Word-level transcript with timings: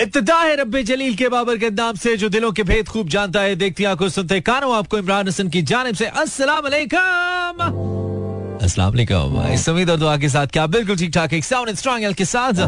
इब्तदा 0.00 0.34
है 0.34 0.54
रब्बे 0.56 0.82
जलील 0.82 1.14
के 1.14 1.28
बाबर 1.28 1.56
के 1.58 1.70
नाम 1.70 1.94
से, 1.94 2.16
जो 2.16 2.28
दिलों 2.28 2.52
के 2.52 2.62
भेद 2.62 2.88
खूब 2.88 3.08
जानता 3.08 3.40
है। 3.40 3.56
देखती 3.56 3.84
आँखों 3.84 4.08
सुनते 4.08 4.40
कानों, 4.40 4.74
आपको 4.76 4.98
इमरान 4.98 5.28
हसन 5.28 5.48
की 5.48 5.62
जानब 5.62 5.94
से 5.94 6.06
दुआ 9.96 10.16
के 10.16 10.28
साथ। 10.28 10.46
क्या 10.46 10.66
बिल्कुल 10.66 10.96
ठीक 10.96 11.12
ठाक 11.14 11.32
एक 11.32 11.44
साउंड 11.44 11.74
स्ट्रांग 11.74 12.04
एल 12.04 12.14
के 12.14 12.24
साथ। 12.24 12.60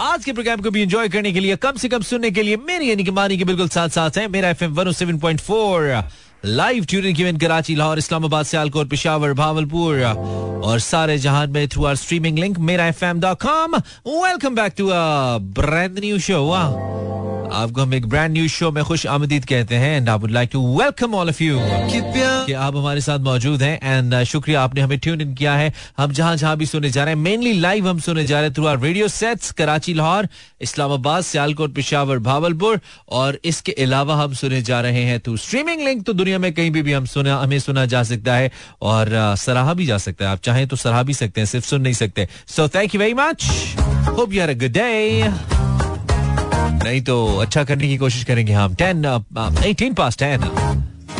आज 0.00 0.24
के 0.24 0.32
प्रोग्राम 0.32 0.60
को 0.60 0.70
भी 0.70 0.82
एंजॉय 0.82 1.08
करने 1.08 1.32
के 1.32 1.40
लिए, 1.40 1.56
कम 1.56 1.72
से 1.72 1.88
कम 1.88 2.02
सुनने 2.02 2.30
के 2.30 2.42
लिए, 2.42 2.56
मेरी 2.56 2.90
यानी 2.90 3.04
कि 3.04 3.10
मानी 3.10 3.38
के 3.38 3.44
बिल्कुल 3.44 3.68
साथ 3.68 3.88
साथ 3.88 4.18
है। 4.18 4.28
Mera 4.28 4.48
FM 4.48 4.74
107.4 4.74 6.02
live 6.44 6.84
touring 6.88 7.20
event 7.20 7.40
Karachi 7.40 7.74
Lahore 7.76 7.98
Islamabad 7.98 8.44
Sialkot 8.46 8.88
Peshawar 8.90 9.32
Bahawalpur 9.40 10.02
और 10.68 10.78
सारे 10.80 11.16
जहान 11.18 11.50
में 11.52 11.66
through 11.68 11.84
our 11.84 11.96
streaming 11.96 12.38
link 12.38 12.58
Mera 12.68 12.86
F 12.88 13.04
M 13.04 13.20
dot 13.20 13.42
com 13.42 13.74
welcome 14.06 14.54
back 14.54 14.74
to 14.78 14.88
brand 15.58 15.98
new 15.98 16.18
show 16.28 16.44
आपको 17.52 17.82
हम 17.82 17.94
एक 17.94 18.06
ब्रांड 18.06 18.32
न्यू 18.32 18.48
शो 18.48 18.70
में 18.70 18.82
खुश 18.84 19.06
आमदीद 19.06 19.44
कहते 19.44 19.74
हैं 19.74 19.96
and 19.96 20.08
I 20.08 20.18
would 20.18 20.30
like 20.30 20.50
to 20.52 20.60
welcome 20.78 21.14
all 21.14 21.28
of 21.28 21.42
you 21.42 21.58
कि 21.60 22.52
आप 22.52 22.76
हमारे 22.76 23.00
साथ 23.00 23.18
मौजूद 23.18 23.62
हैं 23.62 23.78
एंड 23.82 24.14
uh, 24.14 24.22
शुक्रिया 24.22 24.62
आपने 24.62 24.80
हमें 24.80 24.98
ट्यून 24.98 25.20
इन 25.20 25.34
किया 25.34 25.54
है। 25.54 25.72
हम 25.98 26.12
जहाँ 26.12 26.36
जहाँ 26.36 26.56
भी 26.56 26.66
सुने 26.66 26.90
जा 26.90 27.04
रहे 27.04 27.14
हैं 27.14 27.20
मेनली 27.20 27.52
लाइव 27.60 27.88
हम 27.88 28.00
सुने 28.00 28.24
जा 28.24 28.36
रहे 28.36 28.48
हैं 28.48 28.54
through 28.54 28.66
our 28.66 28.78
radio 28.80 29.08
sets 29.08 29.50
Karachi 29.52 29.94
Lahore 29.94 30.28
Islamabad 30.60 31.24
Sialkot 31.24 31.74
Peshawar 31.74 32.18
Bahawalpur 32.18 32.80
और 33.08 33.38
इसके 33.44 33.72
अलावा 33.72 34.16
हम 34.16 34.34
सुने 34.34 34.62
जा 34.62 34.80
रहे 34.80 35.04
हैं 35.04 35.20
थ्रू 35.20 35.36
स्ट्रीमिंग 35.36 35.82
लिंक 35.82 36.04
तो 36.06 36.12
दुनिया 36.12 36.38
में 36.38 36.52
कहीं 36.54 36.70
भी, 36.70 36.82
भी 36.82 36.92
हम 36.92 37.06
सुना 37.06 37.36
हमें 37.36 37.58
सुना 37.58 37.86
जा 37.86 38.02
सकता 38.02 38.34
है 38.34 38.50
और 38.82 39.06
uh, 39.06 39.40
सराहा 39.40 39.74
भी 39.74 39.86
जा 39.86 39.98
सकता 39.98 40.24
है। 40.24 40.30
आप 40.30 40.40
चाहें 40.44 40.66
तो 40.68 40.76
सराहा 40.76 41.02
भी 41.02 41.14
सकते 41.14 41.40
हैं 41.40 41.46
सिर्फ़ 41.46 41.66
सुन 41.66 41.80
नहीं 41.80 41.94
सकते। 41.94 42.28
So 42.46 42.68
thank 42.68 42.94
you 42.94 43.00
very 43.00 43.14
much 43.14 43.48
hope 44.08 44.32
you 44.32 44.40
have 44.40 44.50
a 44.50 44.58
good 44.58 44.72
day 44.72 45.87
नहीं 46.84 47.00
तो 47.02 47.16
अच्छा 47.42 47.64
करने 47.64 47.88
की 47.88 47.96
कोशिश 47.96 48.24
करेंगे 48.24 48.52
हम 48.52 48.74
ten 48.82 49.04
eighteen 49.66 49.94
pass 50.02 50.16
ten 50.18 50.50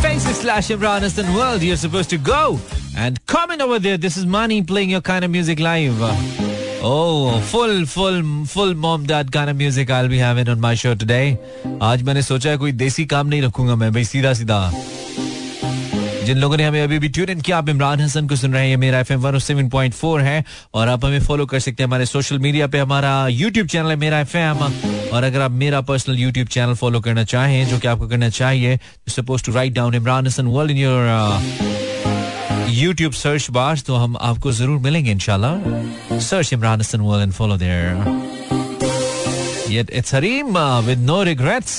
Facebook 0.02 0.36
slash 0.40 0.66
Imran 0.72 1.04
Hassan 1.04 1.30
World. 1.36 1.62
You're 1.66 1.76
supposed 1.76 2.10
to 2.10 2.18
go 2.26 2.42
and 3.04 3.16
comment 3.32 3.62
over 3.64 3.78
there. 3.86 3.98
This 4.04 4.16
is 4.20 4.26
Mani 4.34 4.58
playing 4.62 4.92
your 4.94 5.00
kind 5.08 5.24
of 5.28 5.32
music 5.32 5.62
live. 5.66 6.04
Oh, 6.90 7.40
full, 7.52 7.84
full, 7.94 8.20
full 8.52 8.74
mom 8.84 9.06
dad 9.06 9.32
kind 9.32 9.50
of 9.50 9.56
music 9.62 9.90
I'll 9.90 10.10
be 10.12 10.18
having 10.18 10.52
on 10.54 10.60
my 10.66 10.72
show 10.84 10.94
today. 11.00 11.24
आज 11.90 12.02
मैंने 12.08 12.22
सोचा 12.22 12.50
है 12.50 12.56
कोई 12.64 12.72
देसी 12.84 13.06
काम 13.14 13.26
नहीं 13.34 13.42
रखूँगा 13.42 13.76
मैं 13.82 13.92
भाई 13.92 14.04
सीधा 14.04 14.32
सीधा 14.42 14.60
जिन 16.28 16.38
लोगों 16.38 16.56
ने 16.56 16.64
हमें 16.64 16.82
अभी 16.82 16.98
भी 16.98 17.08
ट्यून 17.08 17.28
इन 17.30 17.40
किया 17.40 17.58
आप 17.58 17.68
इमरान 17.68 18.00
हसन 18.00 18.26
को 18.28 18.36
सुन 18.36 18.52
रहे 18.54 18.68
हैं 18.68 18.76
Mera 18.76 18.98
F 19.00 19.12
M 19.12 19.20
one 19.20 19.38
seven 19.38 19.68
point 19.68 19.94
four 19.94 20.20
है 20.22 20.44
और 20.74 20.88
आप 20.88 21.04
हमें 21.04 21.20
फॉलो 21.26 21.46
कर 21.46 21.60
सकते 21.60 21.82
हैं 21.82 21.88
हमारे 21.88 22.06
सोशल 22.06 22.38
मीडिया 22.38 22.66
पे 22.66 22.78
हमारा 22.78 23.12
यूट्यूब 23.28 23.66
चैनल 23.66 23.90
है 23.90 23.96
मेरा 23.96 24.18
एफ़ 24.20 24.36
एम 24.36 24.58
और 25.12 25.24
अगर 25.24 25.40
आप 25.40 25.50
मेरा 25.62 25.80
पर्सनल 25.90 26.18
यूट्यूब 26.18 26.48
चैनल 26.48 26.74
फॉलो 26.74 27.00
करना 27.00 27.24
चाहें 27.24 27.66
जो 27.68 27.78
कि 27.78 27.88
आपको 27.88 28.08
करना 28.08 28.28
चाहिए 28.30 28.78
suppose 29.08 29.44
to 29.44 29.52
write 29.52 29.72
down 29.74 29.94
Imran 29.94 30.26
Hasan 30.26 30.46
world 30.48 30.70
in 30.70 30.78
your 30.78 31.08
YouTube 32.74 33.12
search 33.14 33.50
bar 33.50 33.78
तो 33.86 33.94
हम 33.96 34.16
आपको 34.22 34.52
ज़रूर 34.52 34.78
मिलेंगे 34.80 35.10
इनशाला 35.10 35.56
search 36.20 36.52
Imran 36.52 36.80
Hasan 36.80 37.00
world 37.00 37.22
and 37.22 37.32
follow 37.32 37.56
there 37.56 38.26
Yet 39.70 39.90
it's 39.92 40.12
Harim 40.12 40.56
uh, 40.56 40.80
with 40.82 41.00
no 41.00 41.22
regrets. 41.22 41.72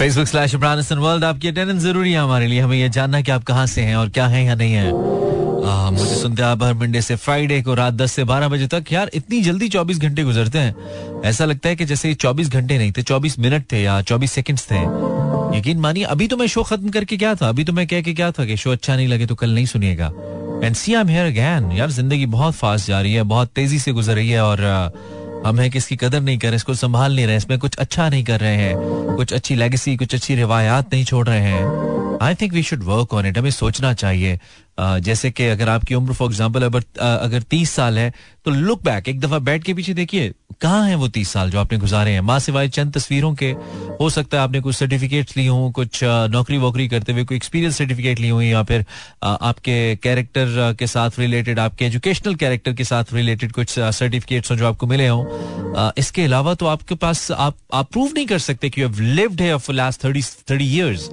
Facebook 0.00 0.26
slash 0.26 0.54
Imran 0.54 0.80
world 0.98 1.24
आपकी 1.24 1.48
अटेंडेंस 1.48 1.80
ज़रूरी 1.82 2.12
है 2.12 2.18
हमारे 2.18 2.46
लिए। 2.46 2.60
हमें 2.60 2.76
ये 2.76 2.88
जानना 2.88 3.20
कि 3.20 3.30
आप 3.30 3.42
कहाँ 3.44 3.66
से 3.66 3.80
हैं 3.82 3.96
और 3.96 4.08
क्या 4.08 4.26
हैं 4.26 4.44
या 4.44 4.54
नहीं 4.54 4.72
है। 4.72 4.88
आ, 4.88 5.90
मुझे 5.90 6.14
सुनते 6.16 6.42
आप 6.42 6.62
हर 6.62 6.74
मंडे 6.74 7.00
से 7.02 7.16
फ्राइडे 7.16 7.60
को 7.62 7.74
रात 7.74 7.94
10 7.94 8.12
से 8.12 8.24
12 8.24 8.48
बजे 8.48 8.66
तक। 8.66 8.92
यार 8.92 9.10
इतनी 9.14 9.40
जल्दी 9.42 9.68
24 9.68 9.98
घंटे 9.98 10.22
गुजरते 10.24 10.58
हैं। 10.58 11.20
ऐसा 11.24 11.44
लगता 11.44 11.68
है 11.68 11.76
कि 11.76 11.84
जैसे 11.84 12.14
24 12.14 12.48
घंटे 12.48 12.78
नहीं 12.78 12.92
थे 12.92 13.02
24 13.02 13.38
मिनट 13.38 13.64
थे 13.72 13.82
या 13.82 14.00
24 14.02 14.32
सेकंड्स 14.32 14.66
थे। 14.70 14.80
यकीन 15.58 15.80
मानिए 15.80 16.04
अभी 16.16 16.28
तो 16.28 16.36
मैं 16.36 16.46
शो 16.46 16.62
खत्म 16.62 16.88
करके 16.88 17.16
क्या 17.16 17.34
था? 17.34 17.48
अभी 17.48 17.64
तो 17.64 17.72
मैं 17.72 17.86
कह 17.86 18.00
के 18.00 18.14
क्या 18.14 18.30
था 18.30 18.44
कि 18.44 18.56
शो 18.56 18.72
अच्छा 18.72 18.96
नहीं 18.96 19.08
लगे 19.08 19.26
तो 19.26 19.34
कल 19.34 19.54
नहीं 19.54 19.66
सुनिएगा। 19.66 20.12
And 20.64 20.74
see 20.76 20.94
I 20.94 21.00
am 21.00 21.08
here 21.08 21.26
again 21.26 21.72
यार 21.72 21.90
ज़िंदगी 21.90 22.26
बहुत 22.38 22.54
फास्ट 22.54 22.86
जा 22.86 23.00
रही 23.00 23.14
है 23.14 23.22
बहुत 23.36 23.50
तेज़ी 23.54 23.78
से 23.78 23.92
गुजर 23.92 24.14
रही 24.14 24.30
है 24.30 24.44
और 24.44 24.58
हम 25.46 25.58
है 25.58 25.70
कि 25.70 25.78
इसकी 25.78 25.96
कदर 25.96 26.20
नहीं 26.20 26.38
कर 26.38 26.48
रहे, 26.48 26.56
इसको 26.56 26.74
संभाल 26.74 27.16
नहीं 27.16 27.26
रहे, 27.26 27.36
इसमें 27.36 27.58
कुछ 27.58 27.76
अच्छा 27.76 28.08
नहीं 28.08 28.24
कर 28.24 28.40
रहे 28.40 28.56
हैं। 28.56 28.76
कुछ 29.16 29.32
अच्छी 29.32 29.54
लेगेसी 29.54 29.96
कुछ 29.96 30.14
अच्छी 30.14 30.34
रिवायात 30.34 30.92
नहीं 30.92 31.04
छोड़ 31.04 31.28
रहे 31.28 31.40
हैं। 31.40 32.09
I 32.20 32.34
think 32.34 32.52
we 32.52 32.62
should 32.62 32.82
work 32.84 33.14
on 33.14 33.26
it 33.26 33.38
हमें 33.38 33.50
सोचना 33.52 33.92
चाहिए। 33.94 34.38
जैसे 34.80 35.30
कि 35.30 35.46
अगर 35.46 35.68
आपकी 35.68 35.94
उम्र 35.94 36.12
फॉर 36.12 36.28
एग्ज़ाम्पल 36.28 36.62
अगर 36.62 37.42
तीस 37.50 37.70
साल 37.70 37.98
है 37.98 38.12
तो 38.44 38.50
लुक 38.50 38.82
बैक 38.84 39.08
एक 39.08 39.18
दफ़ा 39.20 39.38
बैठ 39.38 39.64
के 39.64 39.74
पीछे 39.74 39.94
देखिए, 39.94 40.32
कहाँ 40.60 40.86
है 40.88 40.94
वो 40.94 41.08
तीस 41.08 41.32
साल 41.32 41.50
जो 41.50 41.58
आपने 41.60 41.78
गुजारे 41.78 42.10
हैं? 42.10 42.20
माँ 42.20 42.38
सिवाय 42.40 42.68
चंद 42.68 42.92
तस्वीरों 42.94 43.34
के, 43.34 43.50
हो 44.00 44.08
सकता 44.10 44.36
है 44.36 44.42
आपने 44.42 44.60
कुछ 44.60 44.76
सर्टिफिकेट्स 44.76 45.36
ली 45.36 45.46
हों, 45.46 45.70
कुछ 45.72 46.00
नौकरी 46.04 46.58
वोकरी 46.58 46.88
करते 46.88 47.12
हुए, 47.12 47.24
कोई 47.24 47.36
एक्सपीरियंस 47.36 47.78
सर्टिफिकेट 47.78 48.20
ली 48.20 48.28
हुई 48.28 48.48
या 48.48 48.62
फिर 48.62 48.84
आपके 49.22 49.96
कैरेक्टर 50.02 50.74
के 50.78 50.86
साथ 50.86 51.18
रिलेटेड 51.18 51.58
आपके 51.58 51.84
एजुकेशनल 51.84 52.34
कैरेक्टर 52.34 52.72
के 52.72 52.84
साथ 52.84 53.12
रिलेटेड 53.14 53.52
कुछ 53.52 53.78
सर्टिफिकेट्स 53.78 54.52
जो 54.52 54.66
आपको 54.66 54.86
मिले 54.86 55.08
हों। 55.08 55.90
इसके 55.98 56.24
अलावा 56.24 56.54
तो 56.54 56.66
आपके 56.66 56.94
पास 56.96 57.30
आप 57.32 57.56
प्रूव 57.74 58.12
नहीं 58.14 58.26
कर 58.26 58.38
सकते 58.40 58.70
कि 58.70 58.82
यू 58.82 58.88
हैव 58.88 59.00
लिव्ड 59.14 59.40
है 59.40 59.56
for 59.58 59.76
last 59.76 60.04
thirty 60.04 60.22
thirty 60.50 60.74
years 60.76 61.08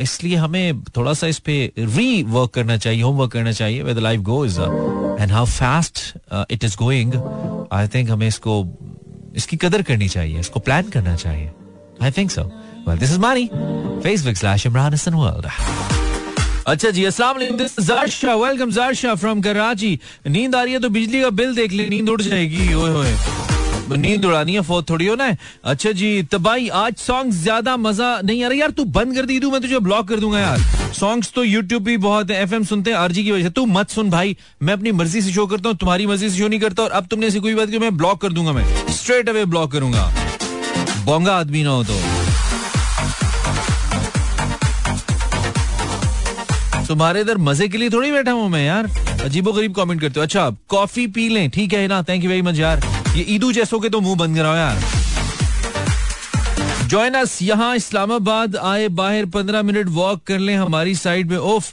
इसलिए 0.00 0.36
हमें 0.36 0.82
थोड़ा 0.96 1.12
सा 1.14 1.26
इस 1.26 1.38
पे 1.46 1.56
री 1.78 2.22
वर्क 2.22 2.50
करना 2.54 2.76
चाहिए 2.76 3.02
होमवर्क 3.02 3.32
करना 3.32 3.52
चाहिए 3.52 3.82
with 3.82 3.98
life 3.98 4.20
goes 4.28 4.58
and 5.20 5.32
how 5.32 5.44
fast 5.46 6.00
it 6.50 6.64
is 6.64 6.76
going 6.78 7.14
I 7.72 7.88
think 7.94 8.10
हमें 8.10 8.26
इसको, 8.28 8.54
इसकी 9.36 9.56
कदर 9.56 9.82
करनी 9.82 10.08
चाहिए, 10.08 10.40
इसको 10.40 10.60
प्लान 10.60 10.90
करना 10.90 11.16
चाहिए. 11.16 11.50
I 12.02 12.10
think 12.10 12.30
so 12.30 12.42
well 12.88 12.98
this 12.98 13.10
is 13.10 13.18
मानी 13.20 13.48
Facebook 14.04 14.36
slash 14.36 14.66
Imran 14.66 14.92
Hasan 14.94 15.14
world 15.14 15.46
अच्छा 16.66 16.90
जी, 16.90 17.04
अस्सलाम 17.04 17.36
वालेकुम 17.36 18.42
वेलकम 18.42 18.70
जारशा 18.70 19.14
फ्रॉम 19.14 19.40
कराची 19.42 19.98
नींद 20.26 20.54
आ 20.54 20.62
रही 20.62 20.72
है 20.72 20.78
तो 20.80 20.88
बिजली 20.88 21.20
का 21.22 21.30
बिल 21.30 21.54
देख 21.54 21.72
ले, 21.72 21.88
नींद 21.88 22.08
उड़ 22.08 22.22
जाएगी, 22.22 22.74
ओए 22.74 22.90
होए। 22.92 23.12
नींद 23.86 24.24
उड़ानी 24.24 24.54
है 24.54 24.60
फोर्थ 24.62 24.88
थोड़ी 24.90 25.06
हो 25.06 25.14
ना 25.14 25.24
अच्छा 25.64 25.90
जी 25.92 26.22
तबाई 26.32 26.68
आज 26.74 26.96
सॉन्ग 26.96 27.32
ज़्यादा 27.32 27.76
मज़ा 27.76 28.20
नहीं 28.20 28.44
आ 28.44 28.48
रहा। 28.48 28.58
यार, 28.58 28.70
तू 28.70 28.84
बंद 28.86 29.14
कर 29.14 29.26
दी 29.26 29.38
तू 29.40 29.50
मैं 29.50 29.60
तुझे 29.60 29.78
ब्लॉक 29.80 30.08
कर 30.08 30.20
दूँगा 30.20 30.38
यार। 30.40 30.58
सॉन्ग्स 30.94 31.32
तो 31.34 31.44
यूट्यूब 31.44 31.82
भी 31.82 31.96
बहुत 31.98 32.30
है 32.30 32.42
एफएम 32.42 32.64
सुनते 32.64 32.90
हैं 32.90 32.96
आरजी 32.98 33.24
की 33.24 33.32
वजह 33.32 33.42
से। 33.42 33.50
तू 33.50 33.66
मत 33.68 33.90
सुन 33.90 34.10
भाई, 34.10 34.36
मैं 34.62 34.72
अपनी 34.72 34.92
मर्ज़ी 34.92 35.22
से 35.22 35.32
शो 35.32 35.46
करता 35.46 35.68
हूँ, 35.68 35.76
तुम्हारी 35.76 36.06
मर्ज़ी 36.06 36.30
से 36.30 36.38
शो 36.38 36.48
नहीं 36.48 36.60
करता, 36.60 36.82
और 36.82 36.90
अब 36.90 37.06
तुमने 37.06 37.26
ऐसी 37.26 37.40
कोई 37.40 37.54
बात 37.54 37.70
की, 37.70 37.78
मैं 37.78 37.96
ब्लॉक 37.96 38.20
कर 38.22 38.32
दूँगा 38.32 38.52
मैं। 38.52 38.64
स्ट्रेट 38.92 39.28
अवे 39.28 39.44
ब्लॉक 39.44 39.72
करूँगा। 39.72 40.10
बोंगा 41.04 41.36
आदमी 41.36 41.62
ना 41.62 41.70
हो 41.70 41.84
तो। 41.84 42.00
तुम्हारे 46.86 47.20
इधर 47.20 47.38
मज़े 47.40 47.68
के 47.68 47.78
लिए 47.78 47.90
थोड़ी 47.90 48.10
बैठा 48.12 48.32
हूँ 48.32 48.48
मैं 48.48 48.64
यार। 48.66 48.90
अजीबो 49.24 49.52
गरीब 49.52 49.74
कमेंट 49.74 50.00
करते 50.00 50.20
हो। 50.20 50.24
अच्छा 50.24 50.50
कॉफ़ी 50.68 51.06
पी 51.06 51.28
लें, 51.28 51.48
ठीक 51.50 51.72
है 51.72 51.86
ना? 51.88 52.02
थैंक 52.02 52.24
यू 52.24 52.30
वेरी 52.30 52.42
मच 52.42 52.58
यार। 52.58 52.80
ये 53.16 53.24
ईदू 53.28 53.52
जैसों 53.52 53.78
के 53.80 53.88
तो 53.88 54.00
मुँह 54.00 54.16
बंद 54.16 54.36
कराओ 54.36 54.56
यार। 54.56 54.78
जॉइन 56.88 57.14
अस 57.14 57.38
यहाँ, 57.42 57.74
इस्लामाबाद 57.76 58.56
आए, 58.56 58.88
बाहर 58.90 59.26
पंद्रह 59.26 59.62
मिनट 59.62 59.88
वॉक 59.88 60.22
कर 60.26 60.38
लें 60.38 60.56
हमारी 60.56 60.94
साइड 60.94 61.30
में। 61.30 61.36
ओफ 61.38 61.72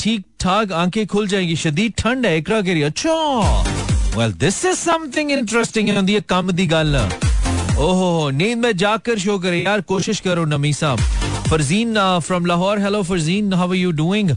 ठीक 0.00 0.24
ठाक 0.40 0.72
आँखें 0.72 1.06
खुल 1.06 1.26
जाएँगी। 1.28 1.56
शदीद 1.56 1.92
ठंड 1.98 2.26
है, 2.26 2.36
इकरा 2.38 2.60
के 2.62 2.74
लिए। 2.74 2.82
अच्छा। 2.84 3.12
Well 4.16 4.32
this 4.32 4.64
is 4.64 4.76
something 4.76 5.30
interesting 5.30 5.88
है 5.88 6.20
कम 6.20 6.50
दी 6.50 6.66
गल 6.66 6.96
ओहो, 7.78 8.30
नींद 8.30 8.58
में 8.58 8.76
जाकर 8.76 9.18
शो 9.18 9.38
करे। 9.38 9.62
यार, 9.62 9.80
कोशिश 9.80 10.20
करो, 10.20 10.44
नमी 10.44 10.72
साहब। 10.72 10.98
Farzeen 11.50 11.94
from 12.22 12.46
Lahore 12.46 12.78
hello 12.80 13.02
Farzeen. 13.02 13.52
How 13.52 13.68
are 13.68 13.76
you 13.76 13.90
doing 13.98 14.30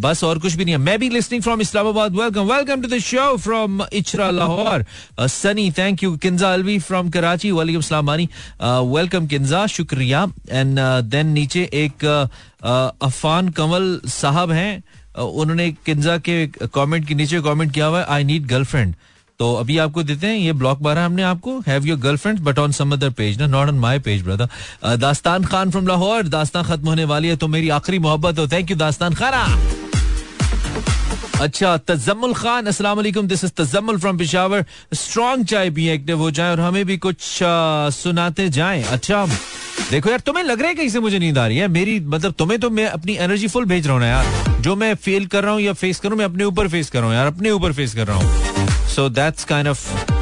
बस 0.00 0.22
और 0.24 0.38
कुछ 0.38 0.54
भी 0.54 0.64
नहीं 0.64 0.74
है। 0.74 0.80
मैं 0.80 0.98
भी 0.98 1.08
listening 1.10 1.42
from 1.42 1.60
Islamabad 1.60 2.16
welcome 2.16 2.52
welcome 2.52 2.82
to 2.82 2.88
the 2.88 2.98
show 3.02 3.36
from 3.36 3.82
Ichhra 3.92 4.30
Lahore 4.30 4.84
Sunny 5.28 5.70
thank 5.78 6.02
you 6.02 6.16
Kinza 6.16 6.52
Alvi 6.52 6.78
from 6.78 7.10
Karachi 7.10 7.50
वालेकुम 7.50 7.82
सलाम 7.82 8.04
मानी 8.06 8.28
वेलकम 8.62 9.26
किंजा 9.26 9.66
शुक्रिया 9.76 10.26
एंड 10.50 10.78
देन 11.10 11.26
नीचे 11.38 11.68
एक 11.74 12.04
अफान 12.04 13.48
कमल 13.58 14.00
साहब 14.10 14.50
हैं. 14.50 14.82
उन्होंने 15.16 15.70
किंजा 15.86 16.16
के 16.18 16.46
कमेंट 16.74 17.06
के 17.08 17.14
नीचे 17.14 17.40
कमेंट 17.40 17.72
किया 17.72 17.86
हुआ 17.86 17.98
है 17.98 18.06
आई 18.14 18.24
नीड 18.24 18.46
गर्लफ्रेंड 18.46 18.94
तो 19.38 19.54
अभी 19.54 19.76
आपको 19.78 20.02
देते 20.02 20.26
हैं 20.26 20.36
ये 20.36 20.52
ब्लॉक 20.52 20.82
मारा 20.82 21.04
हमने 21.04 21.22
आपको 21.22 21.58
have 21.66 21.86
your 21.86 21.98
girlfriend 22.00 22.40
but 22.40 22.58
on 22.58 22.72
some 22.72 22.92
other 22.92 23.10
page 23.12 23.38
ना 23.40 23.46
not 23.46 23.68
on 23.68 23.78
my 23.78 23.98
page 24.00 24.22
brother 24.22 24.96
Dastan 24.96 25.44
Khan 25.44 25.70
from 25.70 25.86
Lahore 25.86 26.28
दास्तान 26.28 26.64
खत्म 26.64 26.88
होने 26.88 27.04
वाली 27.04 27.28
है 27.28 27.36
तो 27.36 27.48
मेरी 27.48 27.68
आखिरी 27.70 27.98
मोहब्बत 27.98 28.38
हो। 28.38 28.46
थैंक 28.48 28.70
यू 28.70 28.76
दास्तान 28.76 29.14
खाना। 29.14 29.46
अच्छा 31.40 31.76
तजम्मुल 31.76 32.32
खान 32.34 32.66
अस्सलाम 32.66 32.96
वालेकुम 32.96 33.26
this 33.28 33.44
is 33.44 33.52
Tajammul 33.56 33.98
from 34.00 34.18
Peshawar. 34.18 34.64
Strong 34.94 35.46
चाय 35.46 35.70
भी 35.70 35.88
एक्टिव 35.88 36.18
हो 36.18 36.30
जाए 36.30 36.50
और 36.50 36.60
हमें 36.60 36.84
भी 36.86 36.96
कुछ 36.98 37.42
आ, 37.42 37.90
सुनाते 37.90 38.48
जाए। 38.50 38.82
अच्छा 38.82 39.26
देखो 39.90 40.10
यार 40.10 40.20
तुम्हें 40.26 40.44
लग 40.44 40.60
रहा 40.60 40.68
है 40.68 40.74
कहीं 40.74 40.88
से 40.88 41.00
मुझे 41.00 41.18
नींद 41.18 41.38
आ 41.38 41.46
रही 41.46 41.56
है? 41.58 41.68
मेरी 41.68 41.98
मतलब 42.00 42.32
तुम्हें 42.38 42.60
तो 42.60 42.70
मैं 42.70 42.86
अपनी 42.86 43.16
एनर्जी 43.16 43.48
फुल 43.48 43.64
भेज 43.64 43.86
रहा 43.86 43.94
हूँ 43.94 44.02
ना 44.02 44.08
यार। 44.08 44.60
जो 44.60 44.76
मैं 44.76 44.94
फेल 44.96 45.26
कर 45.26 45.44
रहा 45.44 45.52
हूँ 45.52 45.60
या 45.60 45.72
फेस 45.74 46.00
करूँ 46.00 46.18
मैं 46.18 46.24
अपने 46.24 46.44
ऊपर 46.44 46.68
फेस 46.68 46.90
कर 46.90 46.98
रहा 46.98 47.08
हूँ 47.08 47.16
यार 47.16 47.26
अपने 47.26 47.50
ऊपर 47.50 47.72
फेस 47.72 47.94
कर 47.94 48.06
रहा 48.06 48.16
हूँ। 48.16 48.73
सो 48.96 49.08
दैट्स 49.20 49.44
काइंड 49.52 49.68
ऑफ़ 49.68 50.12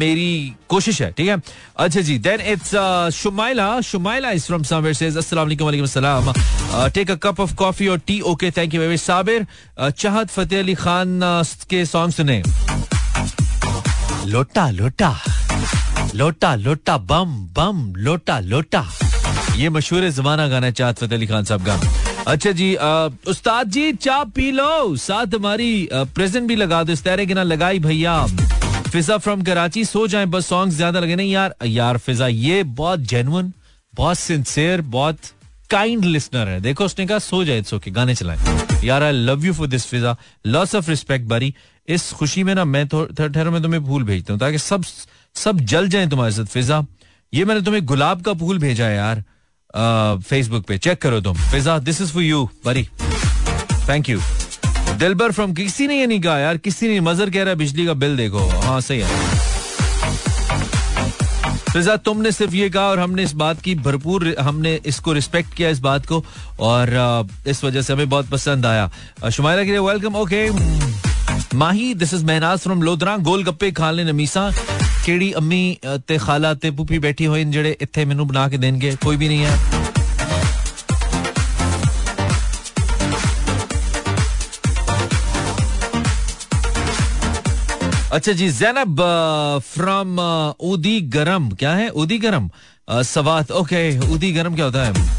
मेरी 0.00 0.54
कोशिश 0.68 1.00
है, 1.02 1.10
ठीक 1.16 1.28
है? 1.28 1.36
अच्छा 1.84 2.00
जी 2.00 2.16
then 2.26 2.40
it's 2.52 2.70
Shumaila 3.14 3.80
Shumaila 3.88 4.30
is 4.32 4.46
from 4.46 4.62
somewhere 4.70 4.94
says 4.94 5.16
अस्सलाम 5.16 5.44
वालेकुम 5.46 5.66
वालेकुम 5.66 5.84
अस्सलाम 5.86 6.32
take 6.94 7.10
a 7.10 7.14
cup 7.22 7.40
of 7.40 7.54
coffee 7.54 7.88
और 7.94 7.98
tea 8.06 8.20
okay 8.32 8.50
thank 8.56 8.74
you 8.74 8.80
very 8.80 8.96
Sabir 8.96 9.46
Chahat 9.80 10.30
Fateh 10.30 10.58
Ali 10.58 10.74
Khan 10.84 11.20
के 11.70 11.84
सॉन्ग 11.86 12.12
सुने 12.14 12.42
लोटा 14.30 14.68
लोटा 14.70 15.14
लोटा 16.14 16.54
लोटा 16.64 16.96
बम 17.12 17.36
बम 17.56 17.92
लोटा 18.08 18.38
लोटा 18.40 18.84
ये 19.56 19.68
मशहूर 19.68 20.08
जमाना 20.10 20.46
गाना 20.48 20.70
चाहत 20.72 20.98
फतेह 20.98 21.18
अली 21.18 21.26
खान 21.26 21.44
साहब 21.44 21.66
का। 21.66 21.80
अच्छा 22.26 22.50
जी 22.52 22.74
उस्ताद 23.28 23.70
जी, 23.70 23.92
चाय 23.94 24.24
पी 24.34 24.50
लो। 24.52 24.96
साथ 24.98 25.34
हमारी 25.34 25.88
प्रेजेंट 25.92 26.48
भी 26.48 26.56
लगा 26.56 26.82
दो, 26.82 26.92
इस 26.92 27.04
तरह 27.04 27.24
की 27.24 27.34
ना 27.34 27.42
लगाई 27.42 27.78
भैया। 27.80 28.24
फिजा 28.92 29.16
फ्रॉम 29.18 29.42
कराची, 29.42 29.84
सो 29.84 30.06
जाए, 30.06 30.26
बस 30.26 30.46
सॉन्ग 30.46 30.72
ज़्यादा 30.72 31.00
लगे 31.00 31.16
नहीं 31.16 31.32
यार। 31.32 31.54
यार 31.64 31.98
फिजा, 31.98 32.26
ये 32.26 32.62
बहुत 32.62 33.00
जेनुअन 33.00 33.52
बहुत 33.94 34.18
सिंसियर 34.18 34.80
बहुत 34.80 35.18
काइंड 35.70 36.04
लिसनर 36.04 36.48
है। 36.48 36.60
देखो 36.60 36.84
उसने 36.84 37.06
कहा, 37.06 37.18
सो 37.18 37.44
जाए 37.44 37.58
इट्स 37.58 37.74
ओके 37.74 37.90
गाने 37.90 38.14
चलाएँ। 38.14 38.38
यार 38.84 39.02
I 39.02 39.12
love 39.12 39.44
you 39.46 39.52
for 39.54 39.66
this 39.66 39.86
Fiza. 39.86 40.16
Lots 40.46 40.74
of 40.74 40.90
respect 40.90 41.26
Bari 41.26 41.54
इस 41.88 42.10
खुशी 42.12 42.42
में 42.44 42.54
ना 42.54 42.64
मैं 42.64 42.86
ठहरो 42.88 43.50
मैं 43.50 43.62
तुम्हें 43.62 43.84
फूल 43.86 44.04
भेजता 44.04 44.32
हूँ, 44.32 44.40
ताकि 44.40 44.58
सब 44.58 44.84
सब 45.36 45.60
जल 45.62 45.88
जाए 45.88 46.06
तुम्हारे 46.08 46.32
साथ, 46.32 46.44
फिजा। 46.46 46.84
ये 47.32 47.44
मैंने 47.44 47.60
तुम्हें 47.62 47.84
गुलाब 47.86 48.22
का 48.22 48.32
फूल 48.34 48.58
भेजा 48.58 48.84
है 48.84 48.96
यार। 48.96 49.22
फेसबुक 49.74 50.64
पे. 50.66 50.78
चेक 50.78 51.00
करो 51.02 51.20
तुम. 51.20 51.36
Fiza 51.50 51.78
this 51.80 52.00
is 52.02 52.12
for 52.12 52.22
you 52.22 52.48
Bari 52.64 52.82
thank 53.88 54.08
you 54.08 54.20
Dilbar 54.98 55.32
from 55.32 55.52
किसी 55.54 55.86
ने 55.86 55.98
ये 55.98 56.06
नहीं 56.06 56.20
कहा 56.20 56.38
यार? 56.38 56.56
किसी 56.56 56.88
ने 56.88 57.00
मजर 57.00 57.30
कह 57.30 57.42
रहा 57.42 57.50
है 57.50 57.56
बिजली 57.56 57.86
का 57.86 57.94
बिल 57.94 58.16
देखो। 58.16 58.48
हाँ 58.60 58.80
सही 58.80 59.00
है। 59.00 59.38
फिजा 61.72 61.96
तुमने 61.96 62.30
सिर्फ़ 62.32 62.54
ये 62.54 62.68
कहा 62.70 62.82
और 62.82 62.98
हमने 62.98 63.22
इस 63.22 63.32
बात 63.32 63.60
की 63.62 63.74
भरपूर 63.76 64.34
हमने 64.40 64.74
इसको 64.86 65.12
रिस्पेक्ट 65.12 65.54
किया 65.54 65.68
इस 65.68 65.78
बात 65.80 66.06
को 66.06 66.24
और 66.60 67.28
इस 67.46 67.62
वजह 67.64 67.82
से 67.82 67.92
हमें 67.92 68.08
बहुत 68.08 68.28
पसंद 68.30 68.66
आया। 68.66 68.90
शुमायरा 69.32 69.64
के 69.64 69.70
लिए 69.70 69.78
welcome 69.80 70.16
okay 70.16 70.48
Mahi 71.56 71.92
this 71.94 72.14
is 72.14 72.24
Mahnaz 72.24 72.58
from 72.58 72.82
Lodhra 72.82 73.16
gol 73.18 73.44
gappe 73.44 73.70
खा 73.72 73.90
ले 73.90 74.04
नमीसा। 74.04 74.50
केड़ी 75.06 75.30
अम्मी 75.40 75.62
ते 76.08 76.18
खाला 76.18 76.52
ते 76.62 76.70
पुपी 76.80 76.98
बैठी 77.06 77.24
हुई 77.24 77.44
जेड़े 77.56 77.76
इत्थे 77.82 78.04
मेनू 78.04 78.24
बना 78.24 78.48
के 78.48 78.58
देंगे 78.58 78.94
कोई 79.04 79.16
भी 79.16 79.28
नहीं 79.28 79.44
है 79.44 79.88
अच्छा 88.12 88.32
जी 88.32 88.48
जैनब 88.50 89.00
फ्रॉम 89.64 90.18
उदी 90.70 91.00
गरम 91.16 91.48
क्या 91.58 91.72
है 91.74 91.88
उदी 92.02 92.18
गरम 92.18 92.48
सवात 93.06 93.50
ओके 93.60 93.82
उदी 94.14 94.32
गरम 94.32 94.54
क्या 94.54 94.64
होता 94.64 94.84
है 94.84 95.18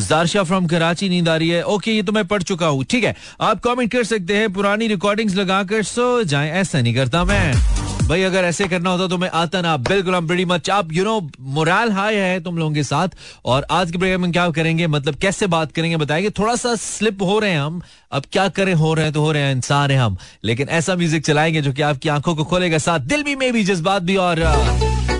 जारशा 0.00 0.42
फ्रॉम 0.44 0.66
कराची 0.68 1.08
नींद 1.08 1.28
आ 1.28 1.36
रही 1.36 1.48
है 1.48 1.62
ओके 1.74 1.92
ये 1.92 2.02
तो 2.02 2.12
मैं 2.12 2.24
पढ़ 2.26 2.42
चुका 2.42 2.66
हूँ 2.66 2.84
ठीक 2.90 3.04
है 3.04 3.14
आप 3.40 3.60
कमेंट 3.64 3.90
कर 3.92 4.04
सकते 4.04 4.36
हैं 4.36 4.52
पुरानी 4.52 4.86
रिकॉर्डिंग्स 4.88 5.34
लगाकर 5.34 5.82
सो 5.94 6.22
जाएँ 6.24 6.50
ऐसा 6.60 6.80
नहीं 6.80 6.94
करता 6.94 7.24
मैं 7.24 7.77
भाई, 8.08 8.22
अगर 8.22 8.44
ऐसे 8.44 8.68
करना 8.68 8.90
होता 8.90 9.06
तो 9.06 9.18
मैं 9.18 9.30
आता 9.34 9.60
ना। 9.60 9.76
बिल्कुल, 9.76 10.14
हम 10.14 10.26
बड़ी 10.26 10.44
मच 10.44 10.70
आप 10.70 10.92
यू 10.92 11.04
नो 11.04 11.30
मोरल 11.40 11.92
हाई 11.92 12.14
है 12.14 12.40
तुम 12.40 12.58
लोगों 12.58 12.74
के 12.74 12.82
साथ। 12.82 13.08
और 13.44 13.66
आज 13.70 13.90
के 13.90 13.98
प्रोग्राम 13.98 14.22
में 14.22 14.32
क्या 14.32 14.50
करेंगे? 14.50 14.86
मतलब 14.86 15.14
कैसे 15.14 15.46
बात 15.46 15.72
करेंगे, 15.72 15.96
बताएँगे। 15.96 16.30
थोड़ा 16.30 16.56
सा 16.56 16.74
स्लिप 16.74 17.22
हो 17.22 17.38
रहे 17.38 17.50
हैं 17.50 17.60
हम। 17.60 17.82
अब 18.12 18.22
क्या 18.32 18.48
करें, 18.48 18.74
हो 18.74 18.94
रहे 18.94 19.04
हैं 19.04 19.14
तो 19.14 19.20
हो 19.20 19.32
रहे 19.32 19.42
हैं, 19.42 19.52
इंसान 19.52 19.90
है 19.90 19.98
हम। 19.98 20.16
लेकिन 20.44 20.68
ऐसा 20.68 20.94
म्यूज़िक 20.96 21.24
चलाएँगे 21.24 21.62
जो 21.62 21.72
कि 21.72 21.82
आपकी 21.82 22.08
आँखों 22.08 22.34
को 22.34 22.44
खोलेगा, 22.44 22.78
साथ 22.78 22.98
दिल 22.98 23.22
भी, 23.22 23.36
में 23.36 23.52
भी, 23.52 23.64
जज्बात 23.64 24.02
भी 24.02 24.16
और 24.16 24.42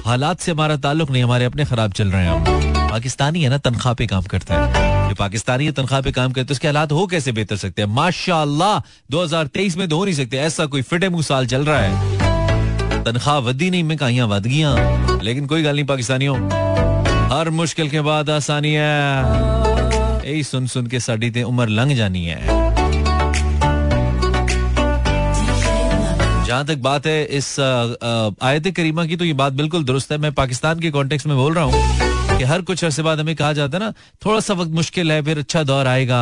हालात 0.06 0.40
से 0.40 0.52
हमारा 0.52 0.76
ताल्लुक 0.76 1.10
नहीं, 1.10 1.22
हमारे 1.22 1.44
अपने 1.44 1.64
खराब 1.64 1.92
चल 1.92 2.08
रहे 2.08 2.24
हैं 2.24 2.30
हम। 2.30 2.88
पाकिस्तानी 2.90 3.42
है 3.42 3.50
ना, 3.50 3.58
तनख्वाह 3.58 3.94
पे 3.94 4.06
काम 4.06 4.22
करता 4.22 4.54
है। 4.54 5.08
जो 5.08 5.14
पाकिस्तानी 5.14 5.64
है, 5.64 5.72
तनख्वाह 5.72 6.00
पे 6.00 6.12
काम 6.12 6.28
करते 6.28 6.40
हैं, 6.40 6.50
उसके 6.50 6.68
हालात 6.68 6.92
हो 6.92 7.06
कैसे 7.06 7.32
बेहतर 7.32 7.56
सकते 7.56 7.82
हैं? 7.82 7.88
माशाल्लाह 7.88 8.78
2023 9.10 9.76
में 9.76 9.88
तो 9.88 9.96
हो 9.96 10.04
नहीं 10.04 10.14
सकते। 10.14 10.36
ऐसा 10.36 10.66
कोई 10.66 10.82
फिटे 10.82 11.08
मुँह 11.08 11.22
साल 11.22 11.46
चल 11.46 11.64
रहा 11.64 11.78
है। 11.78 12.17
तनख्वाह 13.04 13.38
वधी 13.40 13.70
नहीं, 13.70 13.84
मैं 13.84 13.96
कहा 13.98 14.24
वध 14.26 14.46
गई 14.46 15.24
लेकिन 15.24 15.46
कोई 15.46 15.62
गल 15.62 15.74
नहीं, 15.74 15.84
पाकिस्तानियों। 15.86 16.36
हर 17.30 17.50
मुश्किल 17.52 17.88
के 17.90 18.00
बाद 18.00 18.30
आसानी 18.30 18.72
है। 18.72 20.26
यही 20.26 20.42
सुन 20.44 20.66
सुन 20.66 20.86
के 20.86 21.00
साड़ी 21.00 21.30
ते 21.30 21.42
उम्र 21.42 21.68
लंघ 21.70 21.92
जानी 21.92 22.24
है। 22.24 22.56
जहाँ 26.46 26.64
तक 26.66 26.76
बात 26.78 27.06
है, 27.06 27.24
इस 27.26 27.48
आयत 27.60 28.68
करीमा 28.76 29.04
की 29.06 29.16
तो 29.16 29.24
ये 29.24 29.32
बात 29.34 29.52
बिल्कुल 29.52 29.84
दुरुस्त 29.84 30.12
है। 30.12 30.18
मैं 30.18 30.32
पाकिस्तान 30.32 30.80
के 30.80 30.90
कॉन्टेक्स्ट 30.90 31.26
में 31.26 31.36
बोल 31.36 31.54
रहा 31.54 31.64
हूँ 31.64 32.38
कि 32.38 32.44
हर 32.44 32.62
कुछ 32.62 32.84
अरसे 32.84 33.02
बाद 33.02 33.20
हमें 33.20 33.34
कहा 33.36 33.52
जाता 33.52 33.78
है 33.78 33.84
ना 33.84 33.92
थोड़ा 34.26 34.40
सा 34.40 34.54
वक्त 34.54 34.70
मुश्किल 34.72 35.12
है, 35.12 35.22
फिर 35.22 35.38
अच्छा 35.38 35.62
दौर 35.62 35.86
आएगा। 35.86 36.20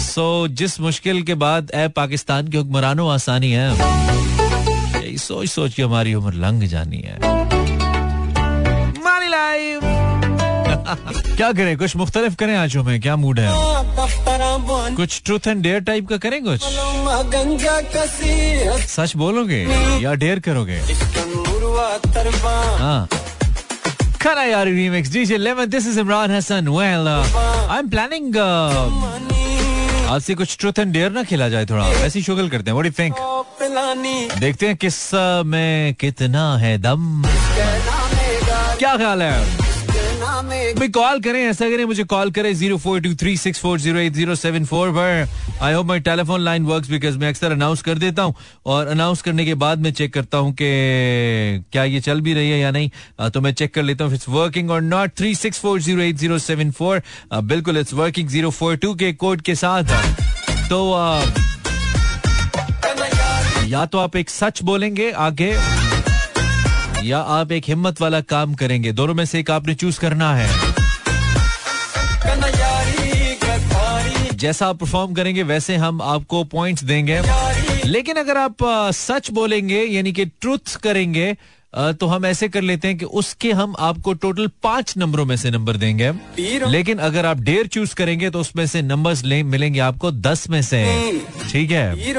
सो 0.00 0.48
जिस 0.50 0.80
मुश्किल 0.80 1.22
के 1.22 1.34
बाद 1.36 1.70
ए 1.74 1.88
पाकिस्तान 1.96 2.48
के 2.48 2.58
हुक्मरानों 2.58 3.10
आसानी 3.12 3.50
है। 3.52 4.19
सोच 5.18 5.48
सोच 5.48 5.74
के 5.74 5.82
हमारी 5.82 6.14
उम्र 6.14 6.32
लंघ 6.34 6.64
जानी 6.64 6.98
है। 7.06 7.18
क्या 11.36 11.52
करें? 11.52 11.76
कुछ 11.78 11.96
मुख्तलिफ़ 11.96 12.34
करें 12.36 12.56
आज 12.56 12.76
में 12.76 13.00
क्या 13.00 13.16
मूड 13.16 13.40
है? 13.40 13.48
कुछ 14.96 15.22
ट्रूथ 15.24 15.46
एंड 15.46 15.62
डेयर 15.62 15.80
टाइप 15.80 16.08
का 16.08 16.16
करें 16.16 16.42
कुछ? 16.44 16.60
सच 18.86 19.16
बोलोगे 19.16 19.62
या 20.02 20.14
डेयर 20.14 20.38
करोगे? 20.38 20.80
हाँ। 22.78 23.08
खाना 24.22 24.42
यार 24.44 24.66
remix 24.66 25.12
DJ 25.12 25.36
lemon 25.36 25.66
this 25.70 25.86
is 25.86 26.00
Imran 26.00 26.30
Hasan 26.30 26.68
well 26.68 27.08
I 27.08 27.78
am 27.78 27.88
planning 27.88 28.36
आज 30.10 30.20
से 30.22 30.34
कुछ 30.34 30.56
ट्रूथ 30.60 30.78
एंड 30.78 30.92
डेयर 30.92 31.10
ना 31.12 31.22
खेला 31.22 31.48
जाए 31.48 31.66
थोड़ा। 31.66 31.88
ऐसी 32.06 32.22
शुगल 32.22 32.48
करते 32.48 32.70
हैं। 32.70 32.72
व्हाट 32.72 32.86
यू 32.86 32.92
थिंक 32.98 33.14
देखते 33.70 34.66
हैं 34.66 34.76
किसमें 34.76 35.94
कितना 36.00 36.56
है 36.58 36.76
दम। 36.78 37.22
क्या 38.78 38.96
ख्याल 38.96 39.22
है? 39.22 39.68
भाई 40.74 40.88
कॉल 40.88 41.20
करें, 41.20 41.40
ऐसा 41.40 41.68
करें, 41.70 41.84
मुझे 41.84 42.04
कॉल 42.04 42.30
करें 42.30 42.52
zero 42.54 42.76
four 42.78 43.00
two 43.00 43.14
three 43.20 43.36
six 43.36 43.60
four 43.60 43.78
zero 43.80 43.98
eight 43.98 44.12
zero 44.14 44.34
seven 44.34 44.64
four 44.64 44.90
पर। 44.90 45.28
I 45.62 45.72
hope 45.72 45.86
my 45.86 46.00
telephone 46.00 46.40
line 46.40 46.64
work 46.66 46.88
because 46.90 47.18
मैं 47.18 47.28
अक्सर 47.28 47.52
अनाउंस 47.52 47.82
कर 47.82 47.98
देता 47.98 48.22
हूँ 48.22 48.34
और 48.66 48.86
अनाउंस 48.86 49.22
करने 49.22 49.44
के 49.44 49.54
बाद 49.62 49.78
मैं 49.82 49.92
चेक 49.92 50.12
करता 50.14 50.38
हूँ 50.38 50.52
कि 50.52 51.64
क्या 51.72 51.84
ये 51.84 52.00
चल 52.00 52.20
भी 52.20 52.34
रही 52.34 52.50
है 52.50 52.58
या 52.58 52.70
नहीं। 52.70 52.90
तो 53.30 53.40
मैं 53.40 53.52
चेक 53.52 53.74
कर 53.74 53.82
लेता 53.82 54.04
हूँ 54.04 54.14
इट्स 54.14 54.28
वर्किंग 54.28 54.70
और 54.70 54.80
not 54.82 55.10
three 55.18 55.34
six 55.34 55.58
four 55.60 55.80
zero 55.80 56.02
eight 56.02 56.16
zero 56.16 56.38
seven 56.40 56.70
four 56.80 57.02
बिल्कुल 57.34 57.78
it's 57.78 57.94
working 57.94 58.28
zero 58.28 58.50
four 58.50 58.76
two 58.76 58.94
के 58.94 59.12
कोड 59.14 59.40
के 59.42 59.54
साथ। 59.54 59.84
तो 60.70 60.78
या 63.70 63.84
तो 63.86 63.98
आप 63.98 64.16
एक 64.16 64.30
सच 64.30 64.62
बोलेंगे 64.62 65.10
आगे, 65.12 65.50
या 67.02 67.18
आप 67.18 67.52
एक 67.52 67.64
हिम्मत 67.68 68.00
वाला 68.00 68.20
काम 68.20 68.54
करेंगे। 68.54 68.92
दोनों 68.92 69.14
में 69.14 69.24
से 69.24 69.40
एक 69.40 69.50
आपने 69.50 69.74
चूज़ 69.74 70.00
करना 70.00 70.34
है। 70.34 70.48
जैसा 74.34 74.66
आप 74.66 74.78
परफॉर्म 74.78 75.14
करेंगे, 75.14 75.42
वैसे 75.42 75.76
हम 75.76 76.02
आपको 76.02 76.42
पॉइंट्स 76.44 76.84
देंगे। 76.84 77.20
लेकिन 77.86 78.16
अगर 78.16 78.36
आप 78.36 78.56
सच 78.94 79.30
बोलेंगे, 79.30 79.82
यानी 79.82 80.12
कि 80.12 80.24
ट्रुथ 80.24 80.76
करेंगे 80.76 81.36
तो 81.74 82.06
हम 82.06 82.24
ऐसे 82.26 82.48
कर 82.48 82.62
लेते 82.62 82.88
हैं 82.88 82.96
कि 82.98 83.04
उसके 83.04 83.50
हम 83.52 83.74
आपको 83.78 84.12
टोटल 84.12 84.46
पाँच 84.62 84.94
नंबरों 84.98 85.24
में 85.24 85.36
से 85.36 85.50
नंबर 85.50 85.76
देंगे 85.76 86.10
लेकिन 86.66 86.98
अगर 86.98 87.26
आप 87.26 87.40
डेयर 87.40 87.66
चूज़ 87.66 87.94
करेंगे 87.94 88.30
तो 88.30 88.40
उसमें 88.40 88.66
से 88.66 88.82
नंबर्स 88.82 89.24
ले 89.24 89.42
मिलेंगे 89.42 89.80
आपको 89.80 90.10
दस 90.10 90.48
में 90.50 90.62
से। 90.62 90.84
ठीक 91.52 91.70
है? 91.70 92.10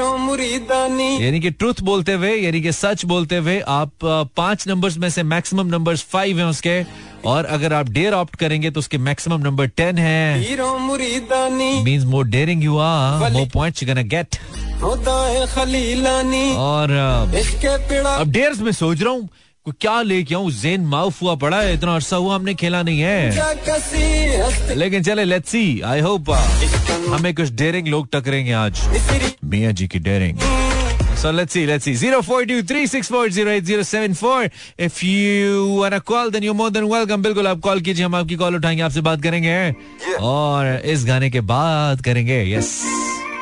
यानी 1.22 1.40
कि 1.40 1.50
ट्रुथ 1.50 1.80
बोलते 1.80 2.12
हुए 2.12 2.34
यानी 2.36 2.60
कि 2.60 2.72
सच 2.72 3.04
बोलते 3.04 3.36
हुए 3.36 3.60
आप 3.68 3.92
पाँच 4.36 4.66
नंबर्स 4.68 4.96
में 4.98 5.08
से 5.10 5.22
मैक्सिमम 5.22 5.66
नंबर्स 5.66 6.02
फाइव 6.02 6.38
हैं 6.38 6.46
उसके। 6.46 6.82
और 7.24 7.44
अगर 7.44 7.72
आप 7.72 7.88
डेयर 7.88 8.12
ऑप्ट 8.12 8.36
करेंगे 8.36 8.70
तो 8.70 8.80
उसके 8.80 8.98
मैक्सिमम 8.98 9.40
नंबर 9.40 9.66
टेन 9.66 9.98
है। 9.98 10.40
Means 11.84 12.04
more 12.04 12.26
daring 12.26 12.64
you 12.64 12.78
are 12.78 13.30
more 13.32 13.48
points 13.54 13.82
you 13.82 13.94
get 13.94 14.36
और 16.56 16.90
अब 18.06 18.30
डेयर्स 18.30 18.60
में 18.60 18.72
सोच 18.72 19.02
रहा 19.02 19.12
हूँ 19.12 19.28
क्या 19.70 20.00
लेके 20.02 20.34
आऊँ 20.34 20.50
जेन 20.50 20.80
माउफ 20.92 21.20
हुआ 21.22 21.34
पड़ा 21.42 21.60
है 21.60 21.74
इतना 21.74 21.94
अरसा 21.94 22.16
हुआ 22.16 22.34
हमने 22.34 22.54
खेला 22.62 22.82
नहीं 22.82 23.00
है। 23.00 24.74
लेकिन 24.76 25.02
चले 25.02 25.24
लेट्स 25.24 25.50
सी 25.50 25.80
आई 25.86 26.00
होप 26.00 26.30
हमें 27.10 27.34
कुछ 27.34 27.50
डेरिंग 27.60 27.88
लोग 27.88 28.08
टकरेंगे 28.12 28.52
आज। 28.52 28.80
मियाँ 29.44 29.72
जी 29.72 29.88
की 29.88 29.98
daring 29.98 30.38
So 31.22 31.30
let's 31.30 31.52
see, 31.54 31.62
let's 31.66 31.84
see. 31.86 31.92
0423640807 32.02 34.50
If 34.86 34.94
you 35.08 35.50
wanna 35.80 36.00
call, 36.10 36.30
then 36.36 36.42
you're 36.46 36.56
more 36.60 36.70
than 36.76 36.86
welcome. 36.92 37.20
बिल्कुल 37.22 37.46
आप 37.48 37.60
कॉल 37.64 37.80
कीजिए 37.88 38.04
हम 38.04 38.14
आपकी 38.14 38.36
कॉल 38.36 38.54
उठाएँगे 38.56 38.82
आपसे 38.82 39.00
बात 39.08 39.22
करेंगे। 39.22 39.52
Yeah. 39.72 40.20
और 40.20 40.80
इस 40.94 41.04
गाने 41.06 41.30
के 41.30 41.40
बाद 41.54 42.00
करेंगे 42.04 42.42
yes 42.54 42.68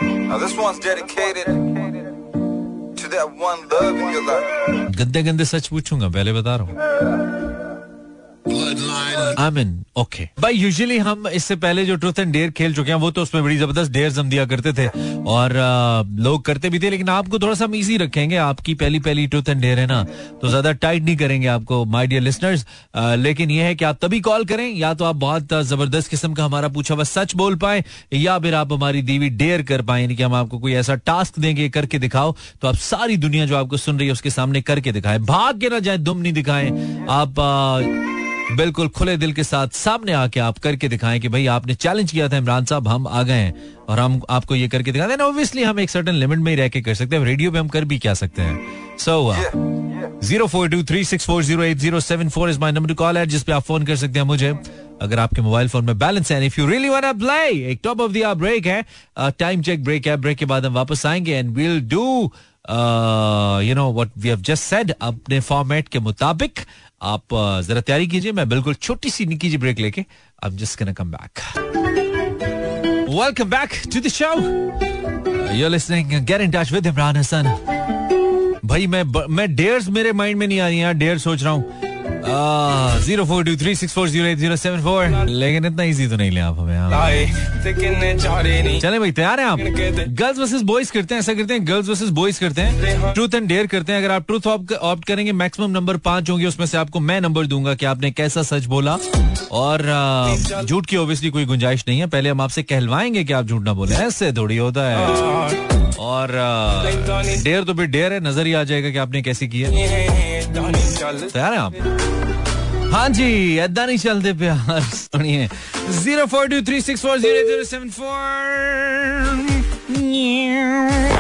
Now 0.03 0.39
this 0.45 0.55
one's 0.59 0.81
dedicated 0.89 1.47
गंदे 4.99 5.23
गंदे 5.23 5.45
सच 5.45 5.67
पूछूँगा 5.69 6.09
पहले 6.09 6.33
बता 6.33 6.57
रहा 6.57 6.65
हूँ। 6.67 7.60
आमिन 8.41 9.73
ओके 9.99 10.25
भाई 10.41 10.55
यूजुअली 10.55 10.97
हम 10.99 11.27
इससे 11.29 11.57
पहले 11.57 11.85
जो 11.87 11.97
ट्रूथ 11.97 12.19
एंड 12.19 12.33
डेयर 12.33 12.51
खेल 12.51 12.75
चुके 12.75 12.91
हैं 12.91 12.99
वो 12.99 13.11
तो 13.11 13.23
उसमें 13.23 13.43
बड़ी 13.45 13.57
ज़बरदस्त 13.57 13.91
डेयर 13.93 14.13
हम 14.19 14.29
दिया 14.31 14.45
करते 14.47 14.73
थे। 14.73 14.87
और 15.23 15.57
आ, 15.57 16.03
लोग 16.23 16.45
करते 16.45 16.71
भी 16.71 16.79
थे 16.79 16.91
लेकिन 16.91 17.09
आपको 17.09 17.39
थोड़ा 17.39 17.55
सा 17.55 17.65
हम 17.65 17.75
इजी 17.75 17.97
रखेंगे। 17.97 18.37
आपकी 18.37 18.75
पहली 18.75 18.99
पहली 19.01 19.27
ट्रूथ 19.27 19.49
एंड 19.49 19.61
डेयर 19.61 19.79
है 19.79 19.87
ना 19.87 20.03
तो 20.43 20.49
ज़्यादा 20.49 20.73
टाइट 20.75 21.03
नहीं 21.03 21.17
करेंगे 21.17 21.47
आपको 21.49 21.85
माय 21.87 22.07
डियर 22.07 22.23
लिसनर्स 22.23 22.65
लेकिन 22.97 23.51
यह 23.51 23.65
है 23.65 23.75
कि 23.75 23.85
आप 23.85 23.99
तभी 24.03 24.21
कॉल 24.21 24.45
करें 24.45 24.67
या 24.69 24.93
तो 24.95 25.05
आप 25.05 25.17
बहुत 25.17 25.55
ज़बरदस्त 25.65 26.11
किस्म 26.11 26.33
का 26.35 26.45
हमारा 26.45 26.69
पूछा 26.69 26.95
हुआ 26.95 27.05
सच 27.05 27.35
बोल 27.37 27.57
पाए 27.57 27.85
या 28.13 28.39
फिर 28.39 28.55
आप 28.55 28.73
हमारी 28.73 29.03
दीवी 29.03 29.29
डेयर 29.37 29.63
कर 29.63 29.83
पाए 29.83 30.01
यानी 30.01 30.17
कि 30.17 30.23
हम 30.23 30.35
आपको 30.35 30.59
कोई 30.59 30.75
ऐसा 30.75 30.95
टास्क 31.07 31.39
देंगे 31.39 31.69
करके 31.69 31.99
दिखाओ 31.99 32.35
तो 32.63 32.69
आप 32.69 32.77
सारी 32.83 33.17
दुनिया 33.19 33.47
जो 33.47 33.57
आपको 33.57 33.77
सुन 33.77 33.99
रही 33.99 34.07
है 34.07 34.13
उसके 34.13 34.31
सामने 34.31 34.61
करके 34.63 34.93
दिखाए। 34.93 35.19
भाग 35.27 35.61
के 35.61 35.69
ना 35.69 35.79
जाए 35.81 35.99
दुम 35.99 36.19
नहीं 36.19 36.33
दिखाएँ। 36.33 36.71
आप 37.11 37.35
बिल्कुल 38.57 38.89
खुले 38.89 39.17
दिल 39.17 39.33
के 39.33 39.45
साथ 39.45 39.69
सामने 39.75 40.13
आके 40.13 40.41
आप 40.41 40.59
करके 40.59 40.89
दिखाएँ 40.89 41.19
कि 41.21 41.29
भाई 41.29 41.47
आपने 41.47 41.75
चैलेंज 41.75 42.11
किया 42.13 42.29
था 42.29 42.37
इमरान 42.37 42.65
साहब 42.65 42.89
हम 42.89 43.07
आ 43.09 43.23
गए 43.23 43.33
हैं। 43.33 43.55
और 43.89 43.99
हम 43.99 44.21
आपको 44.31 44.55
ये 44.55 44.69
करके 44.69 44.93
दिखाते 44.93 45.13
हैं। 45.13 45.21
ऑब्वियसली 45.21 45.63
हम 45.63 45.81
एक 45.81 45.91
सर्टन 45.91 46.15
लिमिट 46.15 46.39
में 46.39 46.51
ही 46.53 46.57
रह 46.59 46.69
के 46.69 46.81
कर 46.81 46.95
सकते 46.95 47.17
हैं। 47.17 47.25
रेडियो 47.25 47.51
पे 47.51 47.59
हम 47.59 47.69
कर 47.69 47.85
भी 47.85 47.99
क्या 47.99 48.15
सकते 48.15 48.43
हैं? 48.43 48.97
So 48.99 49.35
zero 50.27 50.47
four 50.47 50.69
two 50.69 50.83
three 50.85 51.05
six 51.05 51.27
four 51.27 51.43
zero 51.45 51.63
eight 51.63 51.79
zero 51.79 52.01
seven 52.01 52.29
four 52.29 52.51
is 52.51 52.59
my 52.61 52.73
number 52.73 52.93
call 52.95 53.19
है 53.19 53.27
जिसपे 53.27 53.53
आप 53.53 53.63
फ़ोन 53.63 53.85
कर 53.87 53.97
सकते 53.97 54.19
हैं 54.19 54.27
मुझे। 54.27 54.55
अगर 55.03 55.19
आपके 55.19 55.43
मोबाइल 55.43 55.69
फ़ोन 55.69 55.85
में 55.85 55.99
बैलेंस 55.99 56.33
है 56.33 56.45
if 56.47 56.61
you 56.61 56.67
really 56.69 56.89
want 56.89 57.05
to 57.05 57.13
play 57.19 57.71
एक 57.71 57.81
टॉप 57.85 58.01
ऑफ़ 58.01 58.13
द 58.13 58.35
ब्रेक 58.39 58.67
है। 58.67 58.85
टाइम 59.19 59.63
चेक 59.63 59.85
ब्रेक 59.85 60.07
है 60.07 60.17
ब्रेक 60.17 60.39
के 60.39 60.45
बाद 60.45 60.67
हम 60.67 60.75
वापस 60.75 61.07
आएँगे 61.07 61.37
and 61.37 61.55
will 61.57 61.81
do 61.91 62.05
you 63.65 63.75
know 63.75 63.93
what 63.93 64.11
we 64.19 64.29
have 64.29 64.41
just 64.43 64.63
said 64.65 64.93
अपने 65.03 65.41
फॉर्मेट 65.41 65.89
के 65.89 65.99
मुताबिक। 65.99 66.61
आप 67.03 67.23
जरा 67.67 67.81
तैयारी 67.81 68.07
कीजिए, 68.07 68.33
मैं 68.33 68.49
बिल्कुल 68.49 68.75
छोटी 68.75 69.11
सी 69.11 69.27
निकी 69.27 69.51
जी 69.51 69.57
ब्रेक 69.59 69.79
लेके 69.81 70.05
अब 70.43 70.57
just 70.57 70.83
come 70.93 71.11
back 71.11 71.41
welcome 73.11 73.51
back 73.51 73.71
to 73.93 74.01
the 74.01 74.09
show 74.09 74.33
you 75.55 75.69
listening 75.69 76.11
get 76.27 76.41
in 76.41 76.51
touch 76.51 76.73
with 76.73 76.87
Imran 76.87 77.17
Hasan 77.17 77.45
भाई, 78.65 78.87
मैं 78.87 79.03
मैं 79.29 79.55
डेयर्स 79.57 79.89
मेरे 79.89 80.13
माइंड 80.13 80.39
में 80.39 80.47
नहीं 80.47 80.61
आ 80.61 80.67
रही 80.69 80.79
है 80.79 80.95
डेयर 80.95 81.19
सोच 81.19 81.43
रहा 81.43 81.53
हूँ। 81.53 81.90
Zero 83.05 83.25
four 83.25 83.45
two 83.45 83.57
three 83.57 83.75
six 83.75 83.93
four 83.95 84.09
zero 84.09 84.27
eight 84.27 84.39
zero 84.39 84.57
seven 84.57 84.81
four 84.83 85.27
लेकिन 85.29 85.65
इतना 85.67 85.83
इजी 85.83 86.07
तो 86.09 86.17
नहीं 86.17 86.31
लिया 86.31 86.47
आप 86.49 86.59
हमें 86.59 86.77
चले 88.81 88.99
भाई 88.99 89.13
तैयार 89.13 89.41
हैं 89.41 89.47
आप? 89.47 89.59
गर्ल्स 89.59 90.39
वर्सेस 90.39 90.63
बॉयज़ 90.63 90.93
करते 90.93 91.15
हैं 91.15 91.21
ऐसा 91.21 91.35
करते 91.35 91.55
हैं 91.55 91.67
गर्ल्स 91.69 91.89
वर्सेस 91.89 92.09
बॉयज़ 92.19 92.41
करते 92.41 92.63
हैं। 92.63 93.13
ट्रूथ 93.15 93.35
एंड 93.35 93.49
डेयर 93.49 93.67
करते 93.67 93.93
हैं 93.93 93.99
अगर 93.99 94.15
आप 94.15 94.27
ट्रूथ 94.27 94.47
ऑप्ट 94.47 95.05
करेंगे 95.05 95.33
मैक्सिमम 95.33 95.71
नंबर 95.71 95.97
पाँच 96.07 96.31
होंगे 96.31 96.47
उसमें 96.47 96.67
से 96.67 96.79
आपको 96.79 97.01
मैं 97.01 97.21
नंबर 97.21 97.47
दूँगा 97.47 97.75
कि 97.75 97.87
आपने 97.87 98.11
कैसा 98.11 98.43
सच 98.43 98.65
बोला। 98.67 98.97
और 99.53 99.83
झूठ 100.65 100.87
की 100.87 100.97
ओबियसली 100.97 101.31
कोई 101.31 101.45
गुंजाइश 101.45 101.85
नहीं 101.89 101.99
है 102.01 102.07
पहले 102.07 102.31
हम 102.31 102.41
आपसे 102.41 102.63
कहलवाएँगे 102.63 103.25
कि 103.25 103.33
आप 103.33 103.47
झूठ 103.47 103.63
ना 103.63 103.73
बोले 103.75 103.95
ऐसे 103.97 104.33
थोड़ी 104.33 104.57
होता 104.57 104.89
है। 104.89 104.97
और 106.01 106.33
डेयर 107.45 107.65
तो 107.65 107.75
फिर 107.75 107.87
डेयर 107.87 108.13
है 108.13 108.21
नज़र 108.21 108.47
ही 108.47 108.53
आ 108.53 108.65
जाएगा 108.65 108.91
कि 108.91 108.99
आपने 108.99 109.23
कैसी 109.23 109.49
की 109.49 109.61
है। 109.61 110.30
तैयार 110.53 111.53
है 111.53 111.59
आप। 111.59 111.75
हाँ 112.93 113.09
जी 113.09 113.59
अदा 113.59 113.85
नहीं 113.87 113.99
चलते 113.99 114.33
प्यार 114.39 114.81
सुनिए। 114.83 115.49
Zero 115.99 116.25
four 116.27 116.47
two 116.49 116.61
three 116.67 116.81
six 116.81 117.03
four 117.03 117.19
zero 117.19 117.47
zero 117.49 117.65
seven 117.65 117.91
four. 117.91 118.09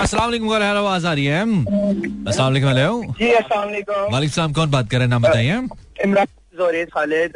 अस्सलाम 0.00 0.34
आवाज़ 0.62 1.06
आ 1.06 1.12
रही 1.12 1.24
है 1.26 1.40
अस्सलाम 1.42 2.46
वालेकुम 2.46 3.12
जी 3.14 3.30
अस्सलाम 3.32 3.68
वालेकुम 4.12 4.52
कौन 4.52 4.70
बात 4.70 4.90
कर 4.90 4.96
रहे 4.96 5.04
हैं? 5.04 5.10
नाम 5.10 5.22
बताइए। 5.22 5.56
Imran 6.04 6.26
Khalid 6.94 7.32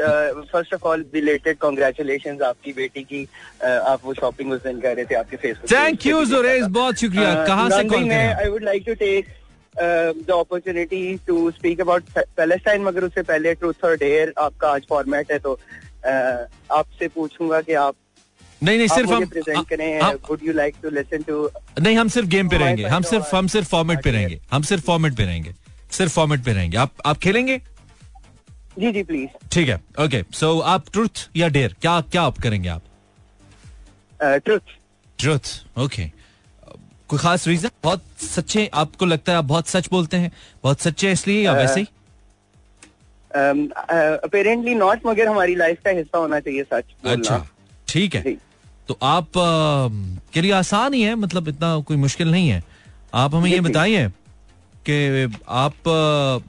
first 0.53 0.75
of 0.75 0.83
all 0.89 1.03
belated 1.13 1.57
congratulations 1.59 2.41
आपकी 2.43 2.73
बेटी 2.73 3.03
की। 3.03 3.25
uh, 3.25 3.67
आप 3.67 4.01
वो 4.05 4.15
शॉपिंग 4.15 4.53
उस 4.53 4.61
दिन 4.63 4.81
कर 4.81 4.95
रहे 4.97 5.05
थे 5.05 5.15
आपके 5.15 5.37
फेसबुक 5.37 5.71
थैंक 5.73 6.07
यू 6.07 6.25
जोरेज 6.25 6.65
बहुत 6.71 7.01
शुक्रिया। 7.01 7.35
कहाँ 7.47 7.69
से 7.71 7.85
call 7.85 8.11
I 8.11 8.49
would 8.49 8.65
like 8.65 8.83
to 8.87 8.95
take 8.95 9.27
the 9.78 10.31
opportunity 10.31 11.16
to 11.26 11.50
speak 11.50 11.81
about 11.81 12.04
Palestine 12.37 12.83
मगर 12.83 13.04
उससे 13.04 13.23
पहले 13.23 13.54
ट्रूथ 13.54 13.85
और 13.85 13.97
डेयर 13.97 14.33
आपका 14.38 14.69
आज 14.69 14.87
फॉर्मेट 14.88 15.33
है 15.33 15.38
तो 15.38 15.54
uh, 15.54 16.75
आपसे 16.78 17.09
पूछूँगा 17.09 17.61
कि 17.61 17.73
आप 17.73 17.95
नहीं 18.62 18.78
नहीं 18.78 18.88
सिर्फ़ 18.88 19.11
हम 19.12 19.26
प्रेजेंट 19.26 19.69
करें 19.69 20.00
would 20.28 20.40
you 20.45 20.52
like 20.52 20.75
to 20.83 20.90
listen 20.90 21.23
to 21.23 21.50
नहीं 21.81 21.97
हम 21.97 22.09
सिर्फ़ 22.09 22.28
गेम 22.28 22.49
पे 22.49 22.59
रहेंगे 22.59 22.85
हम 22.85 23.02
सिर्फ़ 23.02 23.37
हम 23.37 23.47
सिर्फ़ 23.47 23.69
फॉर्मेट 23.69 24.02
पे 24.04 24.11
रहेंगे 24.11 24.40
हम 24.50 24.62
सिर्फ़ 24.62 24.85
फॉर्मेट 24.85 25.16
पे 25.16 25.25
रहेंगे 25.25 25.54
सिर्फ़ 25.90 26.12
फॉर्मेट 26.12 26.45
पे 26.45 26.52
रहेंगे। 26.52 26.76
आप 26.76 26.90
आप 27.07 27.19
खेलेंगे? 27.19 27.59
जी 28.78 28.93
जी 28.93 29.02
प्लीज़ 29.02 29.49
ठीक 29.52 29.69
है 29.69 29.81
ओके 30.00 30.23
सो 30.33 30.59
आप 30.61 30.85
ट्रुथ 30.93 31.28
या 31.37 31.49
डेयर 31.49 31.75
क्या 31.83 32.00
क्या 32.00 32.23
आप 32.23 32.38
करेंगे 32.38 32.69
आप? 32.69 32.83
ट्रुथ 34.23 34.75
ट्रुथ 35.19 35.78
ओके 35.78 36.11
कोई 37.09 37.19
खास 37.19 37.47
रीजन 37.49 37.71
बहुत 37.83 38.03
सच्चे 38.19 38.67
आपको 38.75 39.07
लगता 39.07 39.33
है 39.33 39.39
आप 39.39 39.45
बहुत 39.45 39.69
सच 39.69 39.89
बोलते 39.91 40.17
हैं? 40.17 40.31
बहुत 40.63 40.81
सच्चे 40.81 41.13
इसलिए 41.13 41.45
या 41.45 41.53
वैसे 41.53 41.81
ही? 41.81 41.87
अपेरेंटली 43.31 44.75
नॉट 44.75 45.07
मगर 45.07 45.29
हमारी 45.29 45.55
लाइफ 45.55 45.79
का 45.85 45.91
हिस्सा 45.91 46.19
होना 46.19 46.41
चाहिए 46.41 46.63
सच 46.63 46.95
अच्छा 47.07 47.47
ठीक 47.89 48.15
है। 48.15 48.37
तो 48.89 48.99
आप 49.03 49.27
के 50.33 50.41
लिए 50.41 50.53
आसान 50.53 50.95
ही 50.95 51.03
है 51.03 51.15
मतलब 51.15 51.49
इतना 51.49 51.79
कोई 51.81 51.97
मुश्किल 51.97 52.31
नहीं 52.31 52.49
है। 52.49 52.63
आप 53.15 53.35
हमें 53.35 53.51
ये 53.51 53.61
बताइए 53.61 54.09
कि 54.89 55.37
आप 55.49 56.43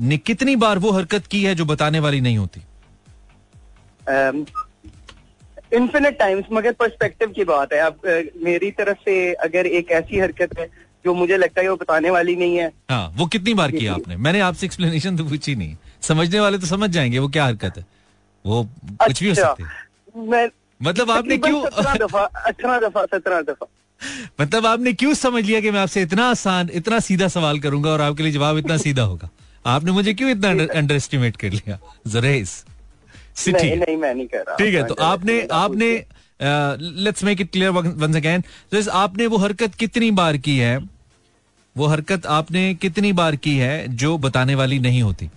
ने 0.00 0.16
कितनी 0.18 0.56
बार 0.56 0.78
वो 0.78 0.90
हरकत 0.92 1.26
की 1.26 1.42
है 1.44 1.54
जो 1.54 1.64
बताने 1.64 2.00
वाली 2.00 2.20
नहीं 2.20 2.38
होती? 2.38 2.60
इन्फिनिट 5.72 6.18
टाइम्स 6.18 6.44
मगर 6.52 6.72
पर्सपेक्टिव 6.72 7.28
की 7.28 7.44
बात 7.44 7.72
है। 7.72 7.78
अब 7.80 8.00
मेरी 8.44 8.70
तरफ़ 8.70 8.98
से 8.98 9.32
अगर 9.34 9.66
एक 9.66 9.90
ऐसी 9.90 10.18
हरकत 10.18 10.58
है 10.58 10.66
जो 11.04 11.14
मुझे 11.14 11.36
लगता 11.36 11.60
है 11.60 11.68
वो 11.68 11.76
बताने 11.76 12.10
वाली 12.10 12.36
नहीं 12.36 12.56
है। 12.56 12.72
हाँ 12.90 13.12
वो 13.16 13.26
कितनी 13.26 13.54
बार 13.54 13.70
किया 13.70 13.94
आपने? 13.94 14.16
मैंने 14.16 14.40
आपसे 14.40 14.66
एक्सप्लेनेशन 14.66 15.16
तो 15.16 15.24
पूछी 15.24 15.54
नहीं। 15.54 15.76
समझने 16.00 16.40
वाले 16.40 16.58
तो 16.58 16.66
समझ 16.66 16.90
जाएँगे 16.90 17.18
वो 17.18 17.28
क्या 17.28 17.44
हरकत 17.44 17.78
है। 17.78 17.84
वो 18.44 18.62
अच्छा, 18.62 19.06
कुछ 19.06 19.22
भी 19.22 19.28
हो 19.28 19.34
अच्छा, 19.34 19.48
सकती 19.48 20.20
मैं 20.28 20.48
मतलब 20.82 21.10
आपने 21.10 21.36
क्यों 21.38 21.64
दफ़ा 21.96 22.22
अठारह 22.22 22.78
दफ़ा 22.78 23.04
सत्रह 23.04 23.40
दफ़ा। 23.42 23.66
मतलब 24.40 24.66
आपने 24.66 24.92
क्यों 24.92 25.14
समझ 25.14 25.44
लिया 25.44 25.60
कि 25.60 25.70
मैं 25.70 25.80
आपसे 25.80 26.02
इतना 26.02 26.28
आसान 26.30 26.68
इतना 26.72 26.98
सीधा 27.00 27.28
सवाल 27.28 27.58
करूँगा 27.58 27.90
और 27.90 28.00
आपके 28.00 28.22
लिए 28.22 28.32
जवाब 28.32 28.58
इतना 28.58 28.76
सीधा 28.76 29.02
होगा? 29.02 29.28
आपने 29.66 29.92
मुझे 29.92 30.14
क्यों 30.14 30.30
इतना 30.30 30.50
अंडर 30.74 30.94
एस्टिमेट 30.94 31.36
कर 31.36 31.50
लिया? 31.50 31.78
जरेस। 32.06 32.64
नहीं 33.48 33.76
नहीं 33.76 33.96
मैं 33.96 34.14
नहीं 34.14 34.26
कर 34.26 34.38
रहा 34.38 34.56
ठीक 34.56 34.74
है 34.74 34.84
तो 34.86 34.94
आपने 34.94 35.48
आपने 35.52 35.90
let's 37.04 37.24
make 37.24 37.40
it 37.40 37.50
clear 37.52 37.70
once 37.70 38.16
again 38.16 38.42
आपने 38.92 39.26
वो 39.26 39.36
हरकत 39.36 39.74
कितनी 39.74 40.10
बार 40.10 40.36
की 40.36 40.58
है? 40.58 40.78
वो 41.76 41.86
हरकत 41.86 42.26
आपने 42.26 42.74
कितनी 42.74 43.12
बार 43.12 43.36
की 43.36 43.56
है 43.56 43.96
जो 43.96 44.18
बताने 44.18 44.54
वाली 44.54 44.78
नहीं 44.78 45.02
होती? 45.02 45.30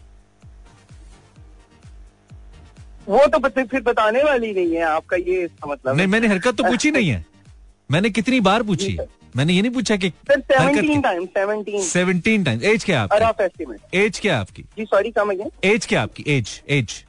वो 3.08 3.25
तो 3.27 3.39
फिर 3.50 3.81
बताने 3.81 4.24
वाली 4.24 4.53
नहीं 4.53 4.75
है 4.75 4.81
आपका 4.81 5.17
ये 5.17 5.43
इसका 5.46 5.72
मतलब 5.72 5.96
नहीं 5.98 6.08
मैंने 6.08 6.27
हरकत 6.27 6.55
तो 6.55 6.63
पूछी 6.63 6.91
नहीं 6.91 7.10
है। 7.10 7.25
मैंने 7.91 8.10
कितनी 8.10 8.39
बार 8.39 8.63
पूछी? 8.63 8.98
मैंने 9.36 9.53
ये 9.53 9.62
नहीं 9.62 9.72
पूछा 9.72 9.96
कि 9.96 10.12
सेवनटीन 11.81 12.43
टाइम 12.43 12.62
एज 12.63 12.84
क्या 12.84 13.01
आपकी? 13.01 13.65
एज 13.93 14.20
क्या 14.20 14.39
आपकी? 14.39 14.62
जी 14.62 14.86
सॉरी 14.86 15.12
कम 15.12 15.31
एज 15.63 15.86
क्या 15.86 16.01
आपकी? 16.01 16.24
Age 16.27 16.62
age 16.70 17.05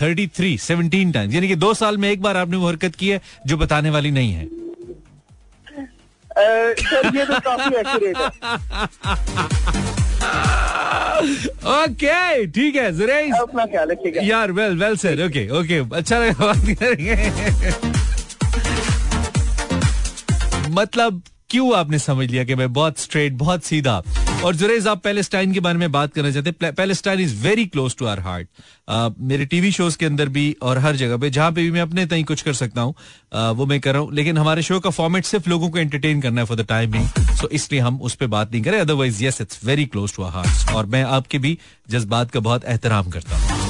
thirty 0.00 0.26
three 0.36 0.56
seventeen 0.58 1.12
times 1.12 1.34
यानी 1.34 1.48
कि 1.48 1.56
दो 1.56 1.72
साल 1.74 1.96
में 1.98 2.10
एक 2.10 2.22
बार 2.22 2.36
आपने 2.36 2.56
वो 2.56 2.68
हरकत 2.68 2.94
की 2.94 3.08
है 3.08 3.20
जो 3.46 3.56
बताने 3.56 3.90
वाली 3.90 4.10
नहीं 4.10 4.32
है। 4.32 4.48
ये 6.36 7.24
तो 7.24 7.38
काफ़ी 7.40 7.76
एक्यूरेट 7.76 8.16
है। 8.16 8.26
ओके 11.72 12.46
ठीक 12.46 12.76
है 12.76 12.92
जुरेश 12.98 13.34
अपना 13.40 13.66
ख्याल 13.66 13.90
रखिएगा। 13.90 14.22
यार 14.24 14.52
well 14.52 14.76
well 14.78 14.96
sir 14.96 15.24
okay 15.26 15.48
okay 15.60 15.78
अच्छा 15.96 16.18
लगा 16.18 16.46
बात 16.46 16.64
करेंगे। 16.82 17.14
मतलब 20.72 21.22
क्यों 21.50 21.74
आपने 21.76 21.98
समझ 21.98 22.30
लिया 22.30 22.44
कि 22.44 22.54
मैं 22.54 22.72
बहुत 22.72 22.98
स्ट्रेट 22.98 23.32
बहुत 23.34 23.64
सीधा? 23.64 24.02
और 24.44 24.56
जुरेज, 24.56 24.86
आप 24.86 25.02
पैलेस्टाइन 25.02 25.52
के 25.52 25.60
बारे 25.60 25.78
में 25.78 25.90
बात 25.92 26.12
करना 26.14 26.30
चाहते 26.32 26.50
हैं 26.62 26.72
Palestine 26.74 27.20
is 27.20 27.34
very 27.42 27.64
close 27.66 27.96
to 27.96 28.06
our 28.06 28.20
heart 28.20 28.48
मेरे 29.22 29.46
टीवी 29.46 29.72
शोज़ 29.72 29.96
के 29.98 30.06
अंदर 30.06 30.28
भी 30.28 30.44
और 30.62 30.78
हर 30.78 30.96
जगह 30.96 31.16
पे, 31.16 31.30
जहाँ 31.30 31.50
पे 31.52 31.62
भी 31.62 31.70
मैं 31.70 31.80
अपने 31.80 32.06
तई 32.06 32.22
कुछ 32.24 32.42
कर 32.42 32.52
सकता 32.52 32.80
हूँ 32.80 32.94
वो 33.56 33.66
मैं 33.66 33.80
कर 33.80 33.92
रहा 33.92 34.02
हूँ, 34.02 34.12
लेकिन 34.14 34.38
हमारे 34.38 34.62
शो 34.62 34.78
का 34.80 34.90
फॉर्मेट 34.90 35.24
सिर्फ़ 35.24 35.48
लोगों 35.50 35.68
को 35.70 35.78
एंटरटेन 35.78 36.20
करना 36.20 36.40
है 36.40 36.46
for 36.46 36.56
the 36.56 36.66
time 36.68 36.90
being 36.92 37.36
so 37.40 37.48
इसलिए 37.48 37.80
हम 37.80 38.00
उस 38.00 38.14
पर 38.14 38.26
बात 38.28 38.52
नहीं 38.52 38.62
करें 38.62 38.78
otherwise 38.80 39.24
yes 39.24 39.40
it's 39.40 39.64
very 39.64 39.84
close 39.86 40.14
to 40.16 40.22
our 40.22 40.32
heart 40.32 40.72
और 40.74 40.86
मैं 40.86 41.02
आपके 41.18 41.38
भी 41.38 41.56
जज्बात 41.90 42.30
का 42.30 42.40
बहुत 42.40 42.64
एहतराम 42.64 43.10
करता 43.10 43.36
हूँ। 43.36 43.68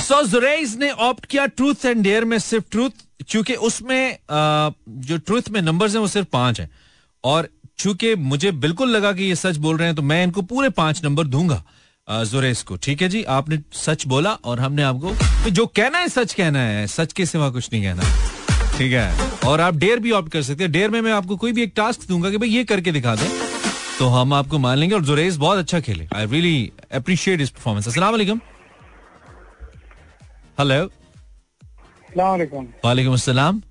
सो 0.00 0.22
जुरेज 0.28 0.76
ने 0.80 0.90
ऑप्ट 0.90 1.26
किया 1.26 1.46
ट्रूथ 1.48 1.86
एंड 1.86 2.02
डेयर 2.02 2.24
में 2.24 2.38
सिर्फ़ 2.40 2.64
ट्रूथ 2.70 3.06
क्योंकि 3.28 3.54
उसमें 3.70 4.18
जो 4.30 5.18
ट्रूथ 5.18 5.50
में 5.50 5.60
नंबर्स 5.62 5.94
हैं, 5.94 6.00
वो 6.00 6.08
सिर्फ़ 6.08 6.28
पाँच 6.32 6.60
हैं। 6.60 6.70
और 7.24 7.48
चूँकि 7.78 8.14
मुझे 8.16 8.50
बिल्कुल 8.52 8.88
लगा 8.90 9.12
कि 9.12 9.24
ये 9.24 9.34
सच 9.36 9.56
बोल 9.56 9.76
रहे 9.76 9.86
हैं 9.88 9.96
तो 9.96 10.02
मैं 10.02 10.22
इनको 10.24 10.42
पूरे 10.44 10.68
पाँच 10.70 11.04
नंबर 11.04 11.26
दूँगा। 11.26 11.62
जुरेस 12.08 12.62
को 12.62 12.76
ठीक 12.76 13.02
है 13.02 13.08
जी? 13.08 13.22
आपने 13.24 13.58
सच 13.72 14.06
बोला 14.06 14.30
और 14.44 14.60
हमने 14.60 14.82
आपको 14.82 15.12
तो 15.44 15.50
जो 15.50 15.66
कहना 15.68 15.98
है 15.98 16.08
सच 16.08 16.32
कहना 16.34 16.60
है। 16.60 16.86
सच 16.86 17.12
के 17.12 17.26
सिवा 17.26 17.50
कुछ 17.50 17.68
नहीं 17.72 17.82
कहना। 17.82 18.02
ठीक 18.78 18.92
है? 18.92 19.30
और 19.48 19.60
आप 19.60 19.76
डेयर 19.76 19.98
भी 19.98 20.10
ऑप्ट 20.12 20.32
कर 20.32 20.42
सकते 20.42 20.64
हैं। 20.64 20.72
डेयर 20.72 20.90
में 20.90 21.00
मैं 21.00 21.12
आपको 21.12 21.36
कोई 21.36 21.52
भी 21.52 21.62
एक 21.62 21.72
टास्क 21.76 22.08
दूँगा 22.08 22.30
कि 22.30 22.38
भाई 22.38 22.48
ये 22.48 22.64
करके 22.64 22.92
दिखा 22.92 23.14
दें 23.16 23.28
तो 23.98 24.06
हम 24.08 24.32
आपको 24.34 24.58
मान 24.58 24.78
लेंगे। 24.78 24.94
और 24.94 25.04
जुरेस 25.04 25.36
बहुत 25.36 25.58
अच्छा 25.58 25.80
खेले। 25.80 26.08
आई 26.16 26.26
रियली 26.26 26.70
अप्रिशिएट 26.94 27.40
इस 27.40 27.50
परफॉर्मेंस 27.50 27.88
अस्सलाम 27.88 28.12
वालेकुम। 28.12 28.40
हेलो 30.58 30.84
वालेकुम 32.84 33.14
अस्सलाम। 33.14 33.62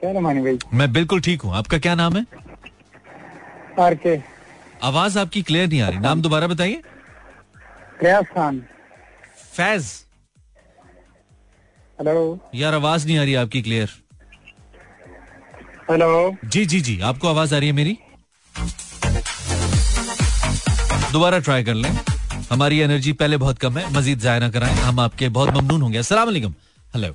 क्या 0.00 0.10
रमानी 0.12 0.40
भाई? 0.40 0.58
मैं 0.74 0.92
बिल्कुल 0.92 1.20
ठीक 1.20 1.42
हूँ। 1.42 1.54
आपका 1.56 1.78
क्या 1.78 1.94
नाम 1.94 2.16
है? 2.16 2.24
आर 3.80 3.94
के 3.94 4.16
आवाज़ 4.82 5.18
आपकी 5.18 5.42
क्लियर 5.42 5.68
नहीं 5.68 5.80
आ 5.80 5.88
रही। 5.88 5.98
नाम 5.98 6.22
दोबारा 6.22 6.46
बताइए। 6.46 6.82
खान। 8.04 8.62
फैज। 9.56 9.84
हेलो। 11.98 12.38
यार 12.54 12.74
आवाज़ 12.74 13.06
नहीं 13.06 13.18
आ 13.18 13.22
रही 13.22 13.34
आपकी 13.34 13.62
क्लियर 13.62 13.90
हेलो। 15.90 16.36
जी 16.44 16.64
जी 16.66 16.80
जी 16.80 17.00
आपको 17.00 17.28
आवाज़ 17.28 17.54
आ 17.54 17.58
रही 17.58 17.68
है 17.68 17.74
मेरी? 17.74 17.98
दोबारा 21.12 21.38
ट्राई 21.38 21.64
कर 21.64 21.74
लें। 21.74 21.90
हमारी 22.50 22.78
एनर्जी 22.78 23.12
पहले 23.12 23.36
बहुत 23.36 23.58
कम 23.58 23.78
है। 23.78 23.92
मजीद 23.92 24.18
जाया 24.18 24.38
ना 24.38 24.48
कराएँ। 24.50 24.74
हम 24.74 25.00
आपके 25.00 25.28
बहुत 25.28 25.54
ममनून 25.54 25.82
होंगे। 25.82 26.00
वालेकुम। 26.00 26.54
हेलो 26.94 27.14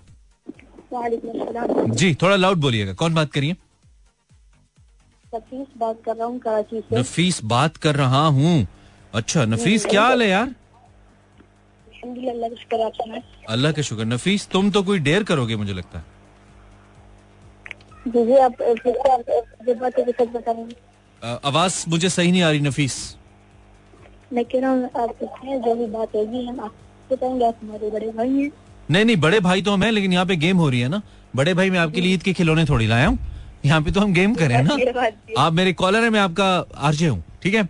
वालेकुम 0.93 1.91
जी 2.01 2.13
थोड़ा 2.21 2.35
लाउड 2.35 2.57
बोलिएगा 2.61 2.93
कौन 3.01 3.13
बात 3.13 3.31
करिए 3.31 3.55
सतीश 5.33 5.67
बात 5.77 5.97
कर 6.05 6.15
रहा 6.15 6.27
हूँ 6.27 6.39
कराची 6.39 6.79
से 6.81 6.99
नफीस 6.99 7.43
बात 7.53 7.77
कर 7.85 7.95
रहा 7.95 8.25
हूँ 8.39 8.55
अच्छा 9.13 9.45
नफीस 9.45 9.85
क्या 9.85 10.01
हाल 10.03 10.21
है 10.21 10.27
यार 10.29 10.49
अल्लाह 12.05 12.49
का 12.49 12.55
शुक्र 12.55 12.81
आप 12.85 12.93
सुनाएँ 12.93 13.21
अल्लाह 13.49 13.71
का 13.71 13.81
शुक्र 13.89 14.05
नफीस 14.05 14.47
तुम 14.51 14.69
तो 14.77 14.81
कोई 14.83 14.99
डेयर 15.07 15.23
करोगे 15.31 15.55
मुझे 15.55 15.73
लगता 15.73 15.99
है 15.99 16.05
है 20.49 20.67
अ, 21.21 21.39
आवाज़ 21.45 21.83
मुझे 21.89 22.09
सही 22.09 22.31
नहीं 22.31 22.41
आ 22.43 22.49
रही 22.49 22.59
नफीस 22.61 22.95
मैं 24.33 24.43
कह 24.45 24.59
रहा 24.59 24.71
हूँ 24.71 24.89
आप 25.01 25.15
जो 25.65 25.75
भी 25.75 25.85
बात 25.95 26.15
होगी 26.15 26.45
हम 26.45 26.59
आप 26.59 26.73
बताएँगे 27.11 27.45
आप 27.45 27.55
हमारे 27.61 27.89
बड़े 27.91 28.09
भाई 28.17 28.29
हैं 28.29 28.49
नहीं 28.91 29.05
नहीं 29.05 29.15
बड़े 29.17 29.39
भाई 29.39 29.61
तो 29.61 29.71
हम 29.71 29.83
हैं 29.83 29.91
लेकिन 29.91 30.13
यहाँ 30.13 30.25
पे 30.25 30.35
गेम 30.35 30.57
हो 30.57 30.69
रही 30.69 30.79
है 30.79 30.87
ना। 30.89 31.01
बड़े 31.35 31.53
भाई 31.53 31.69
मैं 31.69 31.79
आपके 31.79 32.01
लिए 32.01 32.13
ईद 32.13 32.23
के 32.23 32.33
खिलौने 32.33 32.65
थोड़ी 32.65 32.87
लाया 32.87 33.07
हूँ। 33.07 33.17
यहाँ 33.65 33.81
पे 33.81 33.91
तो 33.91 33.99
हम 33.99 34.13
गेम 34.13 34.33
कर 34.35 34.51
ना। 34.63 34.77
आप 35.37 35.53
मेरे 35.53 35.73
कॉलर 35.73 36.03
है 36.03 36.09
मैं 36.09 36.19
आपका 36.19 36.47
आरजे 36.79 37.07
हूँ 37.07 37.23
ठीक 37.43 37.53
है? 37.53 37.67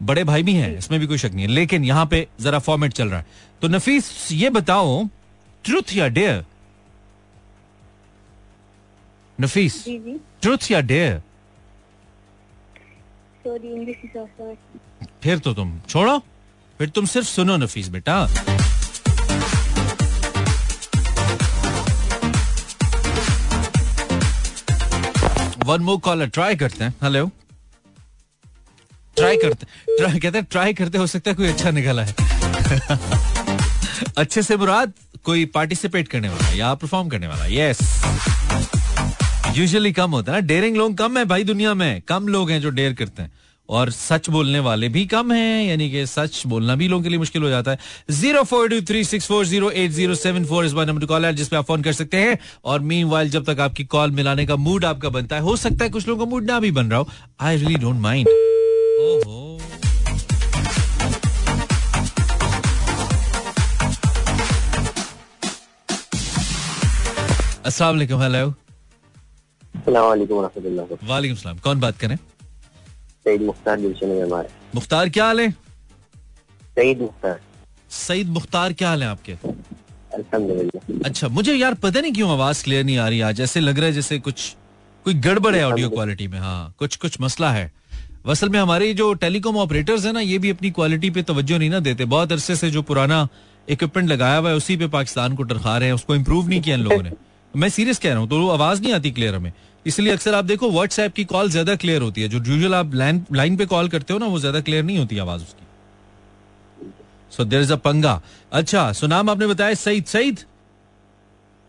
बड़े 0.00 0.24
भाई 0.24 0.42
भी 0.42 0.52
हैं 0.54 0.76
इसमें 0.78 0.98
भी 1.00 1.06
कोई 1.06 1.18
शक 1.18 1.32
नहीं 1.34 1.46
है। 1.46 1.50
लेकिन 1.50 1.84
यहाँ 1.84 2.06
पे 2.06 2.26
जरा 2.40 2.58
फॉर्मेट 2.58 2.92
चल 2.92 3.08
रहा 3.08 3.18
है। 3.20 3.26
तो 3.62 3.68
नफीस 3.68 4.28
ये 4.32 4.50
बताओ 4.50 5.04
ट्रुथ 5.64 5.94
या 5.94 6.08
डेयर 6.10 6.44
नफीस 9.38 9.84
ट्रुथ 10.42 10.70
या 10.70 10.80
डेयर 10.82 11.20
फिर 15.22 15.38
तो 15.38 15.52
तुम 15.54 15.78
छोड़ो। 15.88 16.18
फिर 16.80 16.88
तुम 16.88 17.06
सिर्फ़ 17.06 17.28
सुनो 17.28 17.56
नफीस 17.56 17.88
बेटा। 17.88 18.26
वन 25.66 25.80
मोर 25.82 25.98
कॉलर 25.98 26.26
ट्राई 26.28 26.56
करते 26.56 26.84
हैं। 26.84 26.94
हेलो 27.02 27.26
ट्राई 29.16 29.36
करते 29.36 29.66
ट्राई 29.96 30.18
कहते 30.18 30.38
हैं 30.38 30.46
ट्राई 30.50 30.74
करते 30.74 30.98
हो 30.98 31.06
सकता 31.06 31.30
है 31.30 31.36
कोई 31.36 31.48
अच्छा 31.48 31.70
निकला 31.70 32.02
है। 32.02 32.14
अच्छे 34.18 34.42
से 34.42 34.56
मुराद, 34.56 34.92
कोई 35.24 35.44
पार्टिसिपेट 35.54 36.08
करने 36.08 36.28
वाला 36.28 36.50
या 36.50 36.72
परफॉर्म 36.74 37.08
करने 37.08 37.26
वाला 37.26 37.46
यस 37.46 37.78
यूजुअली 39.56 39.92
कम 39.92 40.10
होता 40.10 40.32
है 40.32 40.40
ना। 40.40 40.46
डेयरिंग 40.46 40.76
लोग 40.76 40.96
कम 40.98 41.18
है 41.18 41.24
भाई 41.24 41.44
दुनिया 41.44 41.74
में। 41.74 42.00
कम 42.08 42.28
लोग 42.28 42.50
हैं 42.50 42.60
जो 42.60 42.70
डेयर 42.70 42.92
करते 42.94 43.22
हैं। 43.22 43.32
और 43.70 43.90
सच 43.90 44.28
बोलने 44.30 44.60
वाले 44.60 44.88
भी 44.88 45.04
कम 45.06 45.32
हैं 45.32 45.64
यानी 45.64 45.90
कि 45.90 46.04
सच 46.06 46.42
बोलना 46.46 46.74
भी 46.76 46.88
लोगों 46.88 47.02
के 47.02 47.08
लिए 47.08 47.18
मुश्किल 47.18 47.42
हो 47.42 47.48
जाता 47.48 47.70
है। 47.70 47.78
Zero 48.10 48.42
four 48.44 48.68
two 48.68 48.80
three 48.88 49.02
six 49.04 49.26
four 49.28 49.44
zero 49.46 49.70
eight 49.72 49.90
zero 49.90 50.14
seven 50.14 50.44
four 50.44 50.64
इस 50.66 50.72
बार 50.72 50.86
नंबर 50.86 51.06
कॉल 51.06 51.24
है 51.26 51.32
जिसपे 51.34 51.56
आप 51.56 51.64
फ़ोन 51.66 51.82
कर 51.82 51.92
सकते 51.92 52.16
हैं। 52.16 52.38
और 52.64 52.80
मीन 52.80 53.06
वाइल 53.08 53.30
जब 53.30 53.44
तक 53.44 53.60
आपकी 53.60 53.84
कॉल 53.94 54.10
मिलाने 54.12 54.46
का 54.46 54.56
मूड 54.56 54.84
आपका 54.84 55.08
बनता 55.08 55.36
है 55.36 55.42
हो 55.42 55.56
सकता 55.56 55.84
है 55.84 55.90
कुछ 55.90 56.08
लोगों 56.08 56.24
का 56.24 56.30
मूड 56.30 56.44
ना 56.50 56.58
भी 56.60 56.70
बन 56.70 56.90
रहा 56.90 56.98
हो। 56.98 57.08
आई 57.40 57.56
रियली 57.56 57.74
डोंट 57.76 58.00
माइंड 58.00 58.28
ओहो। 58.28 59.38
अस्सलाम 67.66 67.94
वालेकुम 67.94 68.22
हेलो 68.22 68.52
वालेकुम 71.08 71.58
कौन 71.64 71.80
बात 71.80 71.98
करें 71.98 72.16
सईद 73.30 73.42
मुख्तार 73.42 73.80
दिलशन 73.80 74.06
में 74.06 74.22
हमारे 74.22 74.48
मुख्तार 74.74 75.08
क्या 75.08 75.24
हाल 75.24 75.40
है? 75.40 75.50
सईद 76.76 77.00
मुख्तार। 77.00 77.40
सईद 77.90 78.28
मुख्तार 78.28 78.72
क्या 78.72 78.88
हाल 78.88 79.02
है 79.02 79.08
आपके? 79.08 79.32
अच्छा 81.04 81.28
मुझे 81.28 81.54
यार 81.54 81.74
पता 81.74 82.00
नहीं 82.00 82.12
क्यों 82.12 82.30
आवाज़ 82.30 82.62
क्लियर 82.64 82.84
नहीं 82.84 82.96
आ 82.98 83.08
रही 83.08 83.20
आज। 83.20 83.40
ऐसे 83.40 83.60
लग 83.60 83.78
रहा 83.78 83.86
है 83.86 83.92
जैसे 83.92 84.18
कुछ 84.18 84.54
कोई 85.04 85.14
गड़बड़ 85.26 85.54
है 85.54 85.64
ऑडियो 85.66 85.90
क्वालिटी 85.90 86.26
में 86.28 86.38
हाँ। 86.38 86.74
कुछ 86.78 86.96
कुछ 86.96 87.20
मसला 87.20 87.50
है। 87.52 87.70
असल 88.26 88.48
में 88.48 88.58
हमारे 88.60 88.92
जो 88.94 89.12
टेलीकॉम 89.14 89.56
ऑपरेटर्स 89.58 90.04
है 90.06 90.12
ना 90.12 90.20
ये 90.20 90.38
भी 90.38 90.50
अपनी 90.50 90.70
क्वालिटी 90.70 91.10
पे 91.10 91.22
तवज्जो 91.22 91.58
नहीं 91.58 91.70
ना 91.70 91.80
देते। 91.80 92.04
बहुत 92.06 92.32
अरसे 92.32 92.56
से 92.56 92.70
जो 92.70 92.82
पुराना 92.82 93.26
इक्विपमेंट 93.68 94.08
लगाया 94.08 94.36
हुआ 94.38 94.50
है 94.50 94.56
उसी 94.56 94.76
पे 94.76 94.86
पाकिस्तान 94.88 95.36
को 95.36 95.42
टरखा 95.42 95.76
रहे 95.78 95.88
हैं। 95.88 95.94
उसको 95.94 96.14
इम्प्रूव 96.14 96.48
नहीं 96.48 96.60
किया 96.62 96.76
इन 96.76 96.82
लोगों 96.82 97.02
ने। 97.02 97.12
मैं 97.54 97.68
सीरियस 97.68 97.98
कह 97.98 98.10
रहा 98.10 98.18
हूँ 98.18 98.28
तो 98.28 98.40
वो 98.40 98.48
आवाज़ 98.50 98.82
नहीं 98.82 98.92
आती 98.92 99.10
क्लियर 99.10 99.34
हमें। 99.34 99.52
इसलिए 99.86 100.12
अक्सर 100.12 100.34
आप 100.34 100.44
देखो 100.44 100.70
व्हाट्सएप 100.70 101.12
की 101.14 101.24
कॉल 101.24 101.50
ज़्यादा 101.50 101.74
क्लियर 101.76 102.02
होती 102.02 102.22
है। 102.22 102.28
जो 102.28 102.38
यूजुअल 102.38 102.74
आप 102.74 102.94
लाइन 102.94 103.24
लाइन 103.32 103.56
पे 103.56 103.66
कॉल 103.66 103.88
करते 103.88 104.12
हो 104.12 104.18
ना 104.18 104.26
वो 104.26 104.38
ज़्यादा 104.38 104.60
क्लियर 104.60 104.84
नहीं 104.84 104.98
होती 104.98 105.18
आवाज़ 105.18 105.42
उसकी। 105.42 105.66
सो 107.32 107.44
देर 107.44 107.60
इज़ 107.62 107.72
अ 107.72 107.76
पंगा। 107.78 108.20
अच्छा 108.52 108.92
सो 108.92 109.06
नाम 109.06 109.30
आपने 109.30 109.46
बताया 109.46 109.74
सईद। 109.76 110.04
सईद? 110.06 110.38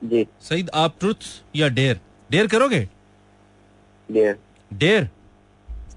जी। 0.02 0.26
सईद 0.42 0.70
आप 0.74 0.96
ट्रुथ 1.00 1.28
या 1.56 1.68
डेयर 1.70 2.00
डेयर 2.30 2.48
करोगे? 2.48 2.88
डेयर 4.10 5.10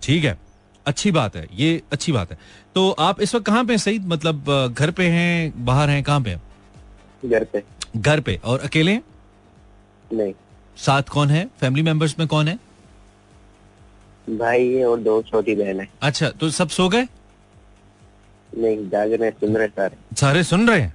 ठीक 0.02 0.24
है। 0.24 0.38
अच्छी 0.86 1.10
बात 1.12 1.36
है 1.36 1.46
ये 1.54 1.82
अच्छी 1.92 2.12
बात 2.12 2.30
है। 2.30 2.38
तो 2.74 2.90
आप 2.90 3.20
इस 3.20 3.34
वक्त 3.34 3.46
कहाँ 3.46 3.64
पे 3.64 3.72
हैं 3.72 3.78
सईद? 3.78 4.06
मतलब 4.06 4.74
घर 4.78 4.90
पे 4.90 5.06
हैं 5.08 5.64
बाहर 5.64 5.90
हैं 5.90 6.02
कहाँ 6.02 6.20
पे 6.20 6.36
घर 7.22 7.44
पे। 7.44 7.62
घर 7.96 8.20
पे। 8.20 8.40
और 8.44 8.60
अकेले 8.60 8.92
हैं? 8.92 9.02
नहीं। 10.14 10.32
साथ 10.76 11.02
कौन 11.10 11.30
है? 11.30 11.44
फैमिली 11.60 11.82
मेंबर्स 11.82 12.18
में 12.18 12.26
कौन 12.28 12.48
है? 12.48 12.58
भाई 14.30 14.68
है 14.68 14.86
और 14.86 15.00
दो 15.00 15.20
छोटी 15.22 15.54
बहन 15.54 15.80
है। 15.80 15.88
अच्छा 16.02 16.28
तो 16.30 16.50
सब 16.50 16.68
सो 16.68 16.88
गए? 16.88 17.06
नहीं 18.52 18.88
जाग 18.88 19.12
रहे 19.12 19.30
सुन 19.30 19.56
रहे 19.56 19.68
सारे। 19.68 19.96
सारे 20.16 20.42
सुन 20.44 20.68
रहे 20.68 20.80
हैं? 20.80 20.94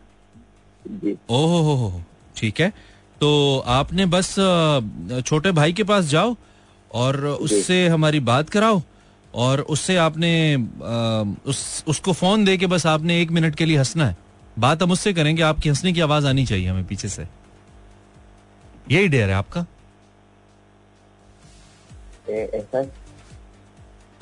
जी। 0.86 1.16
ओहो 1.30 1.62
हो 1.64 1.76
हो 1.78 2.02
ठीक 2.38 2.60
है। 2.62 2.70
तो 3.22 3.60
आपने 3.68 4.06
बस 4.06 4.36
छोटे 5.26 5.52
भाई 5.52 5.74
के 5.74 5.84
पास 5.84 6.06
जाओ 6.06 6.36
और 6.92 7.26
उससे 7.26 7.88
हमारी 7.88 8.20
बात 8.26 8.50
कराओ 8.50 8.82
और 9.34 9.62
उससे 9.62 9.96
आपने 9.98 10.32
उस 11.48 11.84
उसको 11.88 12.14
फ़ोन 12.14 12.46
दे 12.46 12.58
के 12.58 12.68
बस 12.68 12.86
आपने 12.86 13.22
एक 13.22 13.32
मिनट 13.32 13.56
के 13.56 13.66
लिए 13.66 13.78
हंसना 13.78 14.08
है। 14.08 14.18
बात 14.60 14.84
हम 14.84 14.92
उससे 14.92 15.14
करेंगे 15.14 15.42
आपकी 15.44 15.70
हंसने 15.70 15.94
की 15.94 16.02
आवाज़ 16.02 16.28
आनी 16.28 16.46
चाहिए 16.46 16.68
हमें 16.68 16.86
पीछे 16.86 17.10
से। 17.10 17.28
यही 18.92 19.08
डेयर 19.08 19.30
है 19.30 19.36
आपका? 19.36 19.66
ए- 22.30 22.52
ऐसा? 22.54 22.92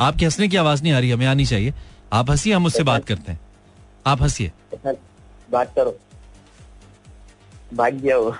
हंसने 0.01 0.47
की 0.47 0.57
आवाज़ 0.57 0.83
नहीं 0.83 0.93
आ 0.93 0.99
रही 0.99 1.11
हमें 1.11 1.25
आनी 1.25 1.45
चाहिए। 1.45 1.73
आप 2.13 2.31
हंसिए 2.31 2.53
हम 2.53 2.65
उससे 2.65 2.83
बात 2.83 3.05
करते 3.05 3.31
हैं। 3.31 3.39
आप 4.05 4.21
हंसिए। 4.21 4.51
बात 5.51 5.75
करो। 5.75 5.99
भाग 7.73 7.93
गया 7.93 8.17
वो। 8.17 8.37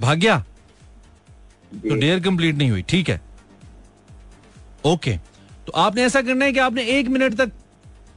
भाग 0.00 0.18
गया? 0.18 0.44
तो 1.74 1.94
डेयर 1.94 2.20
कंप्लीट 2.20 2.54
नहीं 2.54 2.70
हुई 2.70 2.82
ठीक 2.82 3.10
है। 3.10 3.20
ओके 4.84 5.16
तो 5.66 5.72
आपने 5.72 6.02
ऐसा 6.02 6.22
करना 6.22 6.44
है 6.44 6.52
कि 6.52 6.58
आपने 6.58 6.82
एक 6.82 7.08
मिनट 7.08 7.34
तक 7.34 7.52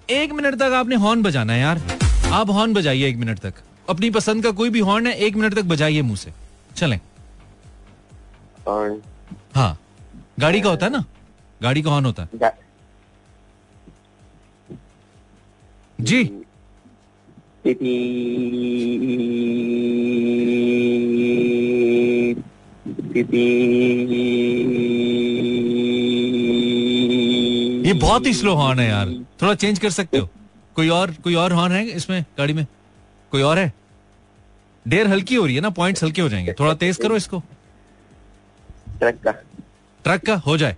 एक 0.09 0.31
मिनट 0.31 0.55
तक 0.55 0.63
आपने 0.63 0.95
हॉर्न 0.95 1.21
बजाना 1.21 1.53
है 1.53 1.59
यार। 1.59 1.99
आप 2.31 2.49
हॉर्न 2.49 2.73
बजाइए 2.73 3.07
एक 3.07 3.17
मिनट 3.17 3.39
तक। 3.39 3.53
अपनी 3.89 4.09
पसंद 4.09 4.43
का 4.43 4.51
कोई 4.51 4.69
भी 4.69 4.79
हॉर्न 4.79 5.07
है 5.07 5.13
एक 5.13 5.35
मिनट 5.35 5.53
तक 5.53 5.61
बजाइए 5.61 6.01
मुँह 6.01 6.15
से। 6.15 6.46
चलें। 6.77 6.99
हाँ। 9.55 9.79
गाड़ी 10.39 10.61
का 10.61 10.69
होता 10.69 10.85
है 10.85 10.91
ना? 10.91 11.03
गाड़ी 11.61 11.81
का 11.81 11.89
हॉर्न 11.89 12.05
होता 12.05 12.23
है। 12.23 12.29
जी। 16.01 16.19
ये 27.87 27.93
बहुत 27.93 28.25
ही 28.25 28.33
स्लो 28.33 28.53
हॉर्न 28.53 28.79
है 28.79 28.89
यार। 28.89 29.09
थोड़ा 29.41 29.55
चेंज 29.55 29.79
कर 29.79 29.89
सकते 29.89 30.17
हो। 30.17 30.29
कोई 30.75 30.89
और 30.89 31.11
कोई 31.11 31.35
और 31.35 31.53
हॉर्न 31.53 31.73
है 31.73 31.87
इसमें 31.87 32.25
गाड़ी 32.37 32.53
में? 32.53 32.65
कोई 33.31 33.41
और 33.41 33.59
है? 33.59 33.73
डेर 34.87 35.07
हल्की 35.07 35.35
हो 35.35 35.45
रही 35.45 35.55
है 35.55 35.61
ना 35.61 35.69
पॉइंट्स 35.69 36.03
हल्के 36.03 36.21
हो 36.21 36.29
जाएँगे। 36.29 36.53
थोड़ा 36.53 36.73
तेज 36.73 36.97
करो 36.97 37.15
इसको। 37.15 37.39
ट्रक 38.99 39.15
का। 39.23 39.31
ट्रक 40.03 40.25
का? 40.25 40.35
हो 40.35 40.57
जाए। 40.57 40.77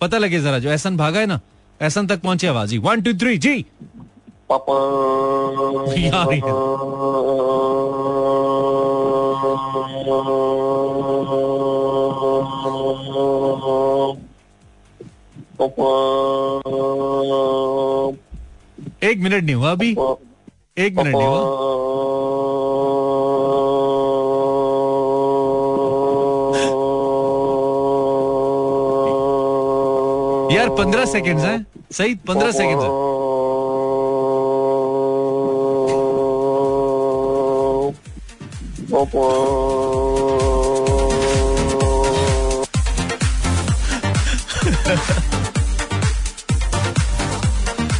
पता 0.00 0.18
लगे 0.18 0.40
जरा 0.40 0.58
जो 0.58 0.70
एहसन 0.70 0.96
भागा 0.96 1.20
है 1.20 1.26
ना 1.26 1.40
एहसन 1.82 2.06
तक 2.06 2.20
पहुँचे 2.20 2.46
आवाज़ 2.46 2.72
ही। 2.72 2.78
वन 2.78 3.02
टू 3.02 3.14
थ्री 3.14 3.38
जी। 3.38 3.64
पापा। 4.52 4.74
यार 5.98 6.32
एक 19.02 19.18
मिनट 19.18 19.44
नहीं 19.44 19.54
हुआ 19.54 19.72
अभी। 19.72 19.90
एक 20.78 20.96
मिनट 20.96 21.14
नहीं 21.16 21.26
हुआ। 21.26 21.38
यार, 30.52 30.68
पंद्रह 30.68 31.04
सेकेंड्स 31.04 31.42
हैं? 31.44 31.66
सही, 31.92 32.14
पंद्रह 32.28 32.50
सेकेंड्स 32.52 32.82
है। 32.82 32.88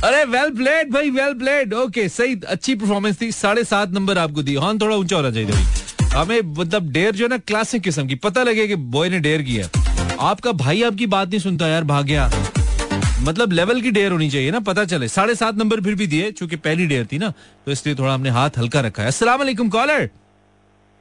अरे 0.04 0.24
वेल 0.24 0.50
प्लेड 0.56 0.92
भाई 0.92 1.10
वेल 1.10 1.32
प्लेड 1.34 1.74
ओके 1.74 2.08
सही, 2.08 2.40
अच्छी 2.48 2.74
परफॉर्मेंस 2.74 3.20
थी। 3.20 3.30
साढ़े 3.32 3.64
सात 3.64 3.90
नंबर 3.90 4.18
आपको 4.18 4.42
दी। 4.42 4.54
हॉर्न 4.54 4.78
थोड़ा 4.78 4.96
ऊँचा 4.96 5.16
होना 5.16 5.30
चाहिए 5.30 5.50
हमें 6.14 6.40
मतलब 6.58 6.90
डेयर 6.92 7.14
जो 7.14 7.24
है 7.24 7.28
ना 7.30 7.38
क्लासिक 7.38 7.82
किस्म 7.82 8.06
की। 8.06 8.14
पता 8.14 8.42
लगे 8.42 8.66
कि 8.68 8.76
बॉय 8.94 9.08
ने 9.08 9.18
डेयर 9.20 9.42
किया 9.42 9.66
है। 9.66 9.87
आपका 10.18 10.52
भाई 10.52 10.82
आपकी 10.82 11.06
बात 11.06 11.28
नहीं 11.28 11.40
सुनता 11.40 11.66
यार 11.68 11.84
भाग 11.84 12.04
गया 12.06 12.30
मतलब 13.22 13.52
लेवल 13.52 13.80
की 13.80 13.90
डेयर 13.90 14.12
होनी 14.12 14.28
चाहिए 14.30 14.50
ना 14.50 14.60
पता 14.60 14.84
चले। 14.84 15.08
साढ़े 15.08 15.34
सात 15.34 15.54
नंबर 15.54 15.80
फिर 15.80 15.94
भी 15.94 16.06
दिए 16.06 16.30
चूँकि 16.32 16.56
पहली 16.56 16.86
डेयर 16.86 17.06
थी 17.12 17.18
ना 17.18 17.32
तो 17.66 17.72
इसलिए 17.72 17.94
थोड़ा 17.94 18.14
हमने 18.14 18.30
हाथ 18.30 18.58
हल्का 18.58 18.80
रखा 18.80 19.02
है। 19.02 19.08
असला 19.08 19.34
वालेकुम 19.36 19.68
कॉलर 19.68 20.08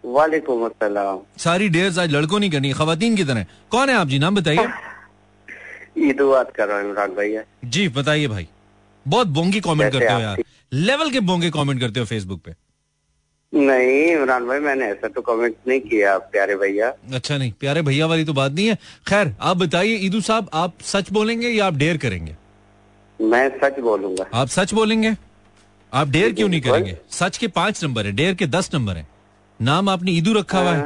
वालेकुम 0.04 0.66
अस्सलाम। 0.66 1.20
सारी 1.38 1.70
डेयर 1.70 2.00
आज 2.00 2.12
लड़कों 2.12 2.40
नहीं 2.40 2.52
करनी 2.52 2.72
खातन 2.74 3.16
की 3.16 3.24
तरह। 3.24 3.46
कौन 3.72 3.90
है 3.90 3.96
आप 3.96 4.08
जी 4.08 4.20
नाम 4.20 4.36
बताइए। 4.36 4.68
ईदू 6.10 6.30
बात 6.32 6.52
कर 6.56 6.68
रहा 6.68 6.80
हूँ 6.80 6.90
इमरान 6.90 7.44
जी 7.66 7.88
बताइए 7.90 8.28
भाई। 8.28 8.48
बहुत 9.06 9.28
बोंगी 9.28 9.60
कमेंट 9.60 9.92
करते 9.94 10.14
हो 10.14 10.20
यार। 10.20 10.44
लेवल 10.74 11.12
के 11.12 11.20
बोंगे 11.20 11.50
कमेंट 11.50 11.80
करते 11.80 12.00
हो 12.00 12.06
फेसबुक 12.06 12.42
पे। 12.46 12.52
नहीं 13.54 14.06
इमरान 14.06 14.46
भाई 14.48 14.60
मैंने 14.60 14.86
ऐसा 14.86 15.08
तो 15.08 15.22
कमेंट 15.22 15.56
नहीं 15.68 15.80
किया 15.82 16.18
प्यारे 16.32 16.56
भैया। 16.56 16.90
अच्छा 17.14 17.38
नहीं 17.38 17.52
प्यारे 17.60 17.82
भैया 17.82 18.06
वाली 18.06 18.26
तो 18.26 18.34
बात 18.34 18.52
नहीं 18.52 18.68
है। 18.68 18.78
खैर 19.08 19.34
आप 19.42 19.58
बताइए 19.58 19.96
ईदू 20.06 20.22
साहब 20.22 20.50
आप 20.54 20.82
सच 20.84 21.12
बोलेंगे 21.12 21.50
या 21.50 21.68
आप 21.68 21.74
डेयर 21.74 21.98
करेंगे? 21.98 22.36
मैं 23.20 23.50
सच 23.60 23.80
बोलूँगा। 23.80 24.26
आप 24.34 24.48
सच 24.48 24.74
बोलेंगे? 24.74 25.16
आप 25.94 26.10
डेयर 26.10 26.34
क्यों 26.34 26.50
नहीं 26.50 26.62
करेंगे? 26.62 26.98
सच 27.12 27.38
के 27.38 27.48
पाँच 27.48 27.84
नंबर 27.84 28.06
है 28.06 28.12
डेयर 28.12 28.34
के 28.36 28.48
दस 28.48 28.70
नंबर 28.74 28.98
है। 28.98 29.08
नाम 29.60 29.90
आपने 29.90 30.12
ईदू 30.12 30.34
रखा 30.34 30.60
हुआ 30.60 30.74
है। 30.74 30.86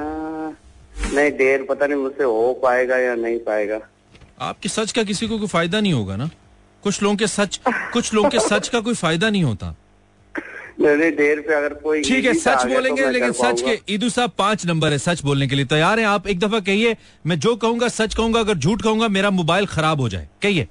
नहीं 1.13 1.31
देर 1.31 1.65
पता 1.69 1.87
नहीं 1.87 1.99
मुझसे 1.99 2.23
हो 2.23 2.53
पाएगा 2.63 2.97
या 2.97 3.15
नहीं 3.15 3.39
पाएगा। 3.39 3.79
आपके 4.41 4.69
सच 4.69 4.91
का 4.91 5.03
किसी 5.03 5.27
को 5.27 5.37
कोई 5.39 5.47
फ़ायदा 5.47 5.79
नहीं 5.79 5.93
होगा 5.93 6.15
ना? 6.15 6.29
कुछ 6.83 7.01
लोगों 7.03 7.15
के 7.15 7.27
सच 7.27 7.59
कुछ 7.67 8.13
लोगों 8.13 8.29
के 8.29 8.39
सच 8.39 8.67
का 8.67 8.79
कोई 8.79 8.93
फ़ायदा 8.95 9.29
नहीं 9.29 9.43
होता। 9.43 9.75
देर 10.81 11.39
पे 11.41 11.53
अगर 11.53 11.73
कोई 11.83 12.01
ठीक 12.03 12.25
है 12.25 12.33
सच 12.33 12.63
तो 12.63 12.69
बोलेंगे 12.69 13.09
लेकिन 13.09 13.31
सच 13.33 13.61
के 13.61 13.79
ईदू 13.93 14.09
साहब 14.09 14.31
पाँच 14.37 14.65
नंबर 14.65 14.91
है 14.91 14.97
सच 14.97 15.23
बोलने 15.23 15.47
के 15.47 15.55
लिए 15.55 15.65
तैयार 15.65 15.99
हैं। 15.99 16.05
आप 16.07 16.27
एक 16.27 16.39
दफ़ा 16.39 16.59
कहिए 16.59 16.95
मैं 17.25 17.39
जो 17.39 17.55
कहूँगा 17.55 17.87
सच 17.87 18.13
कहूँगा 18.15 18.39
अगर 18.39 18.57
झूठ 18.57 18.81
कहूँगा 18.81 19.07
मेरा 19.07 19.29
मोबाइल 19.31 19.65
खराब 19.65 20.01
हो 20.01 20.09
जाए। 20.09 20.27
कहिए। 20.43 20.67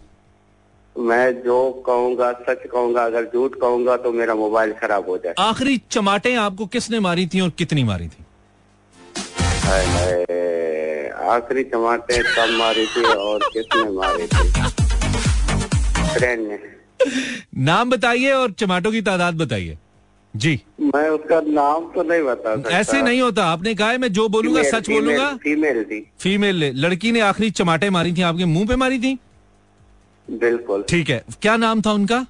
मैं 0.96 1.33
जो 1.42 1.70
कहूँगा 1.87 2.33
सच 2.49 2.62
कहूँगा 2.73 3.05
अगर 3.05 3.25
झूठ 3.25 3.55
कहूँगा 3.61 3.96
तो 3.96 4.12
मेरा 4.12 4.35
मोबाइल 4.35 4.73
खराब 4.81 5.09
हो 5.09 5.18
जाए। 5.18 5.35
आखिरी 5.38 5.81
चमाटे 5.90 6.35
आपको 6.37 6.66
किसने 6.66 7.01
मारी 7.01 7.27
थी 7.27 7.40
और 7.40 7.51
कितनी 7.59 7.85
मारी 7.85 8.09
थी? 8.09 8.25
आखिरी 11.31 11.64
चमाटे 11.64 12.18
कब 12.18 12.57
मारी 12.59 12.87
थी 12.87 13.03
और 13.05 13.49
किसने 13.53 13.90
मारी 13.90 14.27
थी? 14.27 14.51
फ्रेंड 16.14 16.49
ने 16.49 16.59
नाम 17.64 17.90
बताइए 17.90 18.33
और 18.33 18.51
चमाटों 18.53 18.90
की 18.92 19.01
तादाद 19.03 19.35
बताइए। 19.35 19.79
जी। 20.36 20.62
मैं 20.80 21.08
उसका 21.08 21.40
नाम 21.40 21.84
तो 21.84 22.02
नहीं 22.02 22.22
बता 22.22 22.56
सकता। 22.56 22.70
ऐसे 22.70 23.02
नहीं 23.02 23.20
होता। 23.20 23.46
आपने 23.46 23.74
कहा 23.74 23.90
है 23.90 23.98
मैं 23.98 24.12
जो 24.12 24.28
बोलूँगा 24.28 24.62
फीमेल- 24.62 24.76
सच 24.76 24.90
बोलूँगा? 24.90 25.36
फीमेल 25.36 25.84
थी। 25.84 26.10
फीमेल 26.18 26.64
लड़की 26.64 27.12
ने 27.12 27.20
आखिरी 27.20 27.50
चमाटे 27.50 27.90
मारी 27.90 28.12
थी 28.12 28.22
आपके 28.22 28.44
मुँह 28.44 28.66
पे 28.66 28.76
मारी 28.76 28.98
थी? 28.98 29.18
बिल्कुल। 30.30 30.84
ठीक 30.88 31.10
है। 31.10 31.24
क्या 31.42 31.56
नाम 31.56 31.80
था 31.80 31.92
उनका? 31.92 32.26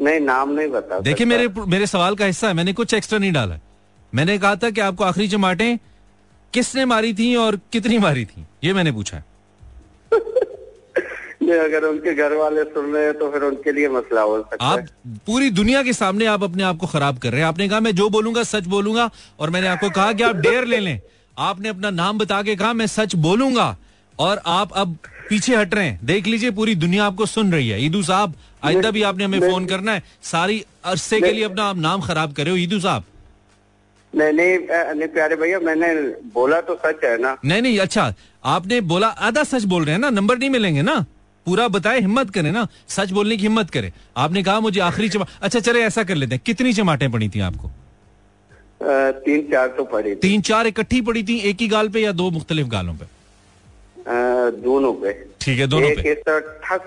नहीं 0.00 0.20
नाम 0.20 0.50
नहीं 0.50 0.68
बता 0.68 1.00
देखिए 1.00 1.26
मेरे 1.26 1.48
मेरे 1.48 1.86
सवाल 1.86 2.14
का 2.14 2.24
हिस्सा 2.24 2.48
है। 2.48 2.54
मैंने 2.54 2.72
कुछ 2.72 2.94
एक्स्ट्रा 2.94 3.18
नहीं 3.18 3.32
डाला। 3.32 3.58
मैंने 4.14 4.38
कहा 4.38 4.56
था 4.56 4.70
कि 4.70 4.80
आपको 4.80 5.04
आखिरी 5.04 5.28
चमाटे 5.28 5.78
किसने 6.54 6.84
मारी 6.84 7.14
थी 7.14 7.36
और 7.36 7.60
कितनी 7.72 7.98
मारी 7.98 8.24
थी? 8.24 8.46
ये 8.64 8.74
मैंने 8.74 8.92
पूछा 8.92 9.16
है। 9.16 9.24
अगर 11.54 11.84
उनके 11.84 12.14
घर 12.14 12.32
वाले 12.32 12.62
सुन 12.64 12.92
रहे 12.92 13.04
हैं 13.04 13.14
तो 13.18 13.30
फिर 13.30 13.42
उनके 13.42 13.72
लिए 13.72 13.88
मसला 13.88 14.22
हो 14.22 14.38
सकता 14.40 14.64
आप 14.64 14.78
है। 14.78 14.86
पूरी 15.26 15.50
दुनिया 15.50 15.82
के 15.82 15.92
सामने 15.92 16.26
आप 16.26 16.42
अपने 16.42 16.62
आप 16.62 16.76
को 16.76 16.86
खराब 16.86 17.18
कर 17.18 17.32
रहे 17.32 17.40
हैं। 17.40 17.48
आपने 17.48 17.68
कहा 17.68 17.80
मैं 17.80 17.94
जो 17.94 18.08
बोलूँगा 18.10 18.42
सच 18.44 18.66
बोलूँगा। 18.66 19.10
और 19.40 19.50
मैंने 19.50 19.68
आपको 19.68 19.90
कहा 19.90 20.12
कि 20.12 20.22
आप 20.22 20.36
डेयर 20.38 20.64
ले 20.64 20.78
लें। 20.78 21.00
आपने 21.36 21.68
अपना 21.68 21.90
नाम 21.90 22.18
बता 22.18 22.42
के 22.42 22.56
कहा 22.56 22.72
मैं 22.72 22.86
सच 22.88 23.14
बोलूँगा। 23.16 23.76
और 24.18 24.40
आप 24.46 24.72
अब 24.72 24.96
पीछे 25.28 25.56
हट 25.56 25.74
रहे 25.74 25.86
हैं। 25.86 25.98
देख 26.06 26.26
लीजिए 26.26 26.50
पूरी 26.50 26.74
दुनिया 26.76 27.04
आपको 27.04 27.26
सुन 27.26 27.52
रही 27.52 27.68
है। 27.68 27.84
ईदू 27.84 28.02
साहब 28.02 28.34
आइंदा 28.64 28.90
भी 28.90 29.02
आपने 29.02 29.24
हमें 29.24 29.40
फ़ोन 29.40 29.66
करना 29.66 29.92
है। 29.92 30.02
सारी 30.22 30.64
अरसे 30.84 31.20
के 31.20 31.32
लिए 31.32 31.44
अपना 31.44 31.64
आप 31.64 31.76
नाम 31.78 32.00
खराब 32.00 32.32
करे 32.32 32.50
हो 32.50 32.56
ईदू 32.56 32.80
साहब। 32.80 33.04
नहीं 34.12 34.32
नहीं 34.32 34.58
नहीं 34.94 35.08
प्यारे 35.08 35.36
भैया 35.36 35.58
मैंने 35.60 35.94
बोला 36.34 36.60
तो 36.60 36.74
सच 36.76 37.04
है 37.04 37.16
ना। 37.22 37.36
नहीं 37.44 37.62
नहीं 37.62 37.78
अच्छा 37.78 38.12
आपने 38.44 38.80
बोला 38.82 39.06
आधा 39.06 39.42
सच 39.44 39.64
बोल 39.64 39.84
रहे 39.84 39.94
हैं 39.94 40.00
ना 40.00 40.10
नंबर 40.10 40.38
नहीं 40.38 40.50
मिलेंगे 40.50 40.82
ना? 40.82 41.04
पूरा 41.48 41.68
बताए 41.74 42.00
हिम्मत 42.00 42.30
करें 42.30 42.52
ना 42.52 42.66
सच 42.90 43.10
बोलने 43.10 43.36
की 43.36 43.42
हिम्मत 43.42 43.70
करें। 43.70 43.90
आपने 44.16 44.42
कहा 44.42 44.60
मुझे 44.60 44.80
आखिरी 44.82 45.08
चमा 45.08 45.26
अच्छा 45.42 45.60
चले 45.60 45.82
ऐसा 45.82 46.04
कर 46.04 46.14
लेते 46.14 46.34
हैं। 46.34 46.42
कितनी 46.46 46.72
चमाटें 46.72 47.10
पड़ी 47.12 47.28
थी 47.28 47.40
आपको? 47.42 47.70
तीन 49.20 49.40
चार 49.52 49.68
तो 49.76 49.84
पड़ी 49.86 50.10
थी। 50.10 50.14
तीन 50.20 50.40
चार 50.42 50.66
इकट्ठी 50.66 51.00
पड़ी 51.02 51.22
थी 51.24 51.38
एक 51.50 51.60
ही 51.60 51.68
गाल 51.68 51.88
पे 51.88 52.00
या 52.00 52.12
दो 52.14 52.30
मुख्तलिफ़ 52.30 52.68
गालों 52.68 52.94
पे? 52.94 53.06
दोनों 54.58 54.92
पे। 54.94 55.12
ठीक 55.40 55.58
है 55.58 55.66
दोनों 55.66 55.88
पे। 55.96 56.14
ठक 56.16 56.60
ठक 56.64 56.84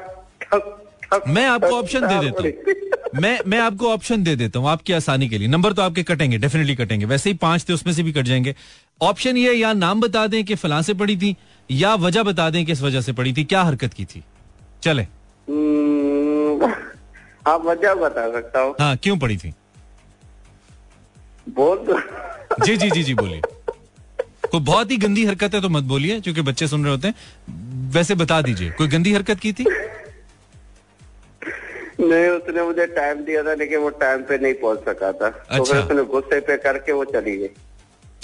ठक 1.03 1.23
मैं 1.27 1.45
आपको 1.47 1.75
ऑप्शन 1.77 2.07
दे 2.07 2.19
देता 2.21 2.43
हूँ। 2.43 3.21
मैं 3.21 3.37
मैं 3.47 3.59
आपको 3.59 3.89
ऑप्शन 3.89 4.23
दे 4.23 4.35
देता 4.35 4.59
हूँ 4.59 4.69
आपकी 4.69 4.93
आसानी 4.93 5.27
के 5.29 5.37
लिए। 5.37 5.47
नंबर 5.47 5.73
तो 5.73 5.81
आपके 5.81 6.03
कटेंगे 6.03 6.37
डेफिनेटली 6.37 6.75
कटेंगे। 6.75 7.05
वैसे 7.05 7.29
ही 7.29 7.37
पाँच 7.37 7.65
थे 7.69 7.73
उसमें 7.73 7.93
से 7.93 8.03
भी 8.03 8.11
कट 8.11 8.25
जाएँगे। 8.25 8.55
ऑप्शन 9.01 9.37
ये 9.37 9.53
या 9.53 9.73
नाम 9.75 10.01
बता 10.01 10.25
दें 10.27 10.43
कि 10.45 10.55
फलां 10.55 10.81
से 10.81 10.93
पड़ी 10.93 11.17
थी 11.17 11.35
या 11.69 11.93
वजह 11.97 12.23
बता 12.23 12.49
दें 12.49 12.65
कि 12.65 12.71
इस 12.71 12.81
वजह 12.81 13.01
से 13.01 13.13
पड़ी 13.13 13.33
थी। 13.33 13.43
क्या 13.43 13.63
हरकत 13.63 13.93
की 13.93 14.05
थी? 14.05 14.23
चले। 14.83 15.01
हम्म, 15.01 16.71
आप 17.47 17.65
वजह 17.65 17.93
बता 17.95 18.31
सकता 18.31 18.61
हूँ। 18.61 18.75
हाँ 18.79 18.95
क्यों 18.97 19.17
पड़ी 19.17 19.37
थी? 19.37 19.53
बोल 21.47 21.77
तो। 21.77 22.65
जी 22.65 22.75
जी 22.77 22.89
जी 22.89 23.03
जी 23.03 23.13
बोलिए। 23.13 23.41
कोई 24.51 24.59
बहुत 24.61 24.91
ही 24.91 24.97
गंदी 24.97 25.25
हरकत 25.25 25.53
है 25.55 25.61
तो 25.61 25.69
मत 25.69 25.83
बोलिए 25.83 26.19
क्योंकि 26.21 26.41
बच्चे 26.41 26.67
सुन 26.67 26.83
रहे 26.83 26.93
होते 26.93 27.07
हैं। 27.07 27.89
वैसे 27.91 28.15
बता 28.15 28.41
दीजिए 28.41 28.69
कोई 28.71 28.87
गंदी 28.87 29.13
हरकत 29.13 29.39
की 29.39 29.53
थी? 29.53 29.65
नहीं 32.01 32.27
उसने 32.27 32.63
मुझे 32.63 32.85
टाइम 32.87 33.23
दिया 33.25 33.43
था 33.43 33.53
लेकिन 33.53 33.79
वो 33.79 33.89
टाइम 34.01 34.21
पे 34.23 34.37
नहीं 34.37 34.53
पहुँच 34.53 34.79
सका 34.79 35.11
था। 35.11 35.29
तो 35.29 35.45
अच्छा। 35.49 35.73
फिर 35.73 35.83
उसने 35.83 36.03
गुस्से 36.03 36.39
पे 36.39 36.57
करके 36.57 36.91
वो 36.91 37.05
चली 37.05 37.37
गई। 37.37 37.49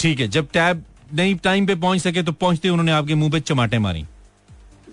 ठीक 0.00 0.20
है 0.20 0.28
जब 0.28 0.48
टैब 0.52 0.84
नहीं 1.14 1.34
टाइम 1.44 1.66
पे 1.66 1.74
पहुँच 1.76 2.00
सके 2.00 2.22
तो 2.22 2.32
पहुँचते 2.32 2.68
उन्होंने 2.68 2.92
आपके 2.92 3.14
मुँह 3.14 3.30
पे 3.32 3.40
चमाटे 3.40 3.78
मारी। 3.78 4.04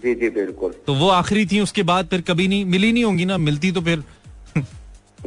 जी 0.06 0.14
जी 0.16 0.30
बिल्कुल। 0.30 0.74
तो 0.88 0.94
वो 0.96 1.10
आखिरी 1.10 1.46
थी 1.52 1.60
उसके 1.60 1.84
बाद 1.90 2.08
फिर 2.10 2.22
कभी 2.28 2.48
नहीं 2.48 2.66
मिली 2.74 2.92
नहीं 2.92 3.04
होंगी 3.04 3.26
ना? 3.26 3.38
मिलती 3.38 3.72
तो 3.72 3.82
फिर। 3.82 4.04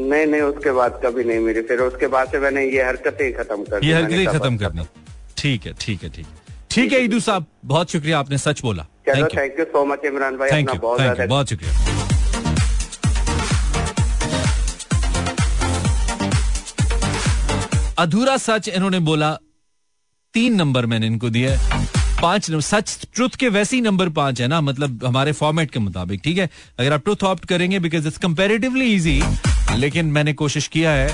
नहीं 0.00 0.26
नहीं 0.26 0.40
उसके 0.42 0.72
बाद 0.72 1.00
कभी 1.04 1.24
नहीं 1.24 1.38
मिली। 1.46 1.62
फिर 1.70 1.80
उसके 1.82 2.06
बाद 2.06 2.30
से 2.32 2.40
मैंने 2.40 2.64
ये 2.64 2.82
हरकतें 2.84 3.32
खत्म 3.38 3.64
कर 3.64 3.84
ये 3.84 3.94
हरकतें 3.94 4.26
खत्म 4.38 4.56
करनी। 4.58 4.86
ठीक 5.38 5.66
है 5.66 5.72
ठीक 5.80 6.02
है 6.02 6.10
ठीक 6.10 6.26
है। 6.26 6.46
ठीक 6.70 6.92
है 6.92 7.02
ईदू 7.04 7.20
साहब 7.20 7.46
बहुत 7.64 7.90
शुक्रिया 7.90 8.18
आपने 8.18 8.38
सच 8.38 8.62
बोला। 8.62 8.86
चलो 9.08 9.26
thank 9.36 9.58
you 9.58 9.64
so 9.64 9.84
much 9.84 10.04
Imran 10.04 10.36
भाई 10.38 10.50
थैंक 10.50 10.70
यू 10.70 10.80
बहुत 10.80 11.00
थैंक 11.00 11.20
यू 11.20 11.26
बहुत 11.26 11.48
शुक्रिया। 11.48 11.72
अधूरा 17.98 18.36
सच 18.36 18.68
इन्होंने 18.68 18.98
बोला 19.06 19.30
तीन 20.34 20.54
नंबर 20.54 20.86
मैंने 20.86 21.06
इनको 21.06 21.30
दिया। 21.30 21.56
पाँच 22.22 22.50
नंबर 22.50 22.62
सच 22.62 23.06
ट्रुथ 23.14 23.36
के 23.40 23.48
वैसे 23.48 23.76
ही 23.76 23.82
नंबर 23.82 24.08
पाँच 24.10 24.40
है 24.40 24.46
ना 24.48 24.60
मतलब 24.60 25.04
हमारे 25.04 25.32
फॉर्मेट 25.32 25.70
के 25.70 25.78
मुताबिक 25.78 26.20
ठीक 26.24 26.38
है? 26.38 26.48
अगर 26.78 26.92
आप 26.92 27.04
ट्रुथ 27.04 27.22
ऑप्ट 27.24 27.44
करेंगे 27.44 27.78
बिकॉज़ 27.78 28.06
इट्स 28.08 28.18
कंपेरेटिवली 28.18 28.94
इजी 28.94 29.22
लेकिन 29.76 30.06
मैंने 30.06 30.32
कोशिश 30.32 30.66
किया 30.68 30.90
है 30.90 31.08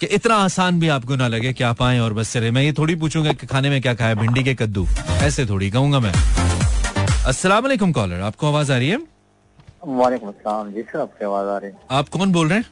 कि 0.00 0.06
इतना 0.06 0.34
आसान 0.36 0.80
भी 0.80 0.88
आपको 0.88 1.16
ना 1.16 1.28
लगे 1.28 1.52
कि 1.52 1.64
आप 1.64 1.82
आए 1.82 1.98
और 1.98 2.12
बस 2.14 2.32
चले। 2.32 2.50
मैं 2.50 2.62
ये 2.62 2.72
थोड़ी 2.72 2.94
पूछूँगा 2.94 3.32
कि 3.32 3.46
खाने 3.46 3.70
में 3.70 3.80
क्या 3.82 3.94
खाया 3.94 4.14
भिंडी 4.14 4.42
के 4.44 4.54
कद्दू। 4.54 4.86
ऐसे 5.22 5.46
थोड़ी 5.46 5.70
कहूँगा 5.70 6.00
मैं। 6.00 6.12
अस्सलाम 7.26 7.62
वालेकुम 7.62 7.92
कॉलर 7.92 8.20
आपको 8.20 8.46
आवाज़ 8.48 8.72
आ 8.72 8.76
रही 8.76 8.88
है? 8.88 8.98
वालेकुम 9.86 10.28
अस्सलाम 10.28 10.70
जी 10.72 10.82
सर 10.82 11.00
आपकी 11.00 11.24
आवाज़ 11.24 11.48
आ 11.48 11.58
रही 11.58 11.70
है। 11.70 11.78
आप 11.90 12.08
कौन 12.08 12.32
बोल 12.32 12.48
रहे 12.48 12.58
हैं? 12.58 12.66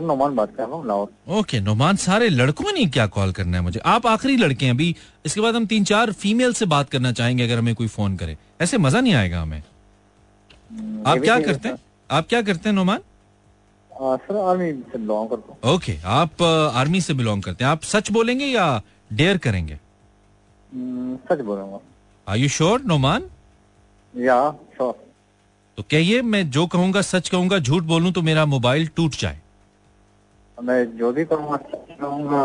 सर 0.00 0.06
नोमान 0.06 0.34
बात 0.36 0.54
कर 0.56 0.62
रहा 0.62 0.76
हूँ 0.76 0.86
लाहौर 0.86 1.38
ओके 1.38 1.60
नोमान 1.60 1.96
सारे 1.96 2.28
लड़कों 2.28 2.72
ने 2.72 2.84
क्या 2.88 3.06
कॉल 3.06 3.32
करना 3.32 3.56
है 3.56 3.62
मुझे? 3.62 3.80
आप 3.80 4.06
आखिरी 4.06 4.36
लड़के 4.36 4.66
हैं 4.66 4.72
अभी 4.72 4.94
इसके 5.26 5.40
बाद 5.40 5.56
हम 5.56 5.66
तीन 5.66 5.84
चार 5.84 6.12
फीमेल 6.12 6.52
से 6.52 6.66
बात 6.66 6.90
करना 6.90 7.12
चाहेंगे 7.12 7.44
अगर 7.44 7.58
हमें 7.58 7.74
कोई 7.74 7.86
फ़ोन 7.88 8.16
करे। 8.16 8.36
ऐसे 8.60 8.78
मज़ा 8.78 9.00
नहीं 9.00 9.14
आएगा 9.14 9.40
हमें। 9.40 9.62
आप 11.06 11.18
क्या 11.18 11.38
करते 11.40 11.68
हैं? 11.68 11.76
आप 12.10 12.28
क्या 12.28 12.42
करते 12.42 12.68
हैं 12.68 12.76
नोमान? 12.76 13.00
सर 13.90 14.36
आर्मी 14.38 14.72
से 14.72 14.98
बिलोंग 14.98 15.28
करता 15.28 15.52
हूँ। 15.52 15.74
ओके 15.74 15.96
आप 16.14 16.42
आर्मी 16.42 17.00
से 17.00 17.14
बिलोंग 17.14 17.42
करते 17.42 17.64
हैं। 17.64 17.70
आप 17.70 17.82
सच 17.84 18.10
बोलेंगे 18.10 18.46
या 18.46 18.66
डेयर 19.12 19.38
करेंगे? 19.38 19.78
हम्म, 20.72 21.16
सच 21.28 21.44
बोलूँगा। 21.44 21.80
Are 22.26 22.38
you 22.38 22.48
sure 22.48 22.82
Noman? 22.86 23.28
या 24.14 24.40
श्योर 24.76 24.92
तो 25.78 25.82
कहिए 25.90 26.22
मैं 26.22 26.48
जो 26.50 26.66
कहूँगा 26.66 27.00
सच 27.02 27.28
कहूँगा 27.28 27.58
झूठ 27.58 27.82
बोलूँ 27.84 28.12
तो 28.12 28.22
मेरा 28.22 28.44
मोबाइल 28.46 28.86
टूट 28.96 29.14
जाए। 29.16 29.40
मैं 30.62 30.98
जो 30.98 31.12
भी 31.12 31.24
कहूँगा 31.24 32.42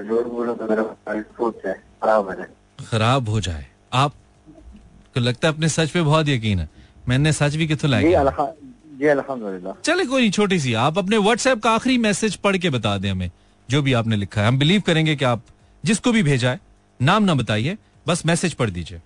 बोलूँ 0.00 0.56
तो 0.56 0.66
मेरा 0.66 0.82
खराब 0.82 2.26
हो 2.26 2.32
जाए। 2.34 2.46
खराब 2.86 3.28
हो 3.28 3.40
जाए। 3.40 3.66
आप 3.92 4.12
को 5.14 5.20
लगता 5.20 5.48
है 5.48 5.54
अपने 5.54 5.68
सच 5.68 5.90
पे 5.90 6.02
बहुत 6.02 6.28
यकीन 6.28 6.58
है। 6.58 6.68
मैंने 7.08 7.32
सच 7.32 7.54
भी 7.54 7.66
कितों 7.66 7.90
लाया 7.90 8.02
जी 9.00 9.06
अल्हम्दुलिल्लाह। 9.06 9.74
चले 9.84 10.04
कोई 10.06 10.20
नहीं 10.20 10.30
छोटी 10.30 10.58
सी 10.60 10.74
आप 10.76 10.98
अपने 10.98 11.18
व्हाट्सएप 11.18 11.62
का 11.62 11.70
आखिरी 11.70 11.98
मैसेज 11.98 12.36
पढ़ 12.38 12.56
के 12.56 12.70
बता 12.70 12.96
दें 12.98 13.10
हमें 13.10 13.30
जो 13.68 13.82
भी 13.82 13.92
आपने 13.92 14.16
लिखा 14.16 14.40
है। 14.40 14.48
हम 14.48 14.58
बिलीव 14.58 14.80
करेंगे 14.86 15.16
कि 15.16 15.24
आप 15.24 15.42
जिसको 15.84 16.12
भी 16.12 16.22
भेजा 16.22 16.50
है 16.50 16.60
नाम 17.00 17.22
ना 17.24 17.34
बताइए 17.34 17.76
बस 18.06 18.24
मैसेज 18.26 18.54
पढ़ 18.54 18.70
दीजिए। 18.70 19.00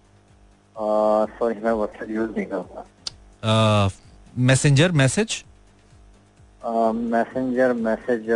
मैं 0.77 1.73
यूज़ 2.11 2.31
नहीं 2.31 2.47
करता। 2.47 3.91
मैसेंजर 4.39 4.93
मैसेज 4.93 5.45
मैसेंजर 6.95 7.73
मैसेज 7.73 8.27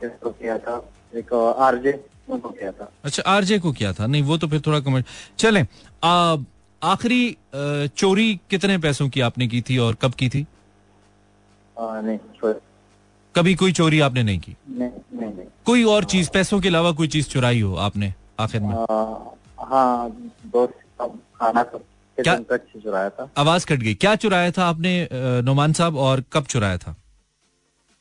किसको 0.00 0.30
किया 0.30 0.56
था? 0.58 0.82
एक 1.14 1.32
आरजे 1.58 1.92
उनको 2.28 2.48
किया 2.48 2.70
था। 2.72 2.90
अच्छा 3.04 3.22
आरजे 3.26 3.58
को 3.58 3.72
किया 3.72 3.92
था। 3.92 4.06
नहीं 4.06 4.22
वो 4.22 4.38
तो 4.38 4.48
फिर 4.48 4.60
थोड़ा 4.66 4.80
कमेंट 4.80 5.06
चले 5.38 5.60
आखिरी 6.82 7.36
चोरी 7.96 8.34
कितने 8.50 8.78
पैसों 8.78 9.08
की 9.08 9.20
आपने 9.20 9.46
की 9.48 9.60
थी 9.60 9.78
और 9.78 9.94
कब 9.94 10.14
की 10.14 10.28
थी? 10.28 10.46
आ, 11.78 12.00
नहीं 12.00 12.18
कभी 13.34 13.54
कोई 13.54 13.72
चोरी 13.72 14.00
आपने 14.00 14.22
नहीं 14.22 14.38
की? 14.38 14.56
नहीं 14.68 14.88
नहीं 15.14 15.32
नहीं। 15.34 15.46
कोई 15.64 15.84
और 15.84 16.04
चीज़ 16.04 16.30
पैसों 16.30 16.60
के 16.60 16.68
अलावा 16.68 16.92
कोई 16.92 17.08
चीज़ 17.08 17.28
चुराई 17.28 17.60
हो 17.60 17.74
आपने 17.78 18.14
आखिर 18.40 18.60
में? 18.60 18.74
हाँ 19.60 20.10
दोस्त 20.46 21.06
खाना 21.36 21.62
तो 21.62 21.78
क्या? 22.18 22.36
चुराया 22.56 23.10
था। 23.10 23.28
आवाज़ 23.38 23.66
कट 23.66 23.78
गई। 23.78 23.94
क्या 23.94 24.14
चुराया 24.16 24.50
था 24.50 24.64
आपने 24.64 25.08
नोमान 25.12 25.72
साहब 25.72 25.96
और 25.98 26.24
कब 26.32 26.44
चुराया 26.44 26.78
था? 26.78 26.94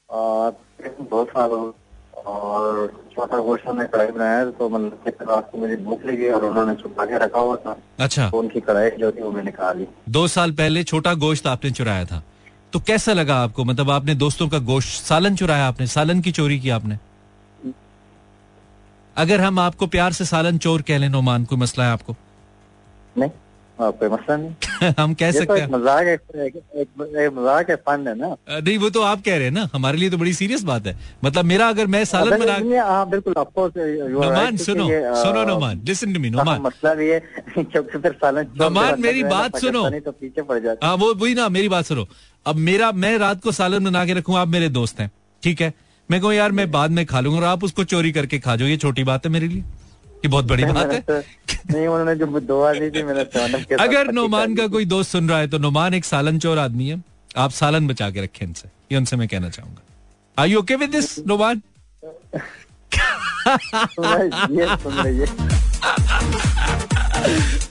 साल 0.09 1.51
और 2.25 2.87
छोटा 3.15 3.37
गोश्त 3.37 3.67
ने 3.67 3.85
कढ़ाई 3.85 4.07
बनाया 4.07 4.45
तो 4.51 4.69
मतलब 4.69 5.29
रात 5.29 5.49
को 5.51 5.57
मुझे 5.57 5.75
भूख 5.75 6.05
लगी 6.05 6.29
और 6.29 6.45
उन्होंने 6.45 6.75
छुपा 6.75 7.05
के 7.05 7.17
रखा 7.17 7.39
हुआ 7.39 7.55
था। 7.55 7.75
अच्छा। 7.99 8.29
तो 8.29 8.37
उनकी 8.37 8.59
कढ़ाई 8.59 8.89
जो 8.89 9.11
थी 9.11 9.21
वो 9.21 9.31
मैंने 9.31 9.45
निकाली 9.45 9.87
दो 10.09 10.27
साल 10.27 10.51
पहले 10.51 10.83
छोटा 10.83 11.13
गोश्त 11.13 11.47
आपने 11.47 11.71
चुराया 11.71 12.05
था। 12.05 12.23
तो 12.73 12.79
कैसा 12.79 13.13
लगा 13.13 13.35
आपको? 13.35 13.63
मतलब 13.63 13.89
आपने 13.89 14.15
दोस्तों 14.15 14.47
का 14.49 14.59
गोश्त 14.59 15.05
सालन 15.05 15.35
चुराया 15.35 15.67
आपने? 15.67 15.87
सालन 15.87 16.21
की 16.21 16.31
चोरी 16.31 16.59
की 16.59 16.69
आपने? 16.69 16.97
अगर 19.15 19.41
हम 19.41 19.59
आपको 19.59 19.87
प्यार 19.87 20.13
से 20.13 20.25
सालन 20.25 20.57
चोर 20.57 20.81
कह 20.81 20.97
लें 20.97 21.09
नोमान 21.09 21.45
कोई 21.45 21.57
मसला 21.57 21.85
है 21.85 21.91
आपको? 21.91 22.15
नहीं। 23.17 23.29
मसला 23.81 24.35
नहीं। 24.35 24.93
हम 24.99 25.13
कह 25.13 25.31
तो 25.31 25.39
सकते 25.39 25.59
हैं। 25.59 25.67
मज़ाक 25.71 26.05
है 26.05 26.13
एक, 26.45 26.87
मज़ाक 27.37 27.69
है 27.69 27.75
फन 27.75 28.07
है 28.07 28.15
ना। 28.17 28.35
नहीं 28.51 28.77
वो 28.77 28.89
तो 28.89 29.01
आप 29.01 29.21
कह 29.25 29.35
रहे 29.35 29.43
हैं 29.43 29.51
ना 29.51 29.67
हमारे 29.73 29.97
लिए 29.97 30.09
तो 30.09 30.17
बड़ी 30.17 30.33
सीरियस 30.33 30.63
बात 30.63 30.87
है। 30.87 30.95
मतलब 31.23 31.45
मेरा 31.45 31.67
अगर 31.69 31.87
मैं 31.87 32.03
सालन 32.05 32.31
अगर 32.31 32.45
बना 32.45 32.85
हाँ 32.85 33.09
बिल्कुल 33.09 33.33
नोमान 33.37 34.57
सुनो 34.57 34.87
सुनो 35.23 35.43
Noman 35.45 35.81
listen 35.87 36.13
to 36.13 36.19
me 36.19 36.29
Noman. 36.29 36.65
है 36.85 37.19
क्योंकि 37.57 37.97
फिर 37.97 38.11
सालन 38.11 38.47
नोमान, 38.61 39.01
मेरी 39.01 39.21
है 39.21 39.29
बात 39.29 39.57
सुनो। 39.57 39.89
तो 39.89 40.11
पीछे 40.11 40.41
पड़ 40.41 40.59
जाता 40.59 40.87
हाँ 40.87 40.95
वो 40.95 41.13
वही 41.13 41.33
ना 41.33 41.49
मेरी 41.49 41.69
बात 41.69 41.85
सुनो। 41.85 42.07
अब 42.45 42.55
मेरा 42.55 42.91
मैं 42.91 43.17
रात 43.17 43.41
को 43.41 43.51
सालन 43.51 43.83
बना 43.85 44.05
के 44.05 44.13
रखूँ 44.13 44.37
आप 44.37 44.47
मेरे 44.47 44.69
दोस्त 44.69 44.99
हैं 44.99 45.11
ठीक 45.43 45.61
है? 45.61 45.73
मैं 46.09 46.21
कहूँ 46.21 46.33
यार 46.33 46.51
मैं 46.51 46.71
बाद 46.71 46.91
में 46.91 47.05
खा 47.05 47.19
लूँगा 47.19 47.39
और 47.39 47.43
आप 47.45 47.63
उसको 47.63 47.83
चोरी 47.83 48.11
करके 48.11 48.39
खा 48.39 48.55
जाओ 48.55 48.67
ये 48.67 48.77
छोटी 48.77 49.03
बात 49.03 49.25
है 49.25 49.31
मेरे 49.31 49.47
लिए। 49.47 49.63
ये 50.25 50.27
बहुत 50.27 50.45
बड़ी 50.45 50.65
बात 50.65 50.91
है? 50.91 51.01
तो- 51.01 51.75
नहीं 51.75 51.87
उन्होंने 51.87 52.15
जो 52.15 52.39
दुआ 52.39 52.73
दी 52.73 52.91
थी 52.91 53.03
मैंने 53.03 53.75
अगर 53.75 54.11
नोमान 54.11 54.55
का 54.55 54.67
कोई 54.67 54.85
दोस्त 54.85 55.11
सुन 55.11 55.29
रहा 55.29 55.39
है 55.39 55.47
तो 55.47 55.57
नोमान 55.57 55.93
एक 55.93 56.05
सालन 56.05 56.39
चोर 56.39 56.59
आदमी 56.59 56.89
है। 56.89 57.03
आप 57.37 57.51
सालन 57.51 57.87
बचा 57.87 58.09
के 58.09 58.21
रखें 58.21 58.47
इनसे। 58.47 58.69
ये 58.91 58.97
उनसे 58.97 59.15
मैं 59.15 59.27
कहना 59.27 59.49
चाहूँगा। 59.49 60.41
I 60.41 60.55
okay 60.55 60.75
with 60.75 60.89
this 60.89 61.27
Noman? 61.27 61.61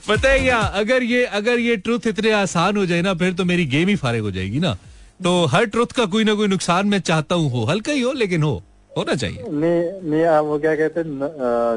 पता 0.07 0.29
है 0.29 0.39
क्या 0.39 0.57
अगर 0.57 1.03
ये 1.03 1.25
अगर 1.25 1.59
ये 1.59 1.77
ट्रुथ 1.77 2.07
इतने 2.07 2.31
आसान 2.31 2.77
हो 2.77 2.85
जाए 2.85 3.01
ना 3.01 3.13
फिर 3.13 3.33
तो 3.33 3.45
मेरी 3.45 3.65
गेम 3.65 3.87
ही 3.87 3.95
फारिग 3.95 4.21
हो 4.21 4.31
जाएगी 4.31 4.59
ना। 4.59 4.77
तो 5.23 5.45
हर 5.45 5.65
ट्रुथ 5.65 5.85
का 5.85 6.05
कोई 6.05 6.23
ना 6.23 6.33
कोई 6.33 6.47
नुकसान 6.47 6.87
मैं 6.87 6.99
चाहता 6.99 7.35
हूँ 7.35 7.51
हो। 7.51 7.65
हल्का 7.65 7.91
ही 7.91 8.01
हो 8.01 8.11
लेकिन 8.11 8.43
हो। 8.43 8.63
होना 8.97 9.13
चाहिए। 9.15 9.43
नहीं 9.43 10.09
नहीं 10.09 10.23
आप 10.25 10.45
वो 10.45 10.57
क्या 10.59 10.75
कहते 10.75 10.99
हैं 10.99 11.17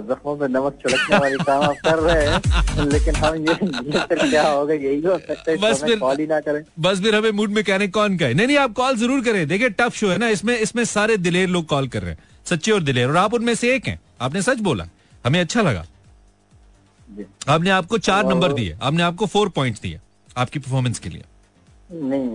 जख्मों 0.08 0.36
पे 0.36 0.48
नमक 0.48 0.78
छिड़कने 0.82 1.18
वाली 1.18 1.36
काम 1.38 1.62
आप 1.62 1.76
कर 1.84 1.98
रहे 1.98 2.26
हैं 2.26 2.84
लेकिन 2.84 3.14
हम 3.14 3.34
ये 3.34 3.54
ये 3.88 4.30
क्या 4.30 4.48
होगा 4.48 4.74
यही 4.74 5.00
हो 5.00 5.18
सकता 5.18 5.50
है 5.50 5.56
बस 5.56 5.82
फिर- 5.84 6.00
कॉल 6.00 6.18
ही 6.18 6.26
ना 6.26 6.40
करें। 6.40 6.62
बस 6.80 7.00
फिर 7.02 7.14
हमें 7.14 7.30
मूड 7.30 7.50
मैकेनिक 7.50 7.94
कौन 7.94 8.16
का 8.16 8.26
है? 8.26 8.34
नहीं 8.34 8.46
नहीं 8.46 8.56
आप 8.58 8.72
कॉल 8.72 8.96
ज़रूर 8.96 9.24
करें। 9.24 9.46
देखिए 9.48 9.68
टफ 9.70 9.94
शो 9.94 10.08
है 10.08 10.18
ना 10.18 10.28
इसमें 10.28 10.56
इसमें 10.58 10.84
सारे 10.84 11.16
दिलेर 11.16 11.48
लोग 11.48 11.66
कॉल 11.66 11.88
कर 11.88 12.02
रहे 12.02 12.10
हैं। 12.10 12.18
सच्चे 12.44 12.72
और 12.72 12.82
दिलेर 12.82 13.08
और 13.08 13.16
आप 13.16 13.34
उनमें 13.34 13.54
से 13.54 13.74
एक 13.74 13.86
हैं। 13.86 14.00
आपने 14.20 14.42
सच 14.42 14.58
बोला। 14.60 14.86
हमें 15.26 15.40
अच्छा 15.40 15.62
लगा। 15.62 15.84
आपने 17.48 17.70
आपको 17.70 17.98
चार 17.98 18.24
नंबर 18.26 18.52
दिए। 18.52 18.76
आपने 18.82 19.02
आपको 19.02 19.26
फोर 19.26 19.48
पॉइंट्स 19.48 19.80
दिए 19.80 20.00
आपकी 20.36 20.58
परफॉर्मेंस 20.58 20.98
के 20.98 21.08
लिए। 21.08 21.24
नहीं 21.92 22.28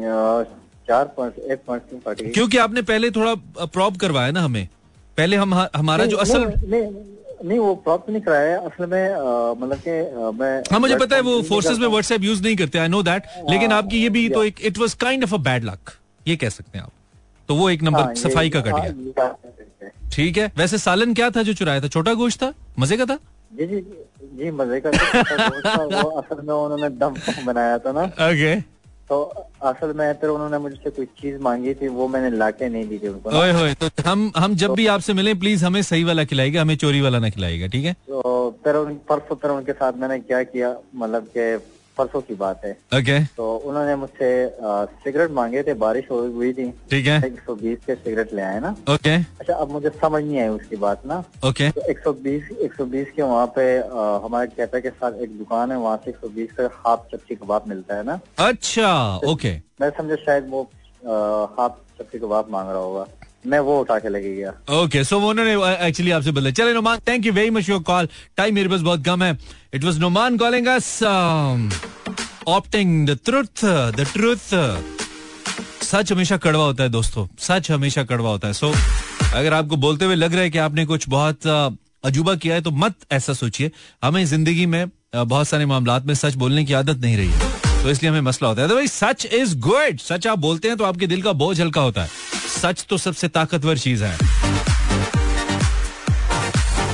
चार 0.87 1.05
पॉइंट 1.17 1.39
एक 1.51 1.59
पॉइंट 1.67 1.83
क्यों 1.89 1.99
कट 2.07 2.21
गई 2.21 2.29
क्योंकि 2.29 2.57
आपने 2.57 2.81
पहले 2.89 3.11
थोड़ा 3.11 3.33
प्रॉब 3.65 3.97
करवाया 3.97 4.31
ना 4.31 4.41
हमें। 4.41 4.67
पहले 5.17 5.35
हम 5.35 5.53
हमारा 5.75 6.05
जो 6.05 6.17
असल 6.17 6.43
नहीं, 7.45 7.57
वो 7.59 7.73
प्रॉप 7.75 8.09
नहीं 8.09 8.21
कराया। 8.21 8.57
असल 8.59 8.85
में 8.85 9.15
मतलब 9.61 9.79
कि 9.87 9.91
मैं 10.39 10.53
हाँ 10.71 10.79
मुझे 10.79 10.95
पता 10.95 11.15
है 11.15 11.21
वो 11.21 11.41
फोर्सेस 11.49 11.77
में 11.79 11.87
व्हाट्सएप 11.87 12.23
यूज़ 12.23 12.41
नहीं 12.43 12.55
करते 12.55 12.79
आई 12.79 12.87
नो 12.87 13.01
दैट 13.03 13.23
लेकिन 13.49 13.71
आपकी 13.71 14.01
ये 14.03 14.09
भी 14.09 14.27
तो 14.29 14.43
एक 14.43 14.61
it 14.61 14.77
was 14.77 14.93
kind 15.03 15.23
of 15.23 15.33
a 15.35 15.37
bad 15.49 15.63
luck 15.63 15.91
ये 16.27 16.35
कह 16.35 16.49
सकते 16.49 16.77
हैं 16.77 16.85
आप। 16.85 16.91
तो 17.49 17.55
वो 17.55 17.69
एक 17.69 17.83
हाँ, 17.83 17.89
नंबर 17.91 18.09
ये- 18.09 18.17
सफ़ाई 18.17 18.49
का 18.49 18.61
कट 18.61 18.71
हाँ, 18.73 18.81
गया। 18.81 19.25
है। 19.83 19.91
ठीक 20.13 20.37
है। 20.37 20.51
वैसे 20.57 20.77
सालन 20.77 21.13
क्या 21.13 21.29
था 21.29 21.41
जो 21.43 21.53
चुराया 21.53 21.81
था? 21.81 21.87
छोटा 21.87 22.13
गोश्त 22.13 22.41
था? 22.43 22.53
मज़े 22.79 22.97
का 22.97 23.05
था? 23.05 23.17
जी 23.53 23.65
जी 23.67 23.79
जी 24.39 24.49
मज़े 24.51 24.79
का 24.85 24.91
था, 24.91 25.83
वो 25.83 26.09
असल 26.09 26.41
में 26.47 26.53
उन्होंने 26.53 26.89
दम 26.97 27.15
बनाया 27.45 27.77
था 27.77 27.91
ना। 27.91 28.03
ओके 28.29 28.55
तो 29.09 29.21
असल 29.63 29.93
में 29.97 30.13
फिर 30.21 30.29
उन्होंने 30.29 30.57
मुझसे 30.57 30.89
कुछ 30.89 31.07
चीज़ 31.21 31.37
मांगी 31.41 31.73
थी 31.73 31.87
वो 31.87 32.07
मैंने 32.07 32.29
लाके 32.37 32.69
नहीं 32.69 32.87
दी 32.87 32.97
थी 32.99 33.07
उनको। 33.07 33.37
ओए 33.39 33.51
होए 33.51 33.73
तो 33.73 33.89
हम 34.09 34.31
हम 34.37 34.55
जब 34.55 34.73
भी 34.75 34.87
आपसे 34.95 35.13
मिले 35.13 35.33
प्लीज़ 35.43 35.65
हमें 35.65 35.81
सही 35.81 36.03
वाला 36.03 36.23
खिलाएगा 36.31 36.61
हमें 36.61 36.75
चोरी 36.77 37.01
वाला 37.01 37.19
ना 37.19 37.29
खिलाएगा 37.29 37.67
ठीक 37.67 37.85
है? 37.85 37.93
तो 37.93 38.59
फिर 38.63 38.75
उन 38.75 38.93
परसों 39.09 39.35
फिर 39.35 39.51
उनके 39.51 39.73
साथ 39.73 39.93
मैंने 40.01 40.19
क्या 40.19 40.43
किया 40.43 40.75
मतलब 40.95 41.29
कि 41.37 41.55
परसों 41.97 42.21
की 42.21 42.35
बात 42.35 42.65
है। 42.65 42.71
ओके 42.93 43.19
तो 43.37 43.55
उन्होंने 43.57 43.95
मुझसे 43.95 44.29
सिगरेट 45.03 45.31
मांगे 45.31 45.63
थे 45.63 45.73
बारिश 45.83 46.05
हो 46.11 46.19
हुई 46.35 46.51
थी। 46.53 46.69
ठीक 46.91 47.07
है। 47.07 47.17
एक 47.25 47.39
सौ 47.45 47.55
बीस 47.55 47.77
के 47.85 47.95
सिगरेट 47.95 48.33
ले 48.33 48.41
आए 48.41 48.59
ना। 48.59 48.75
ओके 48.89 49.15
अच्छा 49.39 49.53
अब 49.53 49.71
मुझे 49.71 49.89
समझ 50.01 50.23
नहीं 50.23 50.39
आई 50.39 50.47
उसकी 50.49 50.75
बात 50.75 51.05
ना। 51.05 51.23
ओके 51.45 51.69
तो 51.71 51.81
120 51.91 52.51
120 52.63 53.11
के 53.15 53.21
वहाँ 53.21 53.45
पे 53.55 53.65
हमारे 54.25 54.47
कैफ़े 54.55 54.81
के 54.81 54.89
साथ 54.89 55.21
एक 55.21 55.37
दुकान 55.37 55.71
है 55.71 55.77
वहाँ 55.77 55.97
से 56.05 56.11
120 56.11 56.51
का 56.57 56.69
हाफ़ 56.85 57.07
चपटी 57.11 57.35
कबाब 57.35 57.67
मिलता 57.67 57.95
है 57.95 58.03
ना। 58.03 58.19
अच्छा 58.39 58.91
ओके 59.25 59.55
मैं 59.81 59.89
समझा 59.97 60.15
शायद 60.15 60.49
वो 60.49 60.63
हाफ़ 61.57 61.73
चपटी 61.99 62.19
कबाब 62.19 62.49
मांग 62.51 62.69
रहा 62.69 62.79
होगा। 62.79 63.05
मैं 63.47 63.59
वो 63.59 63.79
उठा 63.81 63.97
के 63.99 64.09
लेके 64.09 64.35
गया। 64.35 64.51
ओके 64.75 65.03
सो 65.03 65.19
उन्होंने 65.19 65.53
एक्चुअली 65.87 66.11
आपसे 66.11 66.31
बोला 66.31 66.51
चले 66.51 66.73
Noman 66.73 66.99
thank 67.07 67.25
you 67.25 67.33
very 67.33 67.49
much 67.49 67.69
your 67.69 67.81
call 67.83 68.09
time 68.37 68.55
मेरे 68.55 68.69
पास 68.69 68.81
बहुत 68.81 69.05
कम 69.05 69.23
है। 69.23 69.37
It 69.73 69.83
was 69.83 69.99
Noman 69.99 70.37
calling 70.37 70.67
opting 72.47 73.07
the 73.07 73.17
truth 73.25 73.65
the 73.95 74.07
truth 74.13 74.53
सच 75.83 76.11
हमेशा 76.11 76.37
कड़वा 76.37 76.63
होता 76.63 76.83
है 76.83 76.89
दोस्तों। 76.89 77.25
सच 77.39 77.71
हमेशा 77.71 78.03
कड़वा 78.03 78.29
होता 78.29 78.47
है। 78.47 78.53
सो 78.53 78.71
अगर 79.33 79.53
आपको 79.53 79.75
बोलते 79.77 80.05
हुए 80.05 80.15
लग 80.15 80.33
रहा 80.33 80.41
है 80.41 80.49
कि 80.49 80.57
आपने 80.57 80.85
कुछ 80.85 81.07
बहुत 81.09 81.47
अजूबा 81.47 82.35
किया 82.35 82.55
है 82.55 82.61
तो 82.61 82.71
मत 82.73 82.95
ऐसा 83.11 83.33
सोचिए। 83.33 83.71
हमें 84.03 84.25
ज़िंदगी 84.25 84.65
में 84.65 84.85
बहुत 85.15 85.47
सारे 85.47 85.65
मामला 85.65 85.99
में 86.05 86.13
सच 86.15 86.35
बोलने 86.35 86.65
की 86.65 86.73
आदत 86.73 86.97
नहीं 87.01 87.17
रही 87.17 87.29
है। 87.29 87.56
तो 87.87 87.91
इसलिए 87.91 88.09
हमें 88.11 88.21
मसला 88.21 88.47
होता 88.49 88.61
है। 88.61 88.67
तो 88.67 88.75
भाई 88.75 88.87
सच 88.87 89.25
इज़ 89.25 89.55
गुड 89.57 89.99
सच 89.99 90.25
आप 90.27 90.39
बोलते 90.39 90.67
हैं 90.67 90.77
तो 90.77 90.83
आपके 90.83 91.07
दिल 91.07 91.21
का 91.21 91.31
बोझ 91.33 91.59
हल्का 91.61 91.81
होता 91.81 92.03
है। 92.03 92.09
सच 92.61 92.85
तो 92.89 92.97
सबसे 92.97 93.27
ताकतवर 93.27 93.77
चीज़ 93.77 94.03
है। 94.03 94.17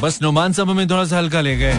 बस 0.02 0.20
नुमान 0.22 0.54
साहब 0.54 0.70
हमें 0.70 0.90
थोड़ा 0.90 1.06
सा 1.06 1.18
हल्का 1.18 1.42
ले 1.42 1.56
गए। 1.58 1.74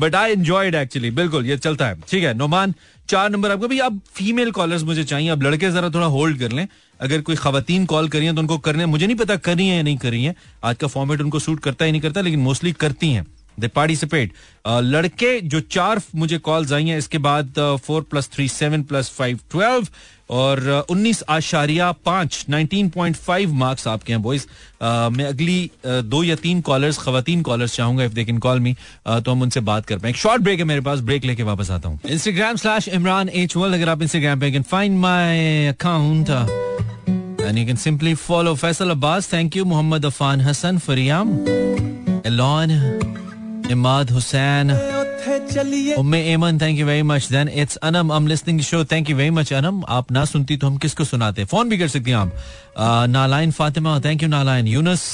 बट 0.00 0.14
आई 0.14 0.32
एंजॉयड 0.32 0.74
एक्चुअली 0.74 1.10
बिल्कुल, 1.10 1.46
ये 1.46 1.56
चलता 1.58 1.86
है। 1.86 2.00
ठीक 2.00 2.24
है, 2.24 2.34
नोमान 2.34 2.74
चार 3.08 3.30
नंबर 3.30 3.50
आपको। 3.50 3.68
भी 3.68 3.78
अब 3.78 4.00
फीमेल 4.14 4.50
कॉलर्स 4.50 4.82
मुझे 4.82 5.04
चाहिए। 5.04 5.30
अब 5.30 5.42
लड़के 5.42 5.70
जरा 5.70 5.90
थोड़ा 5.90 6.06
होल्ड 6.06 6.38
कर 6.38 6.52
लें। 6.52 6.66
अगर 7.00 7.20
कोई 7.20 7.36
खातन 7.36 7.84
कॉल 7.86 8.08
करी 8.08 8.26
है 8.26 8.34
तो 8.34 8.40
उनको 8.40 8.58
करने 8.58 8.86
मुझे 8.86 9.06
नहीं 9.06 9.16
पता 9.16 9.36
करी 9.36 9.68
है 9.68 9.76
या 9.76 9.82
नहीं 9.82 9.96
करी 9.96 10.24
है। 10.24 10.34
आज 10.64 10.76
का 10.76 10.86
फॉर्मेट 10.86 11.20
उनको 11.20 11.38
सूट 11.38 11.60
करता 11.60 11.84
ही 11.84 11.92
नहीं 11.92 12.02
करता, 12.02 12.20
लेकिन 12.20 12.40
मोस्टली 12.40 12.72
करती 12.72 13.12
हैं। 13.12 13.26
दे 13.60 13.68
पार्टिसिपेट 13.74 14.32
लड़के 14.66 15.40
जो 15.40 15.60
चार 15.60 16.00
मुझे 16.14 16.38
कॉल्स 16.38 16.72
आई 16.72 16.88
हैं, 16.88 16.98
इसके 16.98 17.18
बाद 17.18 17.54
four 17.86 18.02
plus 18.10 18.28
three 18.34 18.48
seven 18.48 18.82
plus 18.82 19.10
five 19.18 19.40
twelve 19.50 19.88
और 20.34 20.86
उन्नीस 20.90 21.22
आशारिया 21.28 21.90
पाँच 22.04 22.44
नाइनटीन 22.50 22.88
पॉइंट 22.90 23.16
फाइव 23.16 23.52
मार्क्स 23.54 23.88
आपके 23.88 24.12
हैं 24.12 24.22
बॉयज़ 24.22 24.46
मैं 25.16 25.24
अगली 25.24 25.70
दो 25.86 26.22
या 26.24 26.36
तीन 26.42 26.60
कॉलर्स 26.68 26.98
खवतीन 26.98 27.42
कॉलर्स 27.42 27.76
चाहूँगा 27.76 28.04
if 28.04 28.12
they 28.12 28.24
can 28.24 28.38
call 28.46 28.60
me 28.60 28.74
तो 29.06 29.30
हम 29.30 29.42
उनसे 29.42 29.60
बात 29.70 29.86
कर 29.86 29.98
पाए 29.98 30.10
एक 30.10 30.16
शॉर्ट 30.16 30.42
ब्रेक 30.42 30.58
है 30.58 30.64
मेरे 30.64 30.80
पास 30.90 31.00
ब्रेक 31.10 31.24
लेके 31.24 31.42
वापस 31.52 31.70
आता 31.70 31.88
हूँ 31.88 32.00
Instagram 32.10 32.56
slash 32.56 32.88
Imran 32.88 33.28
H 33.28 33.56
world 33.56 33.74
अगर 33.74 33.88
आप 33.88 34.02
इंस्टाग्राम 34.02 34.40
पे 34.40 34.52
can 34.52 34.62
find 34.72 34.98
my 34.98 35.66
account 35.66 36.62
And 37.46 37.58
you 37.58 37.64
can 37.68 37.76
simply 37.80 38.14
follow 38.20 38.54
Faisal 38.54 38.92
Abbas. 38.92 39.26
Thank 39.26 39.58
you. 39.58 39.66
Muhammad 39.66 40.06
Afan 40.10 40.44
Hassan, 40.46 40.78
Fariam. 40.86 41.34
Elon. 42.24 42.72
Imad 43.70 44.10
Hussain. 44.10 44.68
Umme 45.96 46.20
Eman, 46.34 46.58
thank 46.58 46.76
you 46.78 46.84
very 46.84 47.02
much. 47.02 47.28
Then 47.28 47.48
it's 47.48 47.76
Anam. 47.76 48.10
I'm 48.10 48.26
listening 48.26 48.58
to 48.58 48.62
the 48.62 48.68
show. 48.68 48.84
Thank 48.84 49.08
you 49.08 49.16
very 49.16 49.30
much, 49.30 49.52
Anam. 49.52 49.82
आप 49.88 50.10
ना 50.12 50.24
सुनती 50.24 50.56
तो 50.56 50.66
हम 50.66 50.76
किसको 50.84 51.04
सुनाते 51.04 51.44
phone 51.44 51.68
भी 51.68 51.78
कर 51.78 51.88
सकती 51.88 52.10
हैं 52.10 52.16
आप 52.16 52.32
uh, 52.76 53.06
Nalain 53.10 53.50
Fatima 53.52 53.98
thank 54.04 54.22
you 54.22 54.28
Nalain 54.28 54.66
Younus 54.66 55.04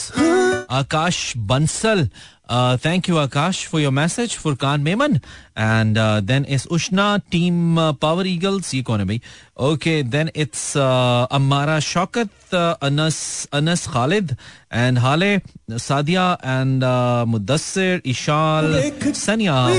Akash 0.71 1.33
Bansal 1.53 2.09
Uh, 2.51 2.77
thank 2.77 3.07
you, 3.07 3.15
Akash, 3.15 3.67
for 3.67 3.79
your 3.79 3.93
message. 3.93 4.37
Furkan 4.37 4.83
Meman. 4.83 5.23
And 5.55 5.97
uh, 5.97 6.21
then 6.21 6.45
is 6.45 6.67
Ushna 6.67 7.23
Team 7.31 7.79
uh, 7.79 7.93
Power 7.93 8.25
Eagles. 8.27 8.75
ये 8.75 8.83
कौन 8.83 8.99
है 9.01 9.07
भाई? 9.07 9.21
Okay, 9.57 10.03
then 10.03 10.31
it's 10.35 10.75
uh, 10.75 11.29
Ammara 11.31 11.79
Shaukat, 11.79 12.29
uh, 12.53 12.75
Anas, 12.83 13.47
Anas 13.53 13.87
Khalid, 13.87 14.37
and 14.69 14.99
Hale, 14.99 15.43
Sadia, 15.71 16.39
and 16.43 16.83
uh, 16.83 17.25
Mudassir, 17.29 18.03
Ishal, 18.03 18.91
Sanya, 19.15 19.71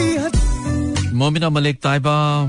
Momina 1.12 1.51
Malik 1.51 1.81
Taiba, 1.81 2.47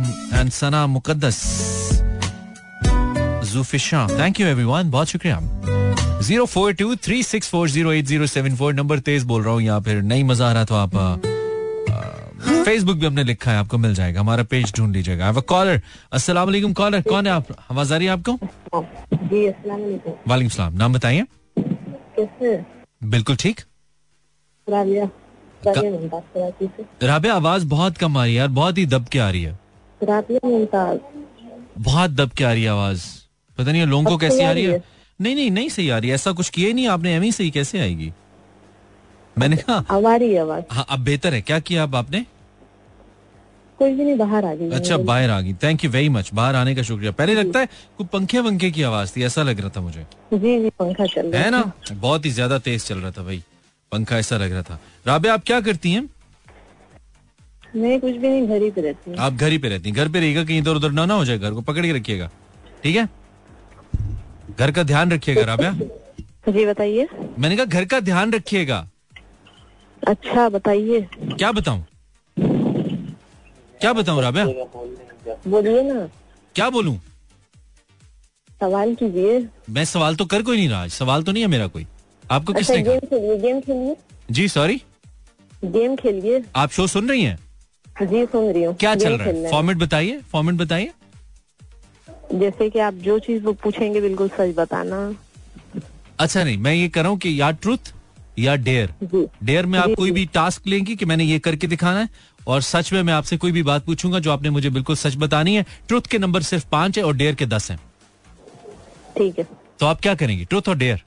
Sana 3.53 3.53
Muqaddas. 3.53 3.55
Zufisha. 3.55 4.09
Thank 4.09 4.41
बहुत 4.91 5.09
शुक्रिया। 5.09 5.41
Zero 6.23 6.47
four 6.47 6.73
two 6.73 6.95
three 6.97 7.23
six 7.23 7.49
four 7.51 7.69
zero 7.69 7.93
eight 7.93 8.07
zero 8.07 8.27
seven 8.27 8.57
four 8.57 8.75
number 8.75 8.99
तेज 8.99 9.25
बोल 9.25 9.43
रहा 9.43 9.55
हूँ 9.55 9.63
या 9.63 9.81
फिर 9.81 10.03
नहीं 10.03 10.25
मज़ा 10.25 10.49
आ 10.49 10.53
रहा 10.53 10.65
तो 10.65 10.75
आप 10.75 11.21
फेसबुक 12.65 12.97
भी 12.97 13.07
हमने 13.07 13.25
लिखा 13.25 13.51
है 13.51 13.59
आपको 13.59 13.79
मिल 13.79 13.95
जाएगा। 13.95 14.21
हमारा 14.21 14.43
पेज 14.43 14.73
ढूंढ 14.77 14.95
लीजिएगा। 14.95 15.33
कॉलर 15.33 15.81
अस्सलाम 16.13 16.47
वालेकुम 16.47 16.73
कॉलर 16.73 17.03
कौन 17.03 17.27
है 17.27 17.33
आप? 17.33 17.47
आवाज़ 17.71 17.95
आ 17.95 17.97
रही 17.97 18.07
है 18.07 18.13
आपको? 18.13 18.39
जी 19.15 19.47
अस्सलाम 19.47 19.81
वालेकुम। 19.81 20.13
वालेकुम 20.29 20.51
सलाम। 20.51 20.75
नाम 20.75 20.93
बताइए। 20.93 21.27
कैसे 21.59 22.65
बिल्कुल 23.03 23.37
ठीक। 23.37 23.61
राबिया। 24.69 25.05
आवाज़ 27.35 27.67
बहुत 27.67 27.99
कम 27.99 28.19
आ 28.19 28.25
रही 28.25 28.35
है 28.35 28.39
यार। 28.39 28.49
बहुत 28.49 28.79
ही 28.79 28.87
दब 28.87 29.07
के 29.13 29.19
आ 29.19 29.31
रही 29.31 29.43
है। 29.43 29.59
बहुत 31.79 32.11
दब 32.11 32.31
के 32.31 32.45
आ 32.45 32.53
रही 32.53 32.63
है 32.63 32.71
आवाज़। 32.71 33.22
पता 33.59 33.73
नहीं 33.73 33.87
लोगों 33.87 34.05
को 34.05 34.17
कैसी 34.19 34.43
आ 34.43 34.51
रही 34.53 34.65
है? 34.65 34.83
नहीं 35.21 35.35
नहीं 35.35 35.51
नहीं 35.51 35.69
सही 35.69 35.89
आ 35.89 35.99
रही 35.99 36.11
है। 36.11 36.15
ऐसा 36.15 36.33
कुछ 36.33 36.49
किया 36.51 36.69
ही 36.69 36.75
नहीं 36.75 36.87
आपने 36.89 37.15
एम 37.15 37.31
सही 37.31 37.51
कैसे 37.51 37.81
आएगी? 37.81 38.13
मैंने 39.37 39.57
कहा 39.57 39.85
अब 39.91 40.07
आ 40.07 40.15
रही 40.17 40.33
है 40.35 40.41
आवाज़ 40.41 40.65
हाँ 40.71 40.87
अब 40.89 41.01
बेहतर 41.01 41.35
है। 41.35 41.41
क्या 41.43 41.59
किया 41.61 41.83
अब 41.83 41.97
आपने? 41.97 42.25
कोई 43.79 43.93
भी 43.93 44.05
नहीं 44.05 44.17
बाहर 44.17 44.45
आ 44.45 44.55
गई 44.55 44.71
अच्छा 44.71 44.97
बाहर 44.99 45.31
आ 45.31 45.41
गई। 45.41 45.53
थैंक 45.63 45.85
यू 45.85 45.91
वेरी 45.91 46.09
मच 46.09 46.31
बाहर 46.35 46.55
आने 46.57 46.75
का 46.75 46.83
शुक्रिया। 46.83 47.13
पहले 47.13 47.35
लगता 47.35 47.61
है 47.61 47.67
कोई 47.99 48.07
पंखे 48.13 48.39
वंखे 48.39 48.71
की 48.71 48.83
आवाज़ 48.83 49.13
थी 49.17 49.25
ऐसा 49.25 49.43
लग 49.43 49.61
रहा 49.61 49.71
था 49.77 49.81
मुझे। 49.81 50.07
जी 50.35 50.59
जी 50.63 50.71
पंखा 50.79 51.07
चल 51.07 51.27
रहा 51.27 51.43
है 51.43 51.51
ना? 51.51 51.73
बहुत 51.93 52.25
ही 52.27 52.31
ज़्यादा 52.31 52.59
तेज 52.59 52.85
चल 52.85 52.99
रहा 52.99 53.11
था 53.11 53.23
भाई। 53.23 53.43
पंखा 53.93 54.19
ऐसा 54.19 54.37
लग 54.37 54.53
रहा 54.53 54.63
था। 54.63 54.79
राबे 55.07 55.29
आप 55.29 55.43
क्या 55.47 55.61
करती 55.61 55.93
हैं? 55.93 56.09
मैं 57.77 57.99
कुछ 58.01 58.15
भी 58.15 58.29
नहीं 58.29 58.47
घर 58.49 58.63
ही 58.63 58.71
पे 58.71 58.81
रहती 58.81 59.11
हूँ। 59.11 59.19
आप 59.19 59.33
घर 59.33 59.51
ही 59.53 59.59
पे 59.59 59.69
रहती 59.69 59.89
हैं। 59.89 59.97
घर 59.97 60.09
पे 60.09 60.21
रहिएगा 60.21 60.45
कहीं 60.45 60.59
इधर 60.59 60.77
उधर 60.77 60.91
ना 60.93 61.05
ना 61.07 61.15
हो 61.15 61.25
जाए 61.25 61.39
घर 61.39 61.53
को 61.53 61.61
पकड़ 61.63 61.87
के 61.87 61.93
रखिएगा। 61.93 62.31
ठीक 62.83 62.97
है? 62.97 63.09
घर 64.59 64.71
का 64.71 64.83
ध्यान 64.83 65.13
रखिएगा 65.13 65.43
राबिया। 65.45 65.73
जी 66.49 66.65
बताइए। 66.67 67.09
मैंने 67.39 67.57
कहा 67.57 67.65
घर 67.65 67.85
का 67.85 68.01
ध्यान 68.01 68.33
रखिएगा। 68.33 68.87
अच्छा 70.03 70.49
बताइए। 70.49 71.01
क्या 71.15 71.53
बताऊँ? 71.53 71.85
क्या 73.81 73.93
बताऊँ 73.93 74.23
राबिया? 74.23 74.45
बोलिए 75.49 75.83
ना। 75.83 76.07
क्या 76.55 76.69
बोलूँ? 76.71 76.97
सवाल 78.61 78.95
कीजिए। 78.95 79.39
मैं 79.71 79.85
सवाल 79.85 80.17
तो 80.17 80.25
कर 80.25 80.43
कोई 80.43 80.57
नहीं 80.57 80.69
रहा 80.69 80.87
सवाल 80.89 81.23
तो 81.23 81.33
नहीं 81.33 81.43
है 81.43 81.49
मेरा 81.49 81.67
कोई। 81.67 81.87
आपको 82.25 82.53
अच्छा 82.53 82.75
किसने 82.75 82.83
गेम 82.83 83.41
गेम 83.41 83.61
खेलिए। 83.61 83.97
जी 84.31 84.49
सॉरी 84.49 84.81
गेम 85.65 85.97
खेलिए। 85.97 86.43
आप 86.57 86.71
शो 86.71 86.87
सुन 86.87 87.09
रही 87.09 87.23
हैं? 87.23 87.39
जी 88.03 88.25
सुन 88.27 88.53
रही 88.53 88.63
हूँ। 88.65 88.75
क्या 88.77 88.95
चल 88.95 89.13
रहा 89.13 89.29
है? 89.29 89.51
फॉर्मेट 89.51 89.77
बताइए 89.77 90.21
फॉर्मेट 90.33 90.55
बताइए। 90.55 90.91
जैसे 92.35 92.69
कि 92.71 92.79
आप 92.79 92.95
जो 93.05 93.19
चीज़ 93.19 93.43
वो 93.45 93.53
पूछेंगे 93.63 94.01
बिल्कुल 94.01 94.29
सच 94.31 94.55
बताना। 94.57 94.99
अच्छा 96.21 96.45
नहीं 96.45 96.57
मैं 96.59 96.73
ये 96.75 96.89
कर 96.89 97.03
रहा 97.03 97.11
हूँ 97.11 97.19
कि 97.19 97.41
या 97.41 97.51
ट्रुथ 97.53 97.93
या 98.39 98.55
डेयर 98.57 98.93
डेयर 99.45 99.67
में 99.67 99.79
आप 99.79 99.91
कोई 99.97 100.11
भी 100.11 100.25
टास्क 100.35 100.67
लेंगी 100.67 100.95
कि 100.97 101.05
मैंने 101.05 101.25
ये 101.25 101.39
करके 101.39 101.67
दिखाना 101.67 102.01
है 102.01 102.09
और 102.47 102.61
सच 102.63 102.93
में 102.93 103.03
मैं 103.03 103.13
आपसे 103.13 103.37
कोई 103.37 103.53
भी 103.53 103.63
बात 103.63 103.85
पूछूँगा 103.87 104.19
जो 104.19 104.31
आपने 104.33 104.51
मुझे 104.51 104.71
बिल्कुल 104.71 104.97
सच 104.97 105.17
बतानी 105.17 105.55
है। 105.57 105.65
ट्रुथ 105.89 106.07
के 106.11 106.19
नंबर 106.19 106.43
सिर्फ़ 106.43 106.67
पाँच 106.73 106.99
है 106.99 107.05
और 107.05 107.17
डेयर 107.17 107.35
के 107.35 107.47
दस 107.47 107.71
हैं। 107.71 107.79
ठीक 109.19 109.39
है। 109.39 109.47
तो 109.81 109.87
आप 109.87 110.01
क्या 110.01 110.15
करेंगी 110.15 110.45
ट्रुथ 110.45 110.69
और 110.69 110.77
डेयर 110.77 111.03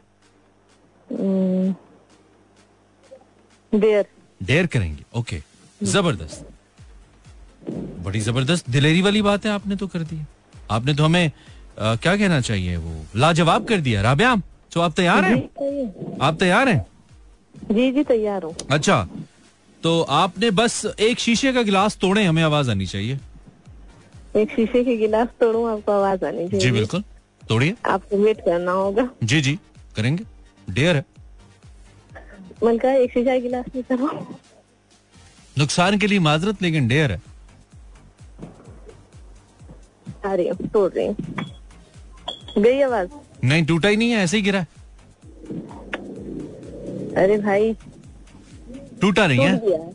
डेयर 3.74 4.06
डेयर 4.42 4.68
करेंगे 4.68 5.04
ओके 5.16 5.42
ज़बरदस्त। 5.82 6.46
बड़ी 8.00 8.20
ज़बरदस्त 8.20 8.70
दिलेरी 8.70 9.02
वाली 9.02 9.22
बात 9.22 9.46
है 9.46 9.52
आपने 9.52 9.76
तो 9.76 9.88
कर 9.88 10.04
दी। 10.04 10.20
आपने 10.72 10.94
तो 10.94 11.04
हमें 11.04 11.28
अ, 11.28 11.96
क्या 11.96 12.16
कहना 12.18 12.40
चाहिए 12.42 12.76
वो? 12.78 12.92
लाजवाब 13.16 13.66
कर 13.68 13.78
दिया। 13.82 14.02
राबिया 14.02 14.36
तो 14.74 14.82
आप 14.82 14.94
तैयार 14.94 15.26
हैं? 15.26 16.18
आप 16.22 16.38
तैयार 16.40 16.70
हैं? 16.70 16.86
जी 17.72 17.92
जी 17.92 18.04
तैयार 18.04 18.44
हूँ। 18.44 18.56
अच्छा 18.72 19.08
तो 19.84 20.02
आपने 20.02 20.52
बस 20.52 20.86
एक 21.00 21.20
शीशे 21.20 21.52
का 21.54 21.62
गिलास 21.62 21.98
तोड़े 22.02 22.24
हमें 22.24 22.42
आवाज़ 22.44 22.72
आनी 22.72 22.86
चाहिए। 22.86 23.20
एक 24.36 24.52
शीशे 24.52 24.84
के 24.84 24.96
गिलास 24.98 25.28
तोड़ूं 25.40 25.70
आपको 25.72 25.92
आवाज़ 25.92 26.26
आनी 26.26 26.48
चाहिए। 26.48 26.60
जी 26.60 26.72
बिल्कुल। 26.72 27.04
तोड़िए। 27.50 27.76
आपको 27.86 28.18
वेट 28.18 28.40
करना 28.46 28.72
होगा। 28.72 29.10
जी 29.24 29.42
जी 29.42 29.58
करेंगे। 29.96 30.24
डेयर 30.74 30.96
है। 30.96 31.06
मन 32.64 32.78
का 32.78 32.94
एक 32.94 33.12
शीशा 33.12 33.38
गिलास 33.40 33.66
नहीं 33.68 33.84
करो 33.84 34.38
नुकसान 35.58 35.98
के 36.00 36.08
लिए 36.08 36.20
माजरत 36.20 36.62
लेकिन 36.62 36.88
डेयर 36.88 37.12
है। 37.12 37.22
आ 40.26 40.34
रही 40.34 40.48
हूँ 40.48 40.68
तोड़ 40.74 40.92
रही 40.94 41.08
हूँ। 41.08 41.16
गई 42.58 42.82
आवाज़? 42.82 43.10
नहीं 43.44 43.66
टूटा 43.66 43.90
ही 43.90 43.98
नहीं 43.98 44.12
है 44.12 44.24
ऐसे 44.24 44.38
ही 44.38 44.44
गिरा। 44.44 44.66
अरे 47.18 47.38
भाई 47.38 47.74
टूटा 49.02 49.28
नहीं 49.28 49.46
है। 49.46 49.94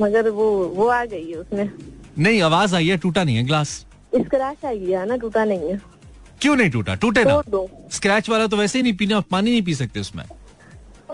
मगर 0.00 0.28
वो 0.30 0.46
वो 0.76 0.86
आ 0.86 1.04
गई 1.04 1.30
है 1.30 1.36
उसमें। 1.36 1.70
नहीं 2.18 2.40
आवाज़ 2.42 2.74
आई 2.76 2.88
है 2.88 2.96
टूटा 2.96 3.24
नहीं 3.24 3.36
है 3.36 3.44
ग्लास 3.44 3.68
स्क्रैच 4.14 4.64
आ 4.64 4.72
गया 4.72 5.04
ना 5.04 5.16
टूटा 5.16 5.44
नहीं 5.44 5.70
है। 5.70 5.80
क्यों 6.40 6.56
नहीं 6.56 6.70
टूटा? 6.70 6.94
टूटे 6.94 7.24
ना। 7.24 7.40
स्क्रैच 7.92 8.28
वाला 8.28 8.46
तो 8.46 8.56
वैसे 8.56 8.78
ही 8.78 8.82
नहीं 8.82 8.92
पीना 8.96 9.20
पानी 9.30 9.50
नहीं 9.50 9.62
पी 9.62 9.74
सकते 9.74 10.00
उसमें। 10.00 10.24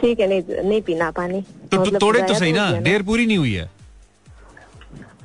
ठीक 0.00 0.20
है 0.20 0.26
नहीं 0.28 0.62
नहीं 0.62 0.80
पीना 0.82 1.10
पानी। 1.10 1.40
तो 1.72 1.80
मतलब 1.80 2.00
तोड़े 2.00 2.22
तो 2.22 2.34
सही 2.34 2.52
ना 2.52 2.70
डेर 2.80 3.02
पूरी 3.02 3.26
नहीं 3.26 3.38
हुई 3.38 3.52
है। 3.54 3.70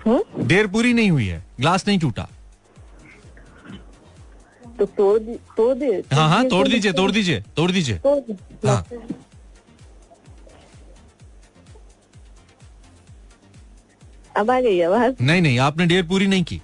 हम्म? 0.06 0.48
डेर 0.48 0.68
पूरी 0.68 0.93
नहीं 0.93 1.12
हुई 1.12 1.26
है 1.28 1.43
ग्लास 1.60 1.88
नहीं 1.88 2.00
टूटा। 2.00 2.28
तो 4.80 4.86
तोड़ 4.97 5.19
तोड़ 5.57 5.73
दे। 5.78 5.88
हाँ 6.13 6.28
हाँ 6.30 6.43
तोड़ 6.49 6.67
दीजिए 6.67 6.91
तोड़ 6.93 7.11
दीजिए 7.11 7.43
तोड़ 7.55 7.71
दीजिए। 7.71 7.99
हाँ। 8.65 8.86
अब 14.36 14.51
आ 14.51 14.59
गई 14.61 14.82
आवाज़? 14.82 15.15
नहीं 15.21 15.41
नहीं 15.41 15.59
आपने 15.59 15.86
डेर 15.86 16.03
पूरी 16.07 16.28
नहीं 16.28 16.43
की। 16.43 16.61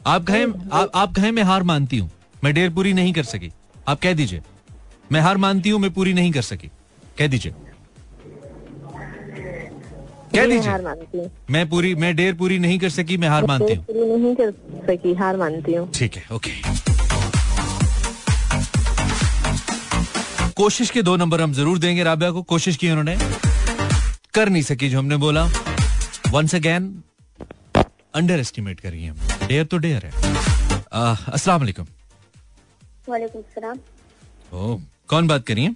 आप 0.00 0.24
कहें 0.24 0.46
आप, 0.72 0.90
आप 0.94 1.14
कहें 1.16 1.30
मैं 1.32 1.42
हार 1.42 1.62
मानती 1.62 1.98
हूँ। 1.98 2.10
मैं 2.44 2.52
डेर 2.54 2.70
पूरी 2.70 2.92
नहीं 2.92 3.12
कर 3.12 3.22
सकी। 3.24 3.50
आप 3.88 4.00
कह 4.00 4.14
दीजिए। 4.14 4.42
मैं 5.12 5.20
हार 5.20 5.36
मानती 5.36 5.70
हूँ 5.70 5.80
मैं 5.80 5.92
पूरी 5.92 6.12
नहीं 6.12 6.32
कर 6.32 6.42
सकी। 6.42 6.70
कह 7.18 7.26
दीजिए। 7.26 7.54
कह 10.34 10.46
दीजिए। 10.46 11.28
मैं 11.50 11.68
पूरी 11.68 11.94
मैं 11.94 12.14
डेर 12.16 12.34
पूरी 12.34 12.58
नहीं 12.58 12.78
कर 12.78 12.88
सकी 12.90 13.16
मैं 13.16 13.28
हार 13.28 13.46
मानती 13.46 13.74
हूँ। 13.74 13.84
नहीं 13.90 14.34
कर 14.36 14.50
सकी 14.86 15.14
हार 15.14 15.36
मानती 15.36 15.74
हूँ। 15.74 15.90
ठीक 15.94 16.16
है 16.16 16.24
ओके। 16.36 16.50
कोशिश 20.60 20.90
के 20.90 21.02
दो 21.02 21.14
नंबर 21.16 21.40
हम 21.40 21.52
ज़रूर 21.54 21.78
देंगे 21.78 22.02
राबिया 22.04 22.30
को। 22.30 22.40
कोशिश 22.48 22.76
की 22.76 22.88
उन्होंने। 22.90 23.16
कर 24.34 24.48
नहीं 24.48 24.62
सकी 24.62 24.88
जो 24.90 24.98
हमने 24.98 25.16
बोला। 25.16 25.44
वंस 26.32 26.54
अगेन 26.54 26.88
अंडर 28.14 28.40
एस्टिमेट 28.40 28.80
करिए 28.80 29.06
हम। 29.06 29.46
डेयर 29.48 29.64
तो 29.66 29.78
डेयर 29.84 30.04
है। 30.06 30.12
अस्सलाम 30.92 31.60
वालेकुम। 31.60 31.86
वालेकुम 33.08 33.42
सलाम। 33.54 33.78
ओ 34.52 34.76
कौन 35.08 35.28
बात 35.28 35.46
करिए 35.46 35.68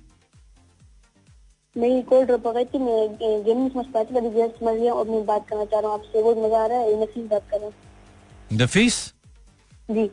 मेरी 1.77 2.03
कॉल 2.11 2.25
ड्रॉप 2.27 2.47
हो 2.47 2.53
गई 2.53 2.65
थी 2.65 2.79
मैं 2.81 2.99
गेम 3.17 3.59
नहीं 3.59 3.71
समझ 3.71 3.87
पाई 3.95 4.05
थी 4.05 4.19
अभी 4.19 4.31
जस्ट 4.37 4.61
समझ 4.61 4.77
और 4.91 5.09
मैं 5.09 5.25
बात 5.27 5.49
करना 5.49 5.65
चाह 5.65 5.81
रहा 5.81 5.91
हूँ 5.91 5.99
आपसे 6.01 6.23
बहुत 6.23 6.45
मज़ा 6.45 6.63
आ 6.63 6.67
रहा 6.67 6.79
है 6.81 7.01
नफीस 7.03 7.25
बात 7.31 7.49
कर 7.51 7.59
रहा 7.59 7.67
हूँ। 7.67 7.75
नफीस? 8.61 9.01
जी। 9.89 10.09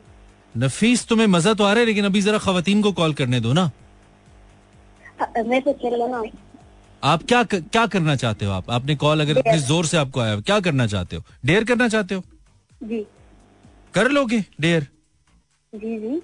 नफीस 0.54 1.06
तुम्हें 1.08 1.26
मज़ा 1.36 1.54
तो 1.54 1.64
आ 1.64 1.72
रहा 1.72 1.80
है 1.80 1.86
लेकिन 1.86 2.04
अभी 2.06 2.20
जरा 2.22 2.38
खातन 2.48 2.82
को 2.82 2.92
कॉल 2.94 3.14
करने 3.14 3.40
दो 3.40 3.52
ना। 3.52 3.70
मैं 5.46 5.60
तो 5.62 6.30
आप 7.02 7.22
क्या 7.22 7.42
क्या 7.44 7.86
करना 7.86 8.14
चाहते 8.16 8.44
हो 8.44 8.52
आप? 8.52 8.70
आपने 8.70 8.94
कॉल 8.96 9.20
अगर 9.20 9.38
इतने 9.38 9.58
ज़ोर 9.58 9.86
से 9.86 9.96
आपको 9.96 10.20
आया 10.20 10.40
क्या 10.40 10.58
करना 10.60 10.86
चाहते 10.86 11.16
हो? 11.16 11.22
डेयर 11.46 11.64
करना 11.64 11.88
चाहते 11.88 12.14
हो? 12.14 12.22
जी। 12.82 13.06
कर 13.94 14.10
लोगे? 14.10 14.44
डेयर 14.60 14.86
जी 15.72 15.98
जी। 15.98 16.20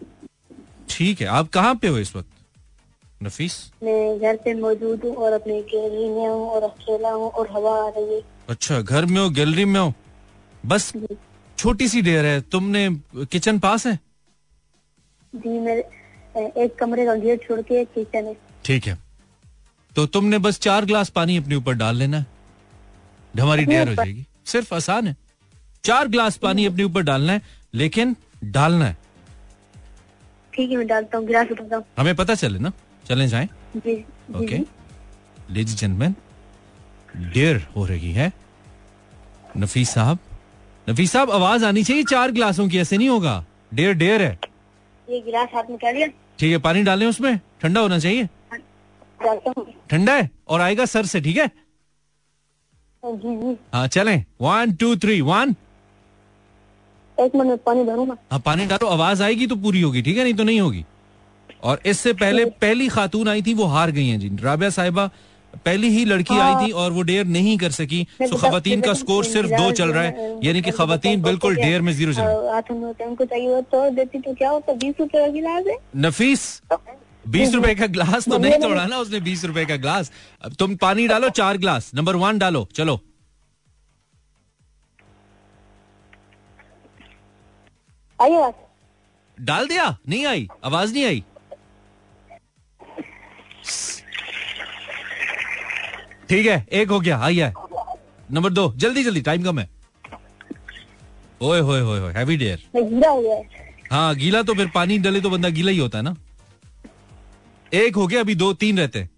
ठीक 0.91 1.21
है 1.21 1.27
आप 1.29 1.49
कहाँ 1.49 1.75
पे 1.75 1.89
हो 1.89 1.99
इस 1.99 2.15
वक्त? 2.17 2.29
नफीस? 3.23 3.55
मैं 3.83 4.19
घर 4.21 4.37
पे 4.45 4.55
मौजूद 4.55 5.05
हूँ 5.05 5.15
और 5.17 5.33
अपने 5.33 5.61
गैलरी 5.73 6.09
में 6.09 6.29
हूँ 6.29 6.49
और 6.51 6.63
अकेला 6.63 7.11
हूँ 7.11 7.31
और 7.31 7.51
हवा 7.53 7.75
आ 7.85 7.89
रही 7.89 8.15
है। 8.15 8.21
अच्छा 8.49 8.81
घर 8.81 9.05
में 9.07 9.21
हो 9.21 9.29
गैलरी 9.31 9.65
में 9.65 9.81
हो? 9.81 9.93
बस 10.67 10.93
छोटी 11.59 11.89
सी 11.89 12.03
डेयर 12.03 12.25
है। 12.25 12.41
तुमने 12.41 12.89
किचन 13.33 13.59
पास 13.59 13.87
है? 13.87 13.99
जी 15.35 15.59
मेरे 15.59 16.53
एक 16.65 16.77
कमरे 16.79 17.05
का 17.07 17.15
गेट 17.15 17.47
छोड़ 17.49 17.61
के 17.63 17.85
किचन 17.85 18.27
है। 18.27 18.37
ठीक 18.69 18.87
है। 18.87 18.99
तो 19.97 20.07
तुमने 20.07 20.39
बस 20.39 20.59
चार 20.61 20.85
ग्लास 20.85 21.09
पानी 21.11 21.37
अपने 21.37 21.55
ऊपर 21.55 21.75
डाल 21.75 21.97
लेना 21.97 22.19
है। 22.19 22.27
हमारी 23.41 23.65
डेयर 23.65 23.89
हो 23.89 23.95
जाएगी। 23.95 24.25
सिर्फ़ 24.47 24.75
आसान 24.75 25.07
है। 25.09 25.17
चार 25.85 26.09
ग्लास 26.09 26.37
पानी 26.37 26.67
अपने 26.67 26.83
ऊपर 26.85 27.03
डालना 27.03 27.33
है 27.33 27.43
लेकिन 27.75 28.15
डालना 28.45 28.85
है। 28.85 28.97
ठीक 30.55 30.71
है 30.71 30.77
मैं 30.77 30.87
डालता 30.87 31.19
हूँ 31.19 31.27
गिलास 31.27 31.51
उठाता 31.53 31.77
हूँ। 31.77 31.85
हमें 31.99 32.15
पता 32.17 32.35
चले 32.35 32.59
ना? 32.59 32.73
चले 33.09 33.29
जाएँ? 33.29 33.49
ओके 34.37 34.59
लेडीज़ 34.59 35.77
जेंटलमैन 35.77 36.15
डेयर 37.33 37.67
हो 37.77 37.85
रही 37.87 38.13
है। 38.13 38.33
नफीस 39.57 39.91
साहब 39.91 40.19
नफीस 40.87 41.13
साहब 41.13 41.31
आवाज़ 41.31 41.65
आनी 41.65 41.85
चाहिए 41.85 42.05
चार 42.05 42.31
ग्लासों 42.33 42.69
की 42.69 42.79
ऐसे 42.79 42.97
नहीं 42.97 43.09
होगा। 43.09 43.45
डेयर 43.75 43.95
डेयर 43.95 44.23
है। 44.23 44.39
ये 45.09 45.21
गिलास 45.21 45.49
हाथ 45.55 45.71
में 45.71 45.79
कर 45.79 45.95
लिया? 45.95 46.09
ठीक 46.39 46.51
है 46.53 46.59
पानी 46.59 46.83
डालें 46.83 47.07
उसमें? 47.07 47.39
ठंडा 47.63 47.81
होना 47.81 47.99
चाहिए? 47.99 48.29
ठंडा 49.91 50.15
है? 50.15 50.31
और 50.49 50.61
आएगा 50.61 50.85
सर 50.87 51.07
से 51.07 51.21
ठीक 51.21 51.37
है? 51.37 51.51
हाँ 53.73 53.87
चले। 53.89 54.17
वन 54.41 54.73
टू 54.81 54.95
थ्री 54.97 55.21
वन 55.21 55.55
एक 57.19 57.35
मिनट 57.37 57.61
पानी 57.63 57.85
डालूँगा 57.85 58.17
हाँ 58.33 58.41
पानी 58.41 58.67
डालो 58.67 58.89
आवाज़ 58.89 59.23
आएगी 59.23 59.47
तो 59.47 59.57
पूरी 59.57 59.81
होगी 59.81 60.03
ठीक 60.03 60.17
है? 60.17 60.23
नहीं 60.25 60.35
तो 60.35 60.45
नहीं 60.45 60.61
होगी। 60.61 60.85
और 61.63 61.81
इससे 61.87 62.13
पहले 62.15 62.45
पहली 62.63 62.89
खातून 62.89 63.29
आई 63.29 63.43
थी 63.43 63.55
वो 63.55 63.65
हार 63.67 63.91
गई 63.91 64.07
हैं 64.09 64.19
जी। 64.21 64.31
राबिया 64.43 64.71
साहिबा 64.71 65.11
पहली 65.57 65.89
ही 65.89 66.05
लड़की 66.05 66.39
आई 66.39 66.55
थी 66.59 66.71
और 66.73 66.93
वो 66.93 67.03
डेयर 67.03 67.27
नहीं 67.29 67.57
कर 67.59 67.71
सकी। 67.73 68.07
सो 68.23 68.37
खातन 68.39 68.81
का 68.81 68.93
स्कोर 68.95 69.25
सिर्फ़ 69.25 69.51
दो 69.53 69.71
चल 69.73 69.93
रहा 69.93 70.03
है 70.03 70.39
यानी 70.45 70.63
कि 70.63 70.71
खातन 70.71 71.23
बिल्कुल 71.23 71.57
डेयर 71.57 71.83
में 71.83 71.93
ज़ीरो 71.93 72.13
चल 72.13 72.23
रही 72.23 72.37
है 72.37 72.53
हाथों 72.53 72.75
में 72.75 72.85
होता 72.85 73.05
है, 73.05 73.11
उनको 73.11 73.25
चाहिए 73.25 73.49
हो 73.49 73.61
तो 73.63 73.89
देती 73.91 74.19
तो 74.19 74.35
क्या 74.35 74.51
होता? 74.51 74.73
बीस 74.75 74.95
रुपए 75.01 75.27
का 75.41 75.79
नफीस 75.99 76.63
बीस 77.27 77.55
रुपए 77.55 77.75
का 77.75 77.87
ग्लास 77.89 78.29
तो 78.29 78.39
नहीं 78.39 78.59
तोड़ा 78.61 78.85
ना 78.87 78.99
उसने 78.99 79.21
बीस 79.21 79.45
रुपए 79.45 79.65
का 79.67 79.77
ग्लास। 79.79 80.11
अब 80.45 80.55
तुम 80.55 80.77
पानी 80.79 81.07
डालो 81.09 81.29
चार 81.31 81.57
ग्लास। 81.59 81.91
नंबर 81.95 82.17
वन 82.17 82.39
डालो 82.39 82.69
चलो। 82.75 83.01
डाल 89.39 89.67
दिया 89.69 89.97
नहीं 90.09 90.25
आई 90.27 90.49
आवाज़ 90.65 90.93
नहीं 90.95 91.05
आई। 91.05 91.23
ठीक 96.29 96.47
है 96.47 96.67
एक 96.73 96.89
हो 96.89 97.01
गया 97.01 97.19
आइए 97.25 97.53
नंबर 98.31 98.51
दो 98.51 98.73
जल्दी 98.77 99.05
जल्दी 99.05 99.21
टाइम 99.23 99.43
कम 99.43 99.59
है। 99.59 99.69
ओए 101.43 101.61
होए 101.61 101.81
होए 101.81 102.01
होए 102.01 102.13
हैवी 102.13 102.37
डेयर 102.37 102.63
गिरा 102.77 103.11
हो 103.11 103.21
गया। 103.21 103.37
हाँ 103.91 104.15
गीला 104.17 104.43
तो 104.43 104.55
फिर 104.55 104.67
पानी 104.75 104.99
डले 104.99 105.21
तो 105.21 105.31
बंदा 105.31 105.49
गीला 105.49 105.71
ही 105.71 105.79
होता 105.79 105.99
है 105.99 106.05
ना। 106.05 106.15
एक 107.73 107.97
हो 107.97 108.07
गया 108.07 108.21
अभी 108.21 108.35
दो 108.35 108.53
तीन 108.55 108.79
रहते। 108.79 108.99
हैं 108.99 109.11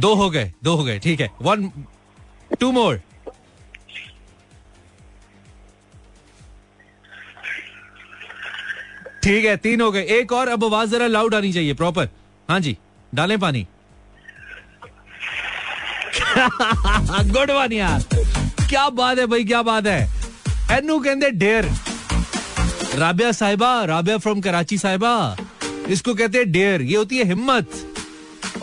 दो 0.00 0.14
हो 0.14 0.28
गए 0.30 0.52
दो 0.64 0.74
हो 0.76 0.84
गए 0.84 0.98
ठीक 0.98 1.20
है। 1.20 1.30
वन 1.42 1.70
टू 2.60 2.70
मोर 2.72 3.00
ठीक 9.22 9.44
है 9.44 9.56
तीन 9.58 9.80
हो 9.80 9.90
गए। 9.92 10.02
एक 10.12 10.32
और 10.32 10.48
अब 10.48 10.64
आवाज़ 10.64 10.90
जरा 10.90 11.06
लाउड 11.06 11.34
आनी 11.34 11.52
चाहिए 11.52 11.74
प्रॉपर 11.74 12.08
हाँ 12.52 12.60
जी, 12.60 12.78
डालें 13.14 13.38
पानी। 13.38 13.66
गुड 17.32 17.50
वन 17.50 17.72
यार। 17.72 18.02
क्या 18.68 18.88
बात 18.88 19.18
है 19.18 19.26
भाई, 19.26 19.44
क्या 19.44 19.62
बात 19.62 19.86
है। 19.86 20.10
एनू 20.70 21.00
कहते 21.00 21.30
डेर 21.30 21.70
राबिया 22.94 23.32
साहिबा, 23.32 23.84
राबिया 23.84 24.18
फ्रॉम 24.18 24.40
कराची 24.40 24.78
साहिबा। 24.78 25.36
इसको 25.88 26.14
कहते 26.14 26.38
हैं, 26.38 26.52
डेयर। 26.52 26.82
ये 26.82 26.96
होती 26.96 27.18
है 27.18 27.24
हिम्मत। 27.24 27.91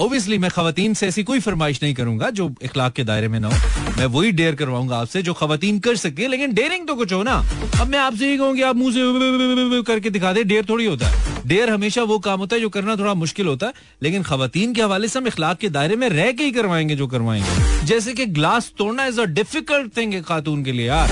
ओबियसली 0.01 0.37
मैं 0.37 0.49
खवतीन 0.51 0.93
से 0.93 1.07
ऐसी 1.07 1.23
कोई 1.23 1.39
फरमाइश 1.39 1.81
नहीं 1.83 1.93
करूँगा 1.93 2.29
जो 2.29 2.49
इखलाक 2.63 2.93
के 2.93 3.03
दायरे 3.03 3.27
में 3.27 3.39
ना 3.39 3.47
हो। 3.47 3.97
मैं 3.97 4.05
वही 4.05 4.31
डेयर 4.31 4.55
करवाऊँगा 4.55 4.97
आपसे 4.97 5.21
जो 5.21 5.33
खवतीन 5.33 5.79
कर 5.79 5.95
सके, 5.95 6.27
लेकिन 6.27 6.53
डेयरिंग 6.53 6.87
तो 6.87 6.95
कुछ 6.95 7.13
हो 7.13 7.21
ना। 7.23 7.33
अब 7.81 7.87
मैं 7.87 7.99
आपसे 7.99 8.27
यही 8.27 8.37
कहूँ 8.37 8.55
कि 8.55 8.61
आप 8.61 8.75
मुँह 8.75 8.93
से 8.93 9.81
करके 9.83 10.09
दिखा 10.09 10.33
दे 10.33 10.43
डेयर 10.43 10.65
थोड़ी 10.69 10.85
होता 10.85 11.07
है। 11.07 11.41
डेयर 11.47 11.69
हमेशा 11.69 12.03
वो 12.03 12.19
काम 12.19 12.39
होता 12.39 12.55
है 12.55 12.61
जो 12.61 12.69
करना 12.69 12.95
थोड़ा 12.95 13.13
मुश्किल 13.13 13.47
होता 13.47 13.67
है, 13.67 13.73
लेकिन 14.03 14.23
खवतीन 14.23 14.73
के 14.73 14.81
हवाले 14.81 15.07
से 15.07 15.19
हम 15.19 15.27
इखलाक 15.27 15.57
के 15.57 15.69
दायरे 15.69 15.95
में 15.95 16.09
रह 16.09 16.31
के 16.31 16.43
ही 16.43 16.51
करवाएँगे 16.51 16.95
जो 16.95 17.07
करवाएँगे। 17.07 17.85
जैसे 17.85 18.13
कि 18.13 18.25
ग्लास 18.25 18.71
तोड़ना 18.77 19.05
इज़ 19.05 19.21
अ 19.21 19.25
डिफ़िकल्ट 19.25 19.95
थिंग 19.97 20.21
खातून 20.23 20.63
के 20.63 20.71
लिए 20.71 20.87
यार। 20.87 21.11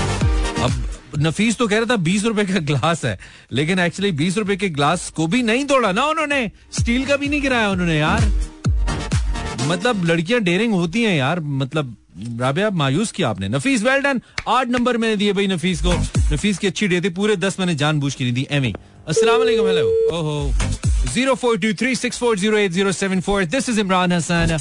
अब 0.62 0.84
नफीस 1.18 1.56
तो 1.56 1.66
कह 1.68 1.76
रहा 1.76 1.86
था 1.86 1.96
बीस 2.02 2.24
रुपए 2.24 2.44
का 2.44 2.58
ग्लास 2.66 3.04
है, 3.04 3.18
लेकिन 3.52 3.78
एक्चुअली 3.78 4.12
बीस 4.12 4.38
रुपए 4.38 4.56
के 4.56 4.68
ग्लास 4.68 5.08
को 5.10 5.26
भी 5.26 5.42
नहीं 5.42 5.64
तोड़ा 5.64 5.92
ना 5.92 6.04
उन्होंने। 6.06 6.50
स्टील 6.72 7.06
का 7.06 7.16
भी 7.16 7.28
नहीं 7.28 7.42
गिराया 7.42 7.70
उन्होंने 7.70 7.98
यार। 7.98 8.30
मतलब 9.60 10.04
लड़कियाँ 10.04 10.40
डेरिंग 10.40 10.74
होती 10.74 11.02
हैं 11.02 11.16
यार। 11.16 11.40
मतलब 11.40 11.96
राबिया 12.40 12.70
मायूस 12.70 13.12
किया 13.12 13.28
आपने। 13.28 13.48
नफीस 13.48 13.82
वेल 13.82 14.00
डन 14.02 14.20
आठ 14.48 14.68
नंबर 14.68 14.96
मैंने 14.96 15.16
दिए 15.16 15.32
भाई 15.32 15.46
नफीस 15.46 15.82
को। 15.82 15.92
नफीस 16.34 16.58
की 16.58 16.66
अच्छी 16.66 16.88
डे 16.88 17.00
थी। 17.00 17.08
पूरे 17.18 17.36
दस 17.36 17.58
मैंने 17.60 17.74
जानबूझ 17.74 18.14
की 18.14 18.24
नहीं 18.24 18.34
दी। 18.34 18.46
एमी 18.50 18.74
अस्सलाम 19.08 19.38
वालेकुम 19.38 19.66
हेलो 19.66 19.86
ओहो। 20.18 20.52
Zero 21.12 21.34
four 21.34 21.58
two 21.58 21.72
three 21.80 21.94
six 21.96 22.18
four 22.18 22.38
zero 22.38 22.58
eight 22.58 22.72
zero 22.72 22.92
seven 22.92 23.20
four 23.20 23.44
this 23.46 23.68
is 23.68 23.80
Imran 23.80 24.12
Hasan 24.12 24.56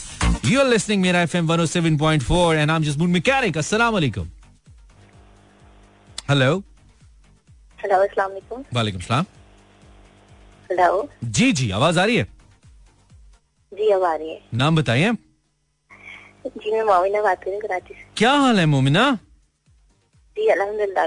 you 0.45 0.59
are 0.59 0.67
listening 0.67 1.01
मेरा 1.01 1.21
and 1.21 2.71
I 2.71 2.75
am 2.75 2.83
just 2.83 2.99
mechanic 2.99 3.57
अस्सलाम 3.57 3.93
वालेकुम। 3.93 4.27
हेलो 6.29 6.57
हेलो 7.79 7.97
अस्सलाम 8.03 8.29
वालेकुम। 8.29 8.63
वालेकुम 8.73 9.01
सलाम। 9.01 9.25
हेलो 10.69 11.09
जी 11.25 11.51
जी 11.51 11.69
आवाज़ 11.71 11.99
आ 11.99 12.05
रही 12.05 12.15
है? 12.15 12.27
जी 13.71 13.89
अब 13.89 14.03
आ 14.03 14.15
रही 14.15 14.29
है। 14.29 14.41
नाम 14.53 14.75
बताइए। 14.75 15.11
जी 16.47 16.71
मैं 16.71 16.83
मोमिना 16.83 17.21
बात 17.21 17.43
कर 17.43 17.49
रही 17.51 17.59
कराची 17.59 17.93
से। 17.93 18.05
क्या 18.17 18.31
हाल 18.31 18.59
है 18.59 18.65
मोमिना? 18.65 19.11
जी 20.37 20.47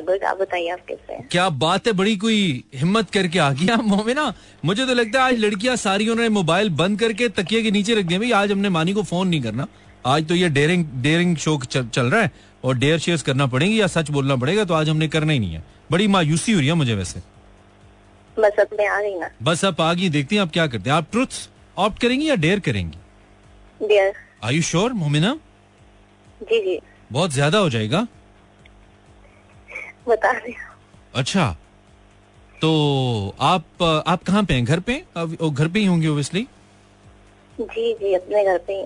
गुड। 0.03 0.25
आप 0.25 0.37
बताइए 0.37 0.69
आप 0.69 0.81
कैसे 0.89 1.13
हैं? 1.13 1.29
क्या 1.31 1.49
बात 1.49 1.87
है 1.87 1.93
बड़ी 1.93 2.17
कोई 2.17 2.65
हिम्मत 2.75 3.11
करके 3.11 3.39
आ 3.39 3.51
गया 3.53 3.77
मोमिना? 3.77 4.33
मुझे 4.65 4.87
तो 4.87 4.95
लगता 4.95 5.21
है 5.21 5.27
आज 5.27 5.39
लड़कियाँ 5.39 5.77
सारी 5.77 6.09
उन्होंने 6.09 6.29
मोबाइल 6.29 6.71
बंद 6.71 6.99
करके 7.01 7.29
तकिए 7.29 7.63
के 7.63 7.71
नीचे 7.71 7.95
रख 7.95 8.05
दिया 8.05 8.19
भाई 8.19 8.31
आज 8.33 8.53
हमने 8.53 8.69
मानी 8.69 8.93
को 8.93 9.03
फ़ोन 9.03 9.29
नहीं 9.29 9.43
करना। 9.43 9.67
आज 10.07 10.27
तो 10.29 10.35
ये 10.35 10.49
डेयरिंग 10.49 10.85
डेयरिंग 11.03 11.37
शो 11.37 11.59
चल, 11.61 11.87
चल 11.89 12.07
रहा 12.07 12.23
है 12.23 12.31
और 12.65 12.77
डेयर 12.77 12.99
शेयर 12.99 13.23
करना 13.27 13.47
पड़ेगी 13.47 13.81
या 13.81 13.87
सच 13.87 14.11
बोलना 14.11 14.37
पड़ेगा 14.37 14.65
तो 14.65 14.75
आज 14.75 14.89
हमने 14.89 15.09
करना 15.09 15.33
ही 15.33 15.39
नहीं 15.39 15.55
है। 15.55 15.65
बड़ी 15.91 16.07
मायूसी 16.09 16.53
हो 16.53 16.59
रही 16.59 16.69
है 16.69 16.75
मुझे 16.75 16.95
वैसे। 16.95 17.21
बस 18.37 18.61
अब 18.61 18.77
मैं 18.79 18.87
आ 18.89 19.01
गई 19.01 19.15
ना। 19.15 19.31
बस 19.43 19.65
आप 19.65 19.81
आ 19.81 19.93
गई 19.95 20.09
देखती 20.09 20.37
हैं 20.37 20.43
आप 20.43 20.51
क्या 20.53 20.67
करते 20.67 20.91
हैं। 20.91 20.97
आप 20.97 21.07
ट्रुथ 21.13 21.49
ऑप्ट 21.81 22.01
करेंगी 22.01 22.29
या 22.29 22.35
डेयर 22.37 22.61
करेंगी? 22.61 22.99
डियर 23.81 24.13
आयु 24.45 24.63
श्योर 24.63 24.93
मोमिना 24.95 25.35
जी 26.43 26.61
जी। 26.65 26.79
बहुत 27.13 27.31
ज़्यादा 27.33 27.59
हो 27.59 27.71
जाएगा। 27.71 28.07
बता 30.09 30.33
दें 30.39 30.55
अच्छा। 31.15 31.51
तो 32.55 32.71
आप 33.41 33.83
आप 33.83 34.23
कहाँ 34.23 34.43
पे 34.45 34.55
हैं? 34.55 34.65
घर 34.65 34.81
पे? 34.81 34.95
घर 35.17 35.69
पे 35.69 35.79
ही 35.79 35.87
होंगे 35.87 36.09
ओबियसली 36.09 36.47
जी 37.59 37.93
जी 37.95 38.13
अपने 38.15 38.45
घर 38.45 38.59
पे 38.67 38.73
ही 38.73 38.85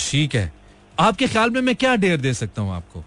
ठीक 0.00 0.34
है। 0.34 0.52
आपके 0.98 1.26
ख्याल 1.26 1.50
में 1.50 1.60
मैं 1.60 1.74
क्या 1.76 1.94
डेयर 1.96 2.20
दे 2.20 2.32
सकता 2.34 2.62
हूँ 2.62 2.72
आपको? 2.74 3.04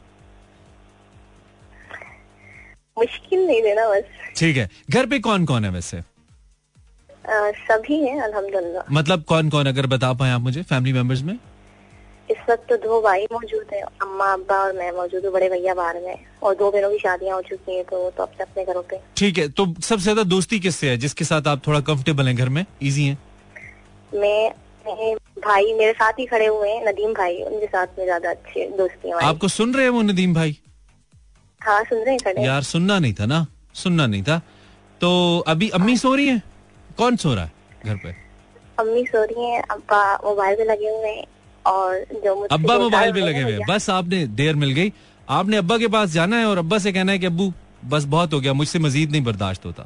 मुश्किल 2.98 3.46
नहीं 3.48 3.62
देना 3.62 3.88
बस। 3.90 4.04
ठीक 4.38 4.58
है। 4.58 4.70
घर 4.90 5.06
पे 5.06 5.20
कौन 5.20 5.46
कौन 5.46 5.66
है 5.66 5.72
वैसे? 5.72 6.02
सभी 7.26 7.98
हैं 8.00 8.22
अल्हम्दुलिल्लाह 8.22 8.94
मतलब 8.94 9.24
कौन 9.26 9.50
कौन 9.50 9.66
अगर 9.68 9.86
बता 9.88 10.12
पाए 10.14 10.32
आप 10.32 10.42
मुझे 10.42 10.62
फैमिली 10.64 10.94
मेंबर्स 10.94 11.22
में? 11.24 11.38
इस 12.30 12.38
वक्त 12.50 12.66
तो 12.70 12.76
दो 12.80 13.02
भाई 13.02 13.26
मौजूद 13.32 13.74
हैं 13.74 13.82
अम्मा 14.02 14.32
अब्बा 14.34 14.58
और 14.58 14.74
मैं 14.74 14.92
मौजूद 14.92 15.26
हूँ 15.26 15.34
बड़े 15.34 15.50
भैया 15.50 15.74
बाहर 15.74 16.00
में। 16.02 16.18
और 16.44 16.56
दो 16.56 16.70
बहनों 16.72 16.90
की 16.92 16.98
शादियाँ 17.00 17.36
हो 17.36 17.42
चुकी 17.42 17.76
हैं 17.76 17.84
तो 17.86 18.10
तो 18.18 18.24
अपने 18.24 18.44
अपने 18.44 18.66
घरों 18.66 18.82
पे। 18.84 19.00
ठीक 19.18 19.38
है 19.38 19.48
तो 19.50 19.66
सबसे 19.82 20.04
ज़्यादा 20.04 20.24
दोस्ती 20.26 20.60
किससे 20.60 20.90
है 20.90 20.98
जिसके 20.98 21.26
साथ 21.26 21.48
आप 21.48 21.68
थोड़ा 21.68 21.80
कंफर्टेबल 21.82 22.28
हैं 22.28 22.36
घर 22.36 22.50
में? 22.50 22.66
इजी 22.82 23.06
हैं? 23.06 23.18
मैं 24.14 24.52
भाई 25.40 25.74
मेरे 25.74 25.94
साथ 25.94 26.20
ही 26.20 26.26
खड़े 26.26 26.46
हुए 26.48 26.70
हैं 26.70 26.88
नदीम 26.88 27.14
भाई 27.14 27.42
उनके 27.44 27.66
साथ 27.68 28.00
में 28.00 28.06
ज़्यादा 28.06 28.30
अच्छी 28.30 28.66
दोस्ती 28.78 29.10
है। 29.10 29.20
आपको 29.24 29.48
सुन 29.50 29.74
रहे 29.74 29.84
हैं 29.84 29.92
वो 29.92 30.02
नदीम 30.04 30.34
भाई? 30.34 30.58
हाँ 31.62 31.84
सुन 31.84 32.00
रहे 32.00 32.12
हैं 32.12 32.20
खड़े 32.26 32.46
यार 32.46 32.64
सुनना 32.64 33.00
नहीं 33.00 33.14
था 33.14 33.26
ना 33.26 33.46
सुनना 33.76 34.08
नहीं 34.08 34.24
था। 34.24 34.42
तो 35.02 35.12
अभी 35.48 35.70
अम्मी 35.72 35.98
सो 35.98 36.16
रही 36.16 36.28
हैं? 36.28 36.42
कौन 36.98 37.16
सो 37.16 37.34
रहा 37.34 37.46
है 37.46 37.52
घर 37.86 37.96
पे? 37.96 38.16
अम्मी 38.80 39.06
सो 39.06 39.24
रही 39.24 39.46
हैं 39.46 39.62
अब्बा 39.72 40.04
मोबाइल 40.24 40.56
पे 40.56 40.64
लगे 40.66 40.90
हुए 40.90 41.10
हैं 41.10 41.26
और 41.66 42.06
जो 42.24 42.36
अब्बा 42.52 42.78
मोबाइल 42.80 43.14
पे 43.14 43.20
लगे 43.22 43.42
हुए 43.42 43.52
हैं। 43.52 43.66
बस 43.70 43.90
आपने 43.90 44.26
देर 44.38 44.56
मिल 44.56 44.72
गई। 44.72 44.94
आपने 45.28 45.58
अब्बा 45.58 45.78
के 45.78 45.88
पास 45.88 46.10
जाना 46.10 46.38
है 46.38 46.46
और 46.46 46.58
अब्बा 46.58 46.78
से 46.78 46.92
कहना 46.94 47.12
है 47.12 47.20
कि 47.20 47.26
अब्बू 47.26 47.52
बस 47.86 48.04
बहुत 48.06 48.34
हो 48.34 48.40
गया 48.40 48.54
मुझसे 48.54 48.80
मजीद 48.80 49.12
नहीं 49.12 49.24
बर्दाश्त 49.24 49.66
होता। 49.66 49.84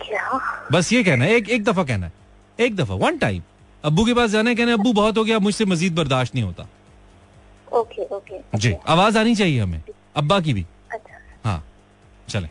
क्या? 0.00 0.40
बस 0.72 0.92
ये 0.92 1.02
कहना 1.04 1.24
है 1.24 1.34
एक 1.34 1.48
एक 1.50 1.64
दफ़ा 1.64 1.84
कहना 1.84 2.06
है। 2.06 2.12
एक 2.58 2.76
दफ़ा 2.76 2.94
वन 2.96 3.18
टाइम 3.18 3.42
अब्बू 3.84 4.04
के 4.04 4.14
पास 4.14 4.30
जाना 4.30 4.50
है 4.50 4.56
कहना 4.56 4.70
है 4.70 4.78
अब्बू 4.78 4.92
बहुत 4.92 5.18
हो 5.18 5.24
गया 5.24 5.38
मुझसे 5.38 5.64
मजीद 5.64 5.94
बर्दाश्त 5.94 6.34
नहीं 6.34 6.44
होता। 6.44 6.68
Okay 7.72 8.04
okay. 8.06 8.40
जी 8.58 8.74
आवाज़ 8.88 9.18
आनी 9.18 9.34
चाहिए 9.34 9.60
हमें 9.60 9.82
अब्बा 10.16 10.40
की 10.40 10.52
भी। 10.54 10.66
अच्छा। 10.92 11.18
हाँ 11.44 11.62
चले। 12.28 12.48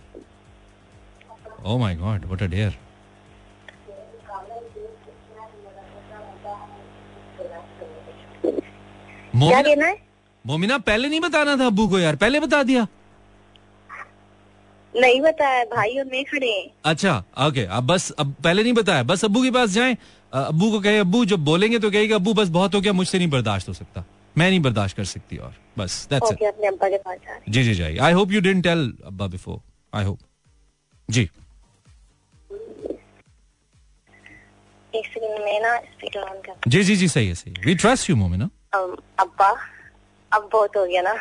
ओ 1.66 1.78
my 1.78 1.96
God 1.96 2.26
what 2.26 2.42
a 2.42 2.48
dare 2.48 2.78
क्या 9.36 9.62
मोमिना 9.62 9.86
है? 9.88 9.98
मोमिना 10.46 10.78
पहले 10.80 11.08
नहीं 11.10 11.20
बताना 11.20 11.56
था 11.58 11.66
अब्बू 11.66 11.88
को 11.88 12.00
यार 12.00 12.16
पहले 12.16 12.40
बता 12.40 12.62
दिया। 12.64 12.88
नहीं 14.94 15.22
बताया 15.22 15.64
भाई 15.66 15.98
और 16.00 16.06
मैं 16.06 16.24
खड़े 16.24 16.50
हैं। 16.50 16.70
अच्छा 16.86 17.18
ओके 17.48 17.66
अब 17.68 17.88
बस 17.88 18.10
अब 18.12 18.34
पहले 18.44 18.64
नहीं 18.64 18.74
बताया 18.74 19.04
बस 19.04 19.26
अबू 19.26 19.44
के 19.44 19.52
पास 19.52 19.70
जाए। 19.70 19.98
अबू 20.34 20.72
को 20.72 20.80
कहे 20.80 21.00
अबू 21.00 21.24
जब 21.26 21.44
बोलेंगे 21.46 21.80
तो 21.80 21.92
कहेगा 21.92 22.16
अब्बू 22.16 22.34
बस 22.34 22.50
बहुत 22.50 22.76
हो 22.76 22.82
गया 22.82 22.94
मुझसे 22.94 23.18
नहीं 23.18 23.30
बर्दाश्त 23.30 23.68
हो 23.70 23.74
सकता। 23.74 24.04
मैं 24.36 24.50
नहीं 24.50 24.60
बर्दाश्त 24.60 24.98
कर 24.98 25.06
सकती 25.06 25.38
और 25.38 25.54
बस 25.78 26.08
दैट्स 26.10 26.32
इट 26.32 26.44
अपने 26.44 26.68
अब्बा 26.68 26.90
के 26.90 26.98
पास 26.98 27.18
जा 27.50 27.62
जी 27.64 27.98
I 27.98 28.12
hope 28.14 28.32
you 28.32 28.42
didn't 28.42 28.64
tell 28.64 28.92
अब्बा 29.06 29.28
बिफोर 29.28 29.60
आई 29.94 30.04
होप। 30.04 30.20
जी। 31.10 31.30
जी 36.68 36.84
जी 36.84 36.96
जी 36.96 37.08
सही 37.08 37.28
है 37.28 37.36
सही 37.36 37.54
है। 37.58 37.66
We 37.66 37.76
trust 37.76 38.10
you 38.10 38.16
Momina. 38.16 38.50
अब्बा 39.20 39.50
अब 40.32 40.50
बहुत 40.54 40.78
हो 40.78 40.86
गया 40.86 41.02
ना। 41.02 41.14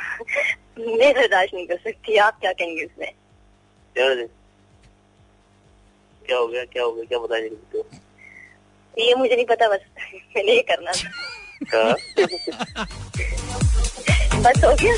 मैं 0.79 1.15
बर्दाश्त 1.15 1.55
नहीं 1.55 1.67
कर 1.67 1.77
सकती 1.77 2.17
आप 2.17 2.41
क्या 2.41 2.53
कहेंगे 2.53 2.83
इसमें? 2.83 3.13
क्या 3.97 4.07
हो? 6.39 6.47
गया? 6.47 6.65
क्या 6.65 6.83
हो 6.83 6.93
गया 6.93 7.05
क्या 7.05 7.19
बता 7.19 7.39
तो 7.73 7.89
ये 8.99 9.15
मुझे 9.15 9.37
नहीं 9.37 9.47
पता 9.47 9.69
बस 9.69 9.81
मैंने 10.37 10.53
ये 10.53 10.63
करना 10.71 10.93
था। 10.93 11.93
बस 14.41 14.65
हो 14.65 14.75
गया। 14.75 14.95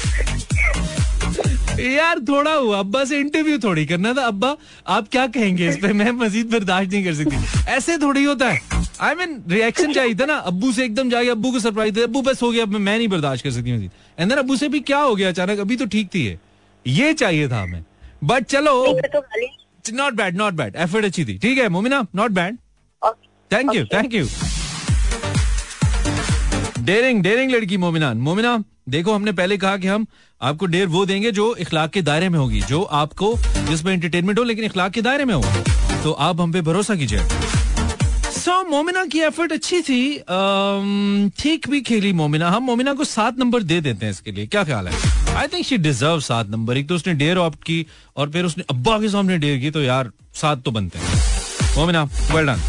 यार 1.80 2.18
थोड़ा 2.28 2.52
हुआ। 2.52 2.78
अब्बा 2.78 3.04
से 3.04 3.18
इंटरव्यू 3.18 3.58
थोड़ी 3.58 3.84
करना 3.86 4.12
था। 4.12 4.22
अब्बा 4.22 4.56
आप 4.88 5.08
क्या 5.08 5.26
कहेंगे 5.26 5.68
इस 5.68 5.76
पे? 5.76 5.92
मैं 5.92 6.10
मजीद 6.12 6.50
बर्दाश्त 6.50 6.92
नहीं 6.92 7.04
कर 7.04 7.14
सकती। 7.14 7.70
ऐसे 7.70 7.96
थोड़ी 7.98 8.24
होता 8.24 8.48
है। 8.48 8.60
आई 9.00 9.14
मीन 9.14 9.42
रिएक्शन 9.48 9.92
चाहिए 9.92 10.14
था 10.14 10.26
ना। 10.26 10.34
अब्बू 10.50 10.72
से 10.72 10.84
एकदम 10.84 11.10
जाके 11.10 11.30
अब्बू 11.30 11.50
को 11.52 11.60
सरप्राइज़ 11.60 11.94
दे। 11.94 12.02
अब्बू 12.02 12.22
बस 12.22 12.42
हो 12.42 12.50
गया। 12.50 12.62
अब 12.62 12.68
मैं 12.68 12.80
मैं 12.80 12.96
नहीं 12.98 13.08
बर्दाश्त 13.08 13.44
कर 13.44 13.50
सकती 13.50 13.72
मजीद। 13.72 13.90
एंड 14.18 14.28
देन 14.28 14.38
अब्बू 14.38 14.56
से 14.56 14.68
भी 14.68 14.80
क्या 14.80 14.98
हो 14.98 15.14
गया 15.16 15.28
अचानक? 15.28 15.58
अभी 15.58 15.76
तो 15.76 15.86
ठीक 15.86 16.08
थी 16.14 16.26
ये। 16.26 17.12
चाहिए 17.14 17.48
था 17.48 17.62
हमें। 17.62 17.84
बट 18.24 18.44
चलो। 18.44 18.98
Not 19.92 20.14
bad 20.14 20.36
not 20.36 20.54
bad 20.54 20.76
effort 20.76 21.04
अच्छी 21.04 21.24
थी। 21.24 21.38
ठीक 21.38 21.58
है 21.58 21.68
Momina 21.68 22.06
not 22.14 22.30
bad 22.30 22.56
thank 23.50 23.74
you 23.74 23.84
thank 23.84 24.14
you 24.14 24.26
daring 26.84 27.22
daring 27.22 27.50
लड़की 27.50 27.76
मोमिना 27.76 28.12
मोमिना 28.14 28.62
देखो 28.88 29.12
हमने 29.12 29.32
पहले 29.32 29.56
कहा 29.56 29.76
कि 29.76 29.86
हम 29.86 30.06
आपको 30.40 30.66
डेर 30.66 30.86
वो 30.86 31.04
देंगे 31.06 31.30
जो 31.32 31.54
इखलाक 31.56 31.90
के 31.90 32.00
दायरे 32.02 32.28
में 32.28 32.38
होगी, 32.38 32.60
जो 32.60 32.82
आपको 32.82 33.34
जिसमें 33.68 33.92
एंटरटेनमेंट 33.92 34.38
हो, 34.38 34.44
लेकिन 34.44 34.64
इखलाक 34.64 34.92
के 34.92 35.02
दायरे 35.02 35.24
में 35.24 35.34
हो। 35.34 35.42
तो 36.02 36.12
आप 36.12 36.40
हम 36.40 36.52
पे 36.52 36.60
भरोसा 36.60 36.94
कीजिए। 36.94 37.20
सो 38.32 38.62
मोमिना 38.70 39.04
की 39.04 39.20
एफर्ट 39.20 39.52
अच्छी 39.52 39.80
थी। 39.82 40.18
ठीक 41.38 41.68
भी 41.70 41.80
खेली 41.80 42.12
मोमिना। 42.12 42.50
हम 42.50 42.62
मोमिना 42.62 42.92
को 42.92 43.04
सात 43.04 43.38
नंबर 43.38 43.62
दे 43.62 43.80
देते 43.80 44.06
हैं 44.06 44.10
इसके 44.12 44.32
लिए। 44.32 44.46
क्या 44.46 44.64
ख्याल 44.64 44.88
है? 44.88 45.34
आई 45.34 45.46
थिंक 45.46 45.66
शी 45.66 45.76
डिजर्व 45.78 46.20
सात 46.20 46.50
नंबर। 46.50 46.76
एक 46.76 46.88
तो 46.88 46.94
उसने 46.94 47.14
डेयर 47.14 47.38
ऑप्ट 47.38 47.62
की, 47.64 47.86
और 48.16 48.30
फिर 48.30 48.44
उसने 48.44 48.64
अब्बा 48.70 48.98
के 49.00 49.08
सामने 49.08 49.38
डेयर 49.38 49.58
की 49.60 49.70
तो 49.70 49.82
यार, 49.82 50.10
सात 50.34 50.62
तो 50.62 50.70
बनते 50.70 50.98
हैं। 50.98 51.24
मोमिना 51.76 52.02
वेल 52.04 52.46
डन 52.46 52.60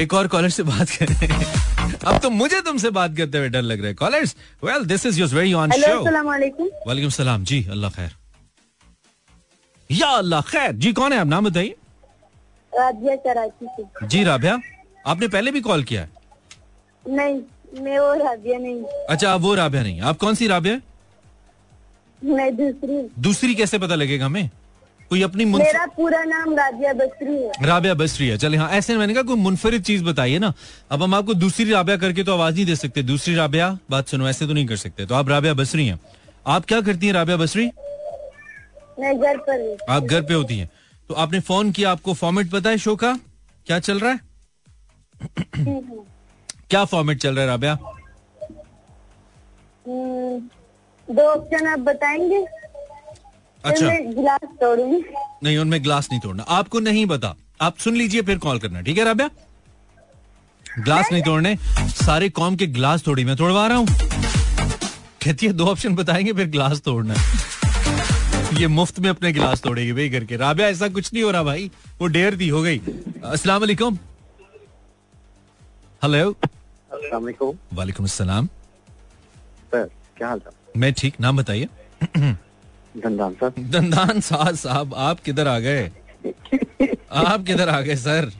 एक 0.00 0.14
और 0.14 0.26
कॉलर 0.28 0.48
से 0.48 0.62
बात 0.62 0.90
करें। 0.92 1.67
अब 2.06 2.18
तो 2.22 2.30
मुझे 2.30 2.60
तुमसे 2.60 2.90
बात 2.98 3.16
करते 3.16 3.38
हुए 3.38 3.48
डर 3.48 3.62
लग 3.62 3.78
रहा 3.80 3.88
है 3.88 3.94
callers 3.94 4.34
well 4.64 4.84
this 4.86 5.06
is 5.06 5.20
your 5.20 5.28
very 5.34 5.52
on 5.52 5.70
show 5.70 6.22
वालेकुम 6.26 6.68
वालेकुम 6.86 7.10
सलाम 7.10 7.44
जी 7.50 7.64
अल्लाह 7.70 7.90
खैर 7.90 8.10
या 9.90 10.08
अल्लाह 10.08 10.40
खैर 10.50 10.72
जी 10.72 10.92
कौन 10.92 11.12
है? 11.12 11.18
आप 11.18 11.26
नाम 11.26 11.44
बताइए. 11.44 11.74
राजिया 12.72 13.14
कराची 13.26 13.66
से। 13.76 14.06
जी 14.06 14.22
राबिया 14.24 14.58
आपने 15.06 15.28
पहले 15.28 15.50
भी 15.50 15.60
कॉल 15.60 15.82
किया 15.84 16.00
है? 16.02 16.10
नहीं 17.04 17.40
मैं 17.84 17.98
वो 17.98 18.12
राजिया 18.24 18.58
नहीं 18.58 18.82
अच्छा 19.10 19.30
आप 19.30 19.40
वो 19.40 19.54
राबिया 19.54 19.82
नहीं 19.82 20.00
आप 20.10 20.16
कौन 20.18 20.34
सी 20.34 20.46
राबिया 20.48 20.80
मैं 22.22 22.54
दूसरी 22.56 23.00
दूसरी 23.22 23.54
कैसे 23.54 23.78
पता 23.78 23.94
लगेगा 23.94 24.26
हमें? 24.26 24.50
कोई 25.10 25.22
अपनी 25.22 25.44
मुंफ- 25.44 25.66
मेरा 25.66 25.86
पूरा 25.86 26.24
नाम 26.24 26.54
राजिया 26.54 26.92
बसरी 26.92 27.42
है। 27.42 27.66
राबिया 27.66 27.94
बसरी 27.94 28.28
है। 28.28 28.38
चले 28.38 28.56
हाँ 28.56 28.70
ऐसे 28.70 28.96
मैंने 28.96 29.14
कहा 29.14 29.22
कोई 29.22 29.36
मुनफरिद 29.36 29.82
चीज़ 29.82 30.04
बताइए 30.04 30.38
ना। 30.38 30.54
अब 30.90 31.02
हम 31.02 31.14
आपको 31.14 31.34
दूसरी 31.34 31.70
राबिया 31.70 31.96
करके 31.96 32.24
तो 32.24 32.32
आवाज़ 32.32 32.54
नहीं 32.54 32.66
दे 32.66 32.76
सकते। 32.76 33.02
दूसरी 33.02 33.34
राबिया 33.34 33.78
बात 33.90 34.08
सुनो 34.08 34.28
ऐसे 34.28 34.46
तो 34.46 34.52
नहीं 34.52 34.66
कर 34.66 34.76
सकते। 34.76 35.06
तो 35.06 35.14
आप 35.14 35.28
राबिया 35.28 35.54
बसरी 35.54 35.86
हैं। 35.86 36.00
आप 36.46 36.64
क्या 36.64 36.80
करती 36.80 37.06
हैं 37.06 37.14
राबिया 37.14 37.36
बसरी? 37.36 37.70
मैं 39.00 39.20
घर 39.20 39.36
पर 39.36 39.60
हूँ। 39.60 39.96
आप 39.96 40.02
घर 40.02 40.22
पे 40.22 40.34
होती 40.34 40.58
हैं। 40.58 40.70
तो 41.08 41.14
आपने 41.14 41.40
फ़ोन 41.40 41.72
किया 41.72 41.90
आपको 41.90 42.14
फॉर्मेट 42.14 42.50
पता 42.50 42.70
है 42.70 42.78
शो 42.78 42.96
का? 42.96 43.20
क्या 43.66 43.78
चल 43.78 44.00
रहा 44.00 44.10
है? 44.10 44.20
क्या 46.70 46.84
फॉर्मेट 46.84 47.18
चल 47.18 47.34
रहा 47.34 47.40
है 47.40 47.46
राबिया? 47.46 47.78
हम्म, 49.88 50.48
दो 51.14 51.22
ऑप्शन 51.22 51.66
आप 51.66 51.78
बताएँगे? 51.78 52.46
अच्छा। 53.68 53.88
गिलास 53.88 54.40
तोड़ूँगी 54.60 55.02
नहीं 55.44 55.58
उनमें 55.58 55.82
ग्लास 55.84 56.08
नहीं 56.10 56.20
तोड़ना। 56.20 56.42
आपको 56.50 56.80
नहीं 56.80 57.06
पता। 57.06 57.34
आप 57.60 57.78
सुन 57.78 57.96
लीजिए 57.96 58.22
फिर 58.22 58.38
कॉल 58.38 58.58
करना 58.58 58.80
ठीक 58.80 58.98
है 58.98 59.04
राबिया? 59.04 59.30
ग्लास 60.66 61.08
नहीं 61.12 61.22
तोड़ने। 61.22 61.56
सारे 61.96 62.28
कॉम 62.30 62.56
के 62.56 62.66
ग्लास 62.68 63.06
थोड़ी 63.06 63.24
मैं 63.24 63.36
तोड़वा 63.36 63.66
रहा 63.66 63.76
हूँ। 63.78 63.86
कहती 65.24 65.46
है 65.46 65.52
दो 65.52 65.66
ऑप्शन 65.66 65.94
बताएँगे 65.94 66.32
फिर 66.32 66.46
ग्लास 66.50 66.80
तोड़ना 66.80 67.14
ये 68.58 68.66
मुफ़्त 68.66 68.98
में 69.00 69.08
अपने 69.10 69.32
गिलास 69.32 69.60
तोड़ेगी 69.62 69.92
भाई 69.92 70.10
करके 70.10 70.36
राबिया 70.36 70.68
ऐसा 70.68 70.88
कुछ 70.88 71.12
नहीं 71.12 71.22
हो 71.22 71.30
रहा 71.30 71.42
भाई। 71.42 71.70
वो 72.00 72.06
डेर 72.08 72.34
दी 72.36 72.48
हो 72.48 72.62
गई। 72.62 72.78
अस्सलाम 73.24 73.60
वालेकुम। 73.60 73.98
हेलो 76.02 76.30
वालेकुम। 77.72 78.04
अस्सलाम। 78.04 78.46
सर 78.46 79.88
क्या 80.16 80.28
हाल 80.28 80.40
मैं 80.76 80.92
ठीक 80.92 81.20
नाम 81.20 81.36
बताइए। 81.36 81.68
दंदान 82.98 84.20
साहब। 84.20 84.54
साहब 84.56 84.94
आप 84.96 85.20
किधर 85.20 85.48
आ 85.48 85.58
गए? 85.58 85.90
आप 87.10 87.44
किधर 87.44 87.68
आ 87.68 87.80
गए 87.80 87.96
सर? 87.96 88.30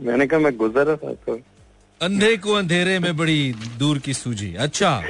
मैंने 0.00 0.26
कहा 0.26 0.40
मैं 0.40 0.56
गुजर 0.56 0.86
रहा 0.86 0.96
था 0.98 1.12
तो। 1.26 1.38
अंधे 2.00 2.36
को 2.36 2.52
अंधेरे 2.54 2.98
में 2.98 3.16
बड़ी 3.16 3.52
दूर 3.78 3.98
की 3.98 4.14
सूझी। 4.14 4.54
अच्छा। 4.56 5.02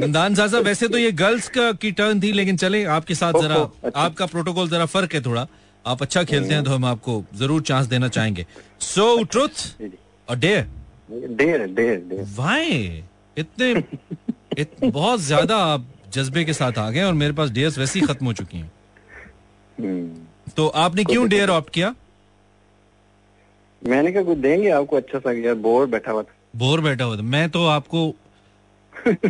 नंदान 0.00 0.34
साहब 0.34 0.64
वैसे 0.64 0.88
तो 0.88 0.98
ये 0.98 1.10
गर्ल्स 1.14 1.48
का 1.48 1.70
की 1.74 1.90
टर्न 1.92 2.20
थी 2.22 2.32
लेकिन 2.32 2.56
चले 2.56 2.84
आपके 2.96 3.14
साथ 3.14 3.40
जरा 3.42 3.54
अच्छा। 3.54 4.00
आपका 4.00 4.26
प्रोटोकॉल 4.26 4.68
जरा 4.68 4.86
फ़र्क 4.88 5.14
है 5.14 5.20
थोड़ा। 5.22 5.46
आप 5.84 6.02
अच्छा 6.02 6.22
खेलते 6.24 6.54
हैं 6.54 6.64
तो 6.64 6.70
हम 6.70 6.84
आपको 6.84 7.24
ज़रूर 7.36 7.62
चांस 7.62 7.86
देना 7.86 8.08
चाहेंगे। 8.08 8.46
सो 8.80 9.22
ट्रुथ 9.24 9.82
और 10.28 10.36
dare 10.38 10.66
dare 11.10 11.66
dare 11.66 11.96
dare 12.08 12.24
why 12.36 13.02
इतने 13.36 13.70
इत, 14.58 14.70
बहुत 14.84 15.20
ज़्यादा 15.20 15.56
आप 15.64 15.86
जज्बे 16.12 16.44
के 16.44 16.52
साथ 16.52 16.78
आ 16.78 16.88
गए 16.90 17.02
और 17.02 17.14
मेरे 17.14 17.32
पास 17.32 17.50
डेयर्स 17.50 17.78
वैसे 17.78 18.00
ही 18.00 18.06
खत्म 18.06 18.26
हो 18.26 18.32
चुकी 18.32 18.58
हैं। 18.58 18.70
हम्म। 19.78 20.52
तो 20.56 20.66
आपने 20.78 21.04
क्यों 21.04 21.28
डेयर 21.28 21.50
ऑप्ट 21.50 21.70
किया? 21.70 21.94
मैंने 23.82 24.12
कहा 24.12 24.22
कुछ 24.22 24.38
देंगे 24.38 24.70
आपको 24.70 24.96
अच्छा 24.96 25.18
सा 25.18 25.32
यार 25.32 25.54
बोर 25.66 25.86
बैठा 25.86 26.12
हुआ 26.12 26.22
था। 26.22 26.34
बोर 26.56 26.80
बैठा 26.80 27.04
हुआ 27.04 27.16
था। 27.16 27.22
मैं 27.22 27.48
तो 27.50 27.66
आपको 27.66 28.08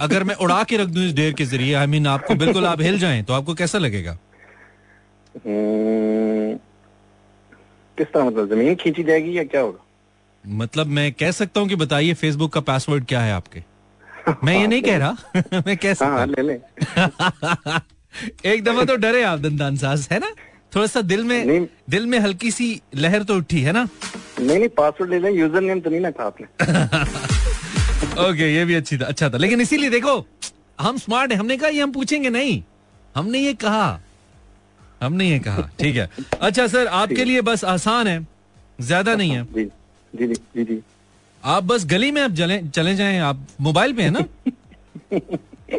अगर 0.03 0.24
मैं 0.24 0.35
उड़ा 0.35 0.62
के 0.64 0.76
रख 0.76 0.89
दूँ 0.89 1.05
इस 1.05 1.12
डेयर 1.14 1.33
के 1.33 1.45
ज़रिए 1.45 1.74
आई 1.74 1.87
मीन 1.87 2.07
आपको 2.07 2.35
बिल्कुल 2.35 2.66
आप 2.66 2.81
हिल 2.81 2.99
जाएँ 2.99 3.22
तो 3.22 3.33
आपको 3.33 3.55
कैसा 3.55 3.78
लगेगा? 3.78 4.16
हम्म, 5.47 6.57
किस 7.99 8.07
तरह 8.07 8.24
मतलब 8.24 8.49
ज़मीन 8.51 8.74
खींची 8.74 9.03
जाएगी 9.03 9.37
या 9.39 9.45
क्या 9.45 9.61
होगा? 9.61 9.85
मतलब 10.45 10.87
मैं 10.87 11.12
कह 11.12 11.31
सकता 11.31 11.61
हूँ 11.61 11.68
कि 11.68 11.76
बताइए 11.76 12.14
फेसबुक 12.14 12.53
का 12.53 12.61
पासवर्ड 12.61 13.07
क्या 13.07 13.20
है 13.20 13.33
आपके? 13.33 13.62
मैं 14.45 14.59
ये 14.61 14.66
नहीं 14.66 14.83
कह 14.83 14.97
रहा। 15.03 15.61
मैं 15.66 15.77
कह 15.77 16.05
हाँ 16.05 16.27
ले 16.27 16.43
ले। 16.43 16.53
एक 18.53 18.62
दफ़ा 18.64 18.85
तो 18.85 18.97
डरे 18.97 19.23
आप 19.23 19.39
दंदान 19.39 19.77
साज 19.77 20.09
है 20.12 20.18
ना? 20.18 20.31
थोड़ा 20.75 20.87
सा 20.87 21.01
दिल 21.03 21.25
में 21.25 21.66
दिल 21.91 22.07
में 22.07 22.18
हल्की 22.18 22.51
सी 22.51 22.81
लहर 22.95 23.23
तो 23.23 23.37
उठी 23.37 23.61
है 23.61 23.73
ना? 23.73 23.89
नहीं 24.41 24.59
नहीं 24.59 24.68
पासवर्ड 24.68 25.11
ले 25.11 25.18
लें। 25.18 25.31
यूज़र 25.31 25.61
नेम 25.61 25.81
तो 25.81 25.91
नहीं 25.91 26.01
ना 26.01 26.11
था 26.11 26.25
आपने। 26.25 26.47
ओके 28.29 28.53
ये 28.55 28.64
भी 28.64 28.75
अच्छी 28.75 28.99
था 28.99 29.07
अच्छा 29.07 29.29
था। 29.31 29.37
लेकिन 29.37 29.61
इसीलिए 29.61 29.91
देखो 29.91 30.25
हम 30.81 30.99
स्मार्ट 30.99 31.33
है। 31.33 31.39
हमने 31.39 31.57
कहा 31.57 31.68
ये 31.68 31.83
हम 31.83 31.93
पूछेंगे 31.93 32.31
नहीं। 32.31 32.62
हमने 33.16 33.39
ये 33.39 33.55
कहा। 33.55 34.01
हमने 35.03 35.29
ये 35.31 35.39
कहा। 35.39 35.68
ठीक 35.81 35.97
है। 35.97 36.09
अच्छा 36.41 36.66
सर 36.66 36.87
आपके 36.87 37.25
लिए 37.25 37.41
बस 37.43 37.64
आसान 37.64 38.07
है। 38.07 38.27
ज़्यादा 38.81 39.14
नहीं 39.14 39.31
है। 39.31 39.45
जी 39.55 39.64
जी 40.12 40.27
जी 40.35 40.64
जी। 40.64 40.81
आप 41.45 41.64
बस 41.64 41.84
गली 41.91 42.11
में 42.12 42.20
आप 42.22 42.30
चले 42.38 42.59
चले 42.74 42.95
जाएँ 42.97 43.18
आप 43.28 43.47
मोबाइल 43.61 43.93
पे 43.97 44.03
है 44.03 44.11
ना? 44.11 44.24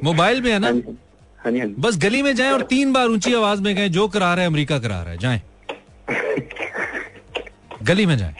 मोबाइल 0.04 0.42
पे 0.44 0.52
है 0.54 0.60
ना? 0.60 0.68
हाँ 0.68 1.52
जी 1.52 1.60
हाँ 1.60 1.68
हाँ 1.68 1.76
बस 1.80 1.98
गली 2.02 2.22
में 2.22 2.36
जाए 2.36 2.52
और 2.52 2.62
तीन 2.72 2.94
बार 2.94 3.08
ऊँची 3.08 3.34
आवाज़ 3.34 3.62
में 3.62 3.76
कहें 3.76 3.92
जो 3.92 4.08
करा 4.08 4.34
रहा 4.34 4.42
है 4.42 4.48
अमेरिका 4.50 4.80
करा 4.80 5.02
रहा 5.02 5.12
है। 5.12 5.18
जाएँ। 5.18 5.42
गली 7.84 8.06
में 8.06 8.18
जाए। 8.18 8.36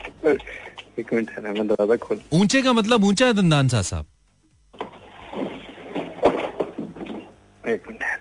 एक 0.98 1.12
मिनट 1.14 1.30
है 1.30 1.52
मैं 1.52 1.66
दरवाज़ा 1.68 1.96
खोल। 2.06 2.20
ऊँचे 2.40 2.62
का 2.62 2.72
मतलब 2.72 3.04
ऊँचा 3.04 3.26
है 3.26 3.32
दंदान 3.32 3.68
सा 3.68 3.82
साहब। 3.82 4.06
एक 7.68 7.82
मिनट 7.88 8.02
है 8.02 8.20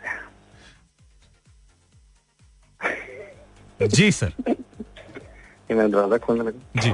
जी 3.87 4.11
सर। 4.11 4.33
मैं 5.71 5.91
दरवाज़ा 5.91 6.17
खोलने 6.17 6.43
लगा। 6.43 6.81
जी। 6.81 6.91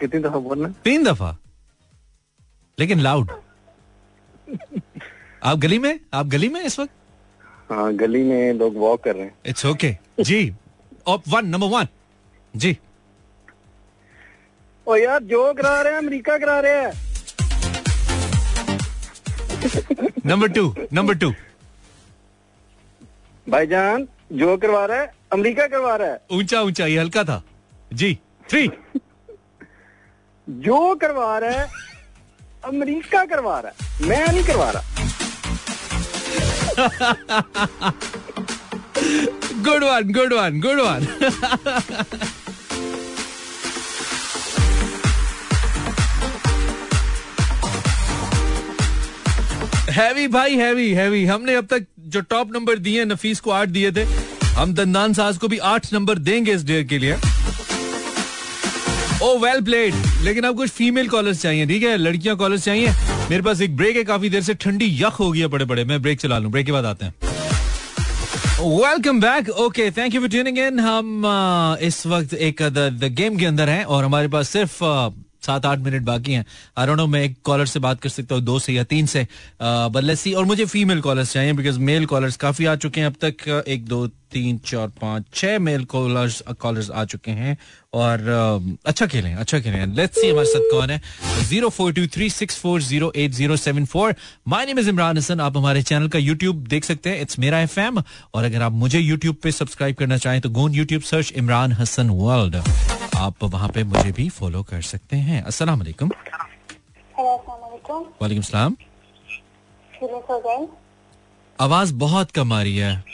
कितनी 0.00 0.20
दफ़ा 0.20 0.38
बोलना 0.48 0.68
तीन 0.84 1.04
दफ़ा। 1.04 1.36
लेकिन 2.78 3.00
लाउड 3.00 3.30
आप 5.44 5.58
गली 5.58 5.78
में? 5.78 5.98
आप 6.14 6.26
गली 6.26 6.48
में 6.48 6.60
इस 6.62 6.78
वक्त? 6.80 6.90
हाँ 7.70 7.92
गली 7.96 8.22
में 8.24 8.52
लोग 8.58 8.76
वॉक 8.76 9.02
कर 9.04 9.14
रहे 9.14 9.24
हैं। 9.24 9.34
इट्स 9.46 9.66
ओके 9.66 9.96
जी 10.20 10.54
ऑप 11.08 11.22
वन 11.28 11.46
नंबर 11.46 11.66
वन 11.76 11.88
जी। 12.54 12.76
ओ 14.86 14.96
यार 14.96 15.22
जो 15.32 15.52
करा 15.54 15.80
रहे 15.82 15.92
हैं 15.92 15.98
अमेरिका 15.98 16.38
करा 16.38 16.58
रहे 16.66 16.80
हैं। 16.80 16.92
नंबर 20.26 20.48
टू 20.52 20.74
नंबर 20.92 21.14
टू 21.18 21.30
भाईजान 23.46 24.06
जो 24.38 24.56
करवा 24.62 24.84
रहा 24.86 25.00
है 25.00 25.12
अमेरिका 25.32 25.66
करवा 25.66 25.94
रहा 25.96 26.08
है। 26.08 26.20
ऊँचा 26.32 26.60
ऊँचा 26.62 26.86
ये 26.86 26.98
हल्का 26.98 27.24
था। 27.24 27.42
जी 27.92 28.18
थ्री 28.50 28.68
जो 30.48 30.94
करवा 30.94 31.38
रहा 31.38 31.50
है, 31.50 31.68
अमेरिका 32.64 33.24
करवा 33.24 33.58
रहा 33.60 33.72
है। 33.72 34.08
मैं 34.08 34.26
नहीं 34.26 34.44
करवा 34.44 34.70
रहा। 34.70 34.82
Good 39.64 39.84
one 39.84 40.12
good 40.12 40.32
one 40.32 40.60
good 40.60 40.80
one 40.80 41.06
heavy 49.90 50.26
भाई 50.28 50.56
हैवी 50.56 50.90
हैवी 50.94 51.24
हमने 51.24 51.54
अब 51.54 51.66
तक 51.66 51.86
जो 51.98 52.20
टॉप 52.20 52.52
नंबर 52.52 52.78
दिए, 52.78 53.04
नफीस 53.04 53.40
को 53.40 53.50
आठ 53.50 53.68
दिए 53.68 53.92
थे, 53.92 54.04
हम 54.54 54.74
दंदान 54.74 55.12
साज 55.12 55.38
को 55.38 55.48
भी 55.48 55.58
आठ 55.58 55.92
नंबर 55.92 56.18
देंगे 56.18 56.52
इस 56.52 56.64
डेयर 56.64 56.84
के 56.84 56.98
लिए। 56.98 57.16
ओ 59.22 59.36
वेल 59.38 59.60
प्लेड 59.64 59.94
लेकिन 60.24 60.44
अब 60.44 60.56
कुछ 60.56 60.70
फीमेल 60.70 61.08
कॉलर्स 61.08 61.40
चाहिए, 61.42 61.66
ठीक 61.66 61.82
है? 61.82 61.96
लड़कियाँ 61.96 62.36
कॉलर्स 62.36 62.64
चाहिए। 62.64 62.88
मेरे 63.30 63.42
पास 63.42 63.60
एक 63.60 63.76
ब्रेक 63.76 63.96
है, 63.96 64.04
काफ़ी 64.04 64.28
देर 64.30 64.42
से 64.42 64.54
ठंडी 64.54 64.86
यख 65.02 65.18
हो 65.20 65.30
गई 65.30 65.40
है 65.40 65.46
बड़े 65.46 65.64
बड़े 65.64 65.84
मैं 65.84 66.00
ब्रेक 66.02 66.20
चला 66.20 66.38
लू 66.38 66.48
ब्रेक 66.48 66.66
के 66.66 66.72
बाद 66.72 66.84
आते 66.86 67.04
हैं। 67.04 67.14
Welcome 68.60 69.20
back 69.20 69.48
okay 69.50 69.90
thank 69.96 70.14
you 70.14 70.20
for 70.20 70.28
tuning 70.30 70.58
in 70.58 70.80
हम 70.80 71.22
इस 71.82 72.06
वक्त 72.06 72.34
एक 72.34 72.62
द 72.62 73.12
गेम 73.18 73.36
के 73.38 73.46
अंदर 73.46 73.68
हैं 73.68 73.84
और 73.84 74.04
हमारे 74.04 74.28
पास 74.28 74.48
सिर्फ़ 74.48 74.78
सात 75.42 75.66
आठ 75.66 75.78
मिनट 75.78 76.02
बाकी 76.02 76.32
हैं। 76.32 76.44
आई 76.78 76.86
डोंट 76.86 76.98
नो 76.98 77.06
मैं 77.06 77.22
एक 77.22 77.36
कॉलर 77.44 77.66
से 77.66 77.80
बात 77.80 78.00
कर 78.00 78.08
सकता 78.08 78.34
हूँ 78.34 78.44
दो 78.44 78.58
से 78.58 78.72
या 78.72 78.84
तीन 78.84 79.06
से। 79.06 79.26
बट 79.62 80.02
लेट्स 80.04 80.22
सी 80.22 80.32
और 80.32 80.44
मुझे 80.44 80.64
फीमेल 80.66 81.00
कॉलर्स 81.00 81.32
चाहिए 81.32 81.52
बिकॉज़ 81.52 81.78
मेल 81.80 82.06
कॉलर्स 82.06 82.36
काफ़ी 82.36 82.64
आ 82.64 82.76
चुके 82.76 83.00
हैं 83.00 83.06
अब 83.06 83.14
तक। 83.20 83.36
Uh, 83.38 83.62
एक 83.68 83.84
दो 83.86 84.06
तीन 84.32 84.58
चार 84.66 84.88
पाँच 85.00 85.24
छह 85.34 85.58
मेल 85.58 85.84
कॉलर्स 85.84 86.42
कॉलर्स 86.60 86.90
आ 86.90 87.04
चुके 87.04 87.30
हैं। 87.30 87.56
और 87.94 88.18
uh, 88.18 88.78
अच्छा 88.86 89.06
खेलें 89.06 89.34
अच्छा 89.34 89.60
खेलें। 89.60 89.94
लेट्स 89.96 90.20
सी 90.20 90.28
हमारे 90.30 90.46
साथ 90.46 90.70
कौन 90.70 90.90
है। 90.90 91.00
Zero 91.48 91.68
four 91.68 91.92
two 91.92 92.06
three 92.14 92.28
six 92.30 92.58
four 92.60 92.82
zero 92.82 93.12
eight 93.16 93.32
zero 93.32 93.56
seven 93.56 93.84
four 93.84 94.14
my 94.48 94.66
name 94.66 94.78
is 94.78 94.88
Imran 94.88 95.18
Hasan 95.18 95.40
आप 95.40 95.56
हमारे 95.56 95.82
चैनल 95.82 96.08
का 96.08 96.18
यूट्यूब 96.18 96.66
देख 96.68 96.84
सकते 96.84 97.10
हैं। 97.10 97.20
इट्स 97.22 97.38
मेरा 97.38 97.60
एफ़ 97.60 97.80
और 97.80 98.44
अगर 98.44 98.62
आप 98.62 98.72
मुझे 98.74 98.98
यूट्यूब 98.98 99.36
पे 99.42 99.52
सब्सक्राइब 99.52 99.96
करना 99.96 100.16
चाहें 100.18 100.40
तो 100.40 100.50
gone 100.50 100.74
YouTube 100.74 101.02
search 101.02 101.32
Imran 101.36 101.72
Hasan 101.72 102.10
world 102.12 102.56
आप 103.18 103.44
वहाँ 103.44 103.68
पे 103.74 103.82
मुझे 103.84 104.10
भी 104.12 104.28
फॉलो 104.30 104.62
कर 104.62 104.82
सकते 104.82 105.16
हैं। 105.28 105.42
अस्सलाम 105.42 105.78
वालेकुम। 105.78 106.10
वालेकुम। 107.18 108.02
वालेकुम 108.22 108.42
सलाम। 108.42 108.76
आवाज़ 111.58 111.94
बहुत 112.02 112.30
कम 112.30 112.52
आ 112.52 112.62
रही 112.62 112.76
है। 112.76 113.04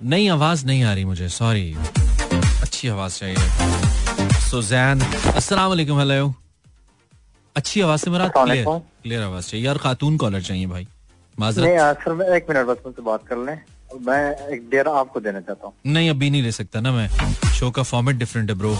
नई 0.00 0.28
आवाज़ 0.28 0.66
नहीं 0.66 0.82
आ 0.84 0.92
रही 0.94 1.04
मुझे 1.04 1.28
सॉरी 1.28 1.74
अच्छी 2.62 2.88
आवाज़ 2.88 3.18
चाहिए। 3.18 4.40
सुजैन 4.40 5.00
अस्सलाम 5.32 5.68
वालेकुम 5.68 5.98
हेलो 5.98 6.34
अच्छी 7.56 7.80
आवाज़ 7.80 8.00
से 8.00 8.10
मेरा 8.10 8.28
क्लियर 8.36 8.64
क्लियर 8.66 9.22
आवाज़ 9.22 9.48
चाहिए। 9.48 9.66
यार 9.66 9.78
खातून 9.78 10.16
कॉलर 10.16 10.42
चाहिए 10.42 10.66
भाई। 10.66 10.86
नहीं 11.38 11.74
यार 11.74 11.94
सर 11.94 12.34
एक 12.36 12.46
मिनट 12.50 12.66
बस 12.66 12.76
मुझसे 12.86 13.02
बात 13.02 13.26
कर 13.26 13.36
लें। 13.46 13.58
मैं 13.94 14.48
एक 14.54 14.68
डेरा 14.70 14.92
आपको 14.92 15.20
देना 15.20 15.40
चाहता 15.40 15.66
हूँ। 15.66 15.74
नहीं 15.86 16.10
अभी 16.10 16.30
नहीं 16.30 16.42
ले 16.42 16.52
सकता 16.52 16.80
ना 16.80 16.92
मैं। 16.92 17.08
शो 17.58 17.70
का 17.70 17.82
फॉर्मेट 17.82 18.16
डिफरेंट 18.16 18.50
है 18.50 18.56
ब्रो 18.58 18.76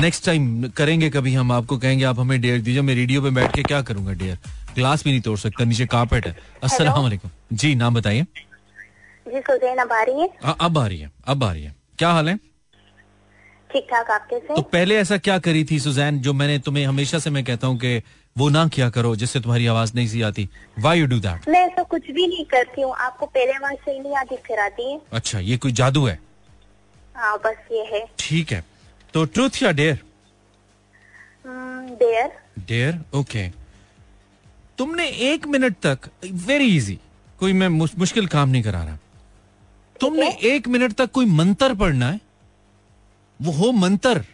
नेक्स्ट 0.00 0.24
टाइम 0.26 0.68
करेंगे 0.76 1.08
कभी 1.10 1.34
हम 1.34 1.52
आपको 1.52 1.78
कहेंगे 1.78 2.04
आप 2.04 2.18
हमें 2.20 2.40
डेयर 2.40 2.60
दीजिए 2.60 2.82
मैं 2.82 2.94
रेडियो 2.94 3.22
पे 3.22 3.30
बैठ 3.30 3.54
के 3.56 3.62
क्या 3.62 3.80
करूँगा 3.82 4.12
डेयर 4.12 4.38
ग्लास 4.74 5.04
भी 5.04 5.10
नहीं 5.10 5.20
तोड़ 5.20 5.38
सकता 5.38 5.64
नीचे 5.64 5.86
कारपेट 5.86 6.26
है। 6.26 6.36
अस्सलाम 6.64 7.02
वालेकुम 7.02 7.30
जी 7.52 7.74
नाम 7.74 7.94
बताइए। 7.94 8.22
जी 9.26 9.40
फजैन 9.40 9.78
अब 9.78 9.92
आ 9.92 10.02
रही 10.02 10.20
है? 10.20 10.28
अ- 10.44 10.56
अब 10.60 10.78
आ 10.78 10.86
रही 10.86 10.98
है 10.98 11.10
अब 11.26 11.44
आ 11.44 11.52
रही 11.52 11.62
है। 11.62 11.74
क्या 11.98 12.10
हाल 12.10 12.28
है? 12.28 12.36
ठीक 13.72 13.86
ठाक 13.90 14.10
आप 14.10 14.26
कैसे 14.30 14.54
तो 14.54 14.62
पहले 14.62 14.96
ऐसा 14.96 15.16
क्या 15.18 15.38
करी 15.38 15.64
थी 15.70 15.78
सुजैन 15.80 16.18
जो 16.20 16.32
मैंने 16.32 16.58
तुम्हें 16.58 16.86
हमेशा 16.86 17.18
से 17.18 17.30
मैं 17.30 17.44
कहता 17.44 17.66
हूँ 17.66 17.78
कि 17.78 17.98
वो 18.36 18.48
ना 18.48 18.66
किया 18.68 18.88
करो 18.90 19.14
जिससे 19.16 19.40
तुम्हारी 19.40 19.66
आवाज़ 19.66 19.92
नहीं 19.94 20.06
सी 20.08 20.22
आती। 20.22 20.48
वाई 20.78 20.98
यू 21.00 21.06
डू 21.06 21.18
दैट 21.20 21.48
मैं 21.48 21.60
ऐसा 21.60 21.82
कुछ 21.84 22.10
भी 22.10 22.26
नहीं 22.26 22.44
करती 22.44 22.82
हूँ। 22.82 22.94
आपको 22.96 23.26
पहले 23.26 23.52
आवाज़ 23.52 23.76
सही 23.76 23.98
नहीं 23.98 24.16
आती 24.16 24.36
फिर 24.46 24.58
आती 24.58 24.90
है। 24.92 25.00
अच्छा 25.12 25.38
ये 25.40 25.56
कोई 25.56 25.72
जादू 25.72 26.04
है? 26.06 26.18
हाँ 27.16 27.36
बस 27.44 27.66
ये 27.72 27.84
है। 27.92 28.04
ठीक 28.18 28.52
है। 28.52 28.64
तो 29.14 29.24
ट्रूथ 29.26 29.62
या 29.62 29.72
डेयर 29.72 29.98
देयर 32.00 32.32
डेयर 32.66 32.98
ओके 33.18 33.48
तुमने 34.78 35.06
एक 35.28 35.46
मिनट 35.46 35.76
तक 35.86 36.10
वेरी 36.46 36.76
इजी 36.76 36.98
कोई 37.40 37.52
मैं 37.52 37.68
मुश्किल 37.68 38.26
काम 38.26 38.48
नहीं 38.48 38.62
करा 38.62 38.82
रहा। 38.84 38.98
तुमने 39.96 40.28
एक 40.46 40.68
मिनट 40.68 40.92
तक 40.92 41.10
कोई 41.10 41.26
मंत्र 41.28 41.74
पढ़ना 41.74 42.10
है? 42.10 42.20
वो 43.40 43.52
हो 43.52 43.70
मंत्र। 43.72 44.24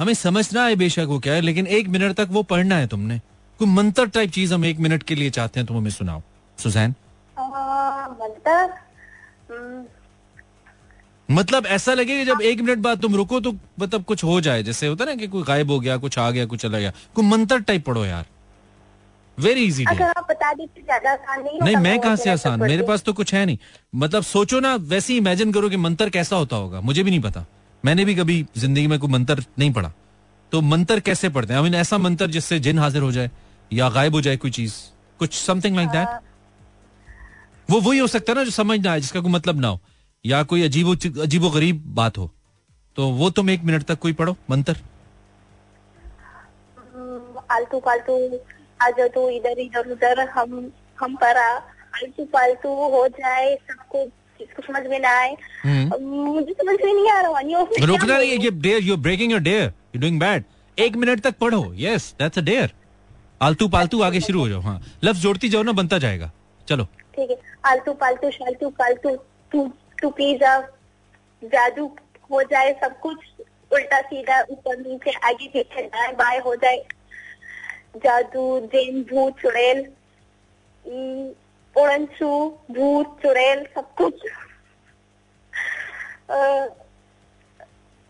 हमें 0.00 0.12
समझना 0.14 0.64
है 0.64 0.76
बेशक 0.76 1.06
वो 1.08 1.18
क्या 1.18 1.32
है 1.34 1.40
लेकिन 1.40 1.66
एक 1.68 1.88
मिनट 1.88 2.16
तक 2.16 2.28
वो 2.30 2.42
पढ़ना 2.44 2.76
है 2.76 2.86
तुमने। 2.86 3.18
कोई 3.60 3.68
मंत्र 3.68 4.06
टाइप 4.08 4.30
चीज़ 4.30 4.54
हम 4.54 4.64
एक 4.64 4.78
मिनट 4.78 5.02
के 5.02 5.14
लिए 5.14 5.30
चाहते 5.30 5.60
हैं 5.60 5.66
तुम 5.66 5.76
हमें 5.76 5.90
सुनाओ। 5.90 6.22
सुजैन? 6.58 6.94
मतलब 8.10 8.74
हम्म, 9.50 9.84
मतलब 11.28 11.66
ऐसा 11.68 11.94
लगे 11.94 12.18
कि 12.18 12.24
जब 12.24 12.40
एक 12.42 12.60
मिनट 12.60 12.78
बाद 12.78 13.00
तुम 13.00 13.14
रुको 13.16 13.40
तो 13.40 13.52
मतलब 13.80 14.04
कुछ 14.04 14.24
हो 14.24 14.40
जाए 14.40 14.62
जैसे 14.62 14.86
होता 14.86 15.04
है 15.04 15.10
ना 15.10 15.16
कि 15.16 15.26
कोई 15.28 15.42
गायब 15.42 15.70
हो 15.70 15.78
गया 15.80 15.96
कुछ 15.98 16.18
आ 16.18 16.30
गया 16.30 16.46
कुछ 16.46 16.60
चला 16.62 16.78
गया। 16.78 16.92
कोई 17.14 17.24
मंत्र 17.26 17.58
टाइप 17.60 17.84
पढ़ो 17.86 18.04
यार। 18.04 18.26
वेरी 19.38 19.64
इजी 19.64 19.84
अगर 19.84 20.04
आप 20.08 20.26
बता 20.30 20.52
देते 20.54 20.82
ज़्यादा 20.82 21.12
आसान 21.12 21.42
नहीं 21.44 21.60
नहीं 21.60 21.76
मैं 21.76 21.98
कहाँ 22.00 22.16
से 22.16 22.30
आसान? 22.30 22.60
मेरे 22.60 22.82
पास 22.82 23.02
तो 23.02 23.12
कुछ 23.12 23.34
है 23.34 23.44
नहीं। 23.46 23.58
मतलब 23.94 24.22
सोचो 24.24 24.60
ना 24.60 24.74
वैसे 24.88 25.16
इमेजिन 25.16 25.52
करो 25.52 25.68
कि 25.70 25.76
मंत्र 25.78 26.08
कैसा 26.10 26.36
होता 26.36 26.56
होगा। 26.56 26.80
मुझे 26.80 27.02
भी 27.02 27.10
नहीं 27.10 27.20
पता। 27.20 27.44
मैंने 27.84 28.04
भी 28.04 28.14
कभी 28.14 28.44
ज़िंदगी 28.56 28.86
में 28.86 28.98
कोई 28.98 29.10
मंत्र 29.10 29.44
नहीं 29.58 29.72
पढ़ा। 29.72 29.92
तो 30.52 30.60
मंत्र 30.62 31.00
कैसे 31.00 31.28
पढ़ते 31.28 31.54
हैं? 31.54 31.60
I 31.60 31.64
mean, 31.64 31.76
ऐसा 31.76 31.98
मंत्र 31.98 32.26
जिससे 32.26 32.58
जिन 32.60 32.78
हाजिर 32.78 33.02
हो 33.02 33.12
जाए 33.12 33.30
या 33.70 33.88
गायब 33.90 34.14
हो 34.14 34.20
जाए 34.20 34.36
कोई 34.36 34.50
चीज़ 34.50 34.74
कुछ 35.20 35.34
समथिंग 35.34 35.76
लाइक 35.76 35.88
दैट 35.88 36.08
वो 37.68 37.80
वही 37.80 37.98
हो 37.98 38.06
सकता 38.06 38.32
है 38.32 38.36
ना 38.38 38.44
जो 38.44 38.50
समझ 38.50 38.78
ना 38.80 38.92
आए 38.92 39.00
जिसका 39.00 39.20
कोई 39.20 39.32
मतलब 39.32 39.60
ना 39.60 39.68
हो। 39.68 39.80
या 40.24 40.42
कोई 40.42 40.62
अजीबो 40.62 40.94
अजीबो 41.22 41.50
गरीब 41.50 41.82
बात 41.94 42.18
हो। 42.18 42.30
तो 42.96 43.08
वो 43.10 43.30
तुम 43.30 43.50
एक 43.50 43.62
मिनट 43.64 43.82
तक 43.82 43.98
कोई 43.98 44.12
पढ़ो 44.12 44.36
मंत्र। 44.50 44.76
हम्म, 46.76 47.40
आलतू 47.50 47.78
फालतू 47.80 48.14
आज 48.80 49.00
तो 49.14 49.28
इधर 49.30 49.60
इधर 49.60 49.90
उधर 49.92 50.20
हम 50.28 50.70
हम 51.00 51.14
पर। 51.16 51.36
आलतू 51.36 52.24
फालतू 52.24 52.68
हो 52.90 53.06
जाए 53.08 53.54
सब 53.70 53.86
कुछ 53.92 54.08
जिसको 54.40 54.62
समझ 54.62 54.86
में 54.86 54.98
ना 55.00 55.10
आए। 55.20 55.36
हम्म। 55.62 56.02
मुझे 56.32 56.52
समझ 56.52 56.76
में 56.84 56.92
नहीं 56.92 57.10
आ 57.10 57.20
रहा 57.20 57.40
नहीं 57.40 58.38
ये 58.38 58.50
dare 58.50 58.82
you 58.82 58.96
breaking 58.98 59.32
your 59.32 59.40
dare 59.42 59.72
you 59.94 60.00
doing 60.00 60.20
bad 60.20 60.44
एक 60.78 60.96
मिनट 60.96 61.20
तक 61.20 61.38
पढ़ो। 61.40 61.62
यस 61.78 62.14
दैट्स 62.18 62.38
अ 62.38 62.42
डेयर 62.42 62.72
आलतू 63.40 63.68
पालतू 63.68 64.02
आगे 64.02 64.20
शुरू 64.20 64.40
हो 64.40 64.48
जाओ 64.48 64.60
हाँ। 64.60 64.80
लफ्ज 65.04 65.20
जोड़ती 65.20 65.48
जाओ 65.48 65.62
ना 65.62 65.72
बनता 65.72 65.98
जाएगा। 65.98 66.30
चलो। 66.68 66.84
ठीक 67.14 67.30
है। 67.30 67.36
आलतू 67.66 67.92
फालतू 68.00 68.30
शालतू 68.30 68.68
फालतू 68.78 69.16
तू 69.52 69.66
तू 70.02 70.10
पिज्जा 70.18 70.58
जादू 71.42 71.86
हो 72.30 72.42
जाए 72.50 72.72
सब 72.82 72.98
कुछ 73.00 73.18
उल्टा 73.72 74.00
सीधा 74.02 74.40
ऊपर 74.50 74.78
नीचे 74.78 75.10
आगे 75.28 75.48
पीछे 75.48 75.82
दाएँ 75.86 76.12
बाएँ 76.16 76.40
हो 76.46 76.54
जाए। 76.56 76.78
जादू 77.96 78.44
जिन 78.72 79.02
भूत 79.10 79.40
चुड़ैल 79.40 79.78
उड़नछू 81.76 82.30
भूत 82.70 83.18
चुड़ैल 83.22 83.64
सब 83.74 83.94
कुछ। 84.00 84.14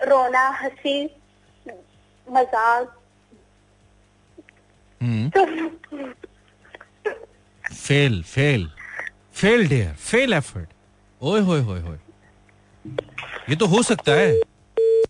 रोना 0.01 0.49
हँसी 0.63 1.05
मज़ाक। 2.27 2.97
Fail 7.65 8.23
fail 8.25 8.71
fail 9.35 9.69
dare 9.69 9.95
fail 9.95 10.33
effort 10.33 10.69
ओए 11.21 11.41
होए 11.41 11.61
होए 11.61 11.81
होए। 11.81 11.99
ये 13.49 13.57
तो 13.57 13.67
हो 13.67 13.83
सकता 13.83 14.13
है। 14.13 14.41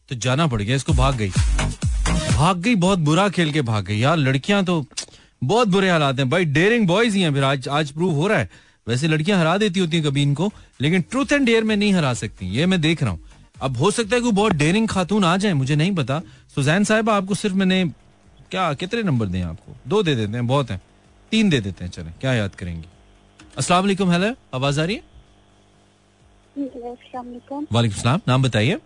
तो 0.08 0.14
जाना 0.16 0.46
पड़ 0.46 0.60
गया 0.62 0.76
इसको 0.76 0.92
भाग 0.92 1.16
गई। 1.16 1.30
भाग 1.30 2.56
गई 2.58 2.74
बहुत 2.76 2.98
बुरा 2.98 3.28
खेल 3.28 3.52
के 3.52 3.62
भाग 3.62 3.84
गई। 3.84 3.98
यार 3.98 4.16
लड़कियाँ 4.16 4.64
तो 4.64 4.84
बहुत 5.42 5.68
बुरे 5.68 5.90
हालात 5.90 6.18
हैं। 6.18 6.28
भाई 6.30 6.44
डेयरिंग 6.44 6.86
बॉयज़ 6.86 7.16
ही 7.16 7.22
हैं 7.22 7.32
फिर। 7.34 7.44
आज 7.44 7.68
आज 7.68 7.90
प्रूव 7.90 8.14
हो 8.14 8.26
रहा 8.26 8.38
है। 8.38 8.50
वैसे 8.86 9.08
लड़कियाँ 9.08 9.38
हरा 9.38 9.56
देती 9.58 9.80
होती 9.80 9.96
हैं 9.96 10.04
कभी 10.06 10.22
इनको 10.22 10.50
लेकिन 10.80 11.02
ट्रूथ 11.02 11.32
एंड 11.32 11.46
डेयर 11.46 11.64
में 11.64 11.76
नहीं 11.76 11.92
हरा 11.92 12.12
सकती। 12.14 12.46
ये 12.46 12.66
मैं 12.66 12.80
देख 12.80 13.02
रहा 13.02 13.10
हूँ। 13.10 13.20
अब 13.62 13.76
हो 13.76 13.90
सकता 13.90 14.16
है 14.16 14.22
कोई 14.22 14.32
बहुत 14.32 14.52
डेयरिंग 14.52 14.88
खातून 14.88 15.24
आ 15.24 15.36
जाए 15.36 15.52
मुझे 15.52 15.76
नहीं 15.76 15.94
पता। 15.94 16.20
सुजैन 16.54 16.84
साहब 16.84 17.10
आपको 17.10 17.34
सिर्फ़ 17.34 17.56
मैंने 17.56 17.84
क्या 18.50 18.72
कितने 18.74 19.02
नंबर 19.02 19.26
दें 19.26 19.42
आपको? 19.42 19.76
दो 19.88 20.02
दे 20.02 20.14
देते 20.14 20.32
हैं 20.32 20.46
बहुत 20.46 20.70
हैं। 20.70 20.80
तीन 21.30 21.50
दे 21.50 21.60
देते 21.60 21.84
हैं 21.84 21.90
चले 21.90 22.10
क्या 22.10 22.34
याद 22.34 22.54
करेंगे? 22.54 22.88
अस्सलाम 23.58 23.84
वालेकुम 23.84 24.10
हेलो 24.10 24.34
आवाज़ 24.54 24.80
आ 24.80 24.84
रही 24.84 24.96
है? 24.96 25.02
वालेकुम। 27.72 28.00
सलाम 28.00 28.20
नाम 28.28 28.42
बताइए. 28.42 28.78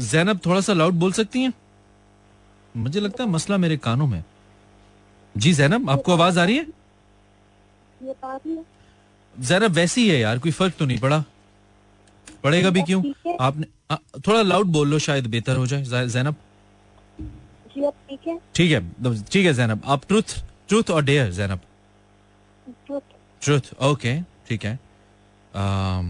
जैनब 0.00 0.40
थोड़ा 0.46 0.60
सा 0.60 0.72
लाउड 0.72 0.94
बोल 0.94 1.12
सकती 1.12 1.40
हैं? 1.40 1.52
मुझे 2.76 3.00
लगता 3.00 3.24
है 3.24 3.30
मसला 3.30 3.56
मेरे 3.56 3.76
कानों 3.76 4.06
में 4.06 4.22
जी 5.34 5.52
जैनब 5.52 5.90
आपको 5.90 6.12
आवाज़ 6.12 6.38
आ 6.40 6.44
रही 6.44 6.56
है? 6.56 6.66
है 8.02 8.64
जैनब 9.36 9.70
वैसी 9.72 10.08
है 10.08 10.18
यार 10.18 10.38
कोई 10.38 10.52
फ़र्क 10.52 10.74
तो 10.78 10.84
नहीं 10.86 10.98
पड़ा। 10.98 11.24
पड़ेगा 12.44 12.70
भी 12.70 12.82
क्यों? 12.82 13.02
ठीक 13.02 13.16
है। 13.26 13.36
आपने 13.40 13.66
आ, 13.90 13.96
थोड़ा 14.26 14.42
लाउड 14.42 14.66
बोल 14.72 14.88
लो 14.88 14.98
शायद 14.98 15.26
बेहतर 15.26 15.56
हो 15.56 15.66
जाए। 15.66 16.06
जैनब। 16.08 16.34
ठीक 17.70 18.26
है। 18.28 18.38
ठीक 18.54 18.70
है 18.72 19.24
ठीक 19.32 19.46
है 19.46 19.52
जैनब। 19.54 19.82
आप 19.86 20.06
ट्रूथ 20.08 20.36
ट्रूथ 20.68 20.90
और 20.90 21.04
डेयर 21.04 21.30
जैनब? 21.32 21.60
ट्रूथ 23.42 23.74
ओके 23.82 24.20
ठीक 24.48 24.64
है। 24.64 24.78
Um, 25.54 26.06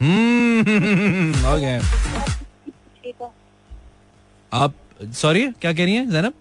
हम्म 0.00 1.44
ओके 1.52 1.76
आप 4.52 4.74
सॉरी 5.12 5.46
क्या 5.60 5.72
कह 5.72 5.84
रही 5.84 5.94
हैं 5.94 6.10
जैनब 6.10 6.32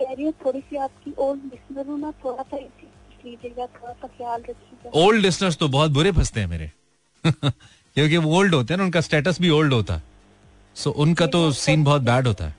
कह 0.00 0.12
रही 0.12 0.24
हूँ 0.24 0.32
थोड़ी 0.44 0.60
सी 0.60 0.76
आपकी 0.76 1.12
ओल्ड 1.18 1.42
लिसनर 1.44 1.86
हूँ 1.86 1.98
ना 2.00 2.10
थोड़ा 2.24 2.42
सा 2.42 2.56
लीजिएगा 2.56 3.66
थोड़ा 3.66 3.92
सा 3.92 4.08
ख्याल 4.08 4.40
रखिएगा। 4.40 4.90
ओल्ड 5.00 5.20
लिसनर्स 5.20 5.56
तो 5.56 5.68
बहुत 5.68 5.90
बुरे 5.90 6.12
फंसते 6.12 6.40
हैं 6.40 6.46
मेरे। 6.46 6.70
क्योंकि 7.26 8.16
वो 8.16 8.36
ओल्ड 8.38 8.54
होते 8.54 8.74
हैं 8.74 8.78
ना 8.78 8.84
उनका 8.84 9.00
स्टेटस 9.00 9.40
भी 9.40 9.50
ओल्ड 9.50 9.72
होता 9.72 9.94
है। 9.94 10.02
सो 10.76 10.90
उनका 10.90 11.26
तो 11.26 11.50
सीन 11.52 11.84
बहुत 11.84 12.02
बैड 12.02 12.26
होता 12.26 12.44
है। 12.44 12.54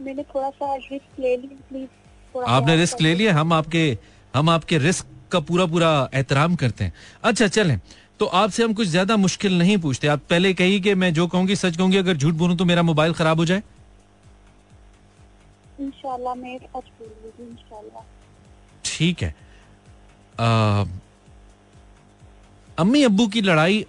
मैंने 0.00 0.22
थोड़ा 0.34 0.50
सा 0.50 0.74
रिस्क 0.74 1.20
ले 1.20 1.36
लिया 1.36 1.58
प्लीज़ 1.68 2.44
आपने 2.48 2.76
रिस्क 2.76 3.00
ले 3.00 3.14
लिया 3.14 3.34
हम 3.34 3.52
आपके 3.52 3.98
हम 4.34 4.50
आपके 4.50 4.78
रिस्क 4.78 5.06
का 5.32 5.40
पूरा 5.40 5.66
पूरा 5.66 6.08
एहतराम 6.14 6.54
करते 6.54 6.84
हैं। 6.84 6.92
अच्छा 7.22 7.46
चलें। 7.48 7.78
तो 8.20 8.26
आपसे 8.26 8.62
हम 8.64 8.72
कुछ 8.74 8.88
ज़्यादा 8.88 9.16
मुश्किल 9.16 9.58
नहीं 9.58 9.76
पूछते। 9.78 10.08
आप 10.08 10.22
पहले 10.30 10.52
कही 10.54 10.80
कि 10.80 10.94
मैं 10.94 11.12
जो 11.14 11.26
कहूँगी 11.26 11.56
सच 11.56 11.76
कहूँगी 11.76 11.96
अगर 11.96 12.16
झूठ 12.16 12.34
बोलूँ 12.34 12.56
तो 12.56 12.64
मेरा 12.64 12.82
मोबाइल 12.82 13.12
खराब 13.12 13.38
हो 13.38 13.44
जाए। 13.44 13.62
इंशाल्लाह 15.80 16.34
मैं 16.34 16.58
ठीक 18.84 19.22
है। 19.22 19.34
आ, 20.40 20.84
अम्मी 22.78 23.02
अब्बू 23.04 23.26
की 23.28 23.40
लड़ाई 23.40 23.86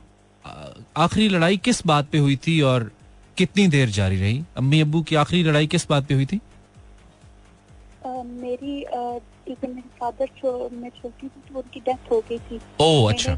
आखिरी 0.98 1.28
लड़ाई 1.30 1.58
किस 1.58 1.86
बात 1.88 2.08
पे 2.10 2.18
हुई 2.18 2.36
थी 2.36 2.62
और 2.62 2.92
कितनी 3.38 3.68
देर 3.68 3.90
जारी 3.90 4.18
रही? 4.18 4.44
अम्मी 4.58 4.82
अब्बू 4.82 5.02
की 5.02 5.16
आखिरी 5.16 5.44
लड़ाई 5.44 5.68
किस 5.68 5.88
बात 5.90 6.06
पे 6.06 6.14
हुई 6.14 6.26
थी? 6.26 6.40
अ, 8.06 8.10
मेरी 8.26 8.74
मेरे 9.52 9.90
फादर 10.00 10.28
छो, 10.28 10.70
मैं 10.74 10.90
छोटी 10.90 11.28
थी 11.28 11.42
तो 11.48 11.60
उनकी 11.60 11.80
डेथ 11.80 12.12
हो 12.12 12.20
गई 12.30 12.40
थी। 12.40 12.60
ओ 12.80 13.06
अच्छा। 13.06 13.38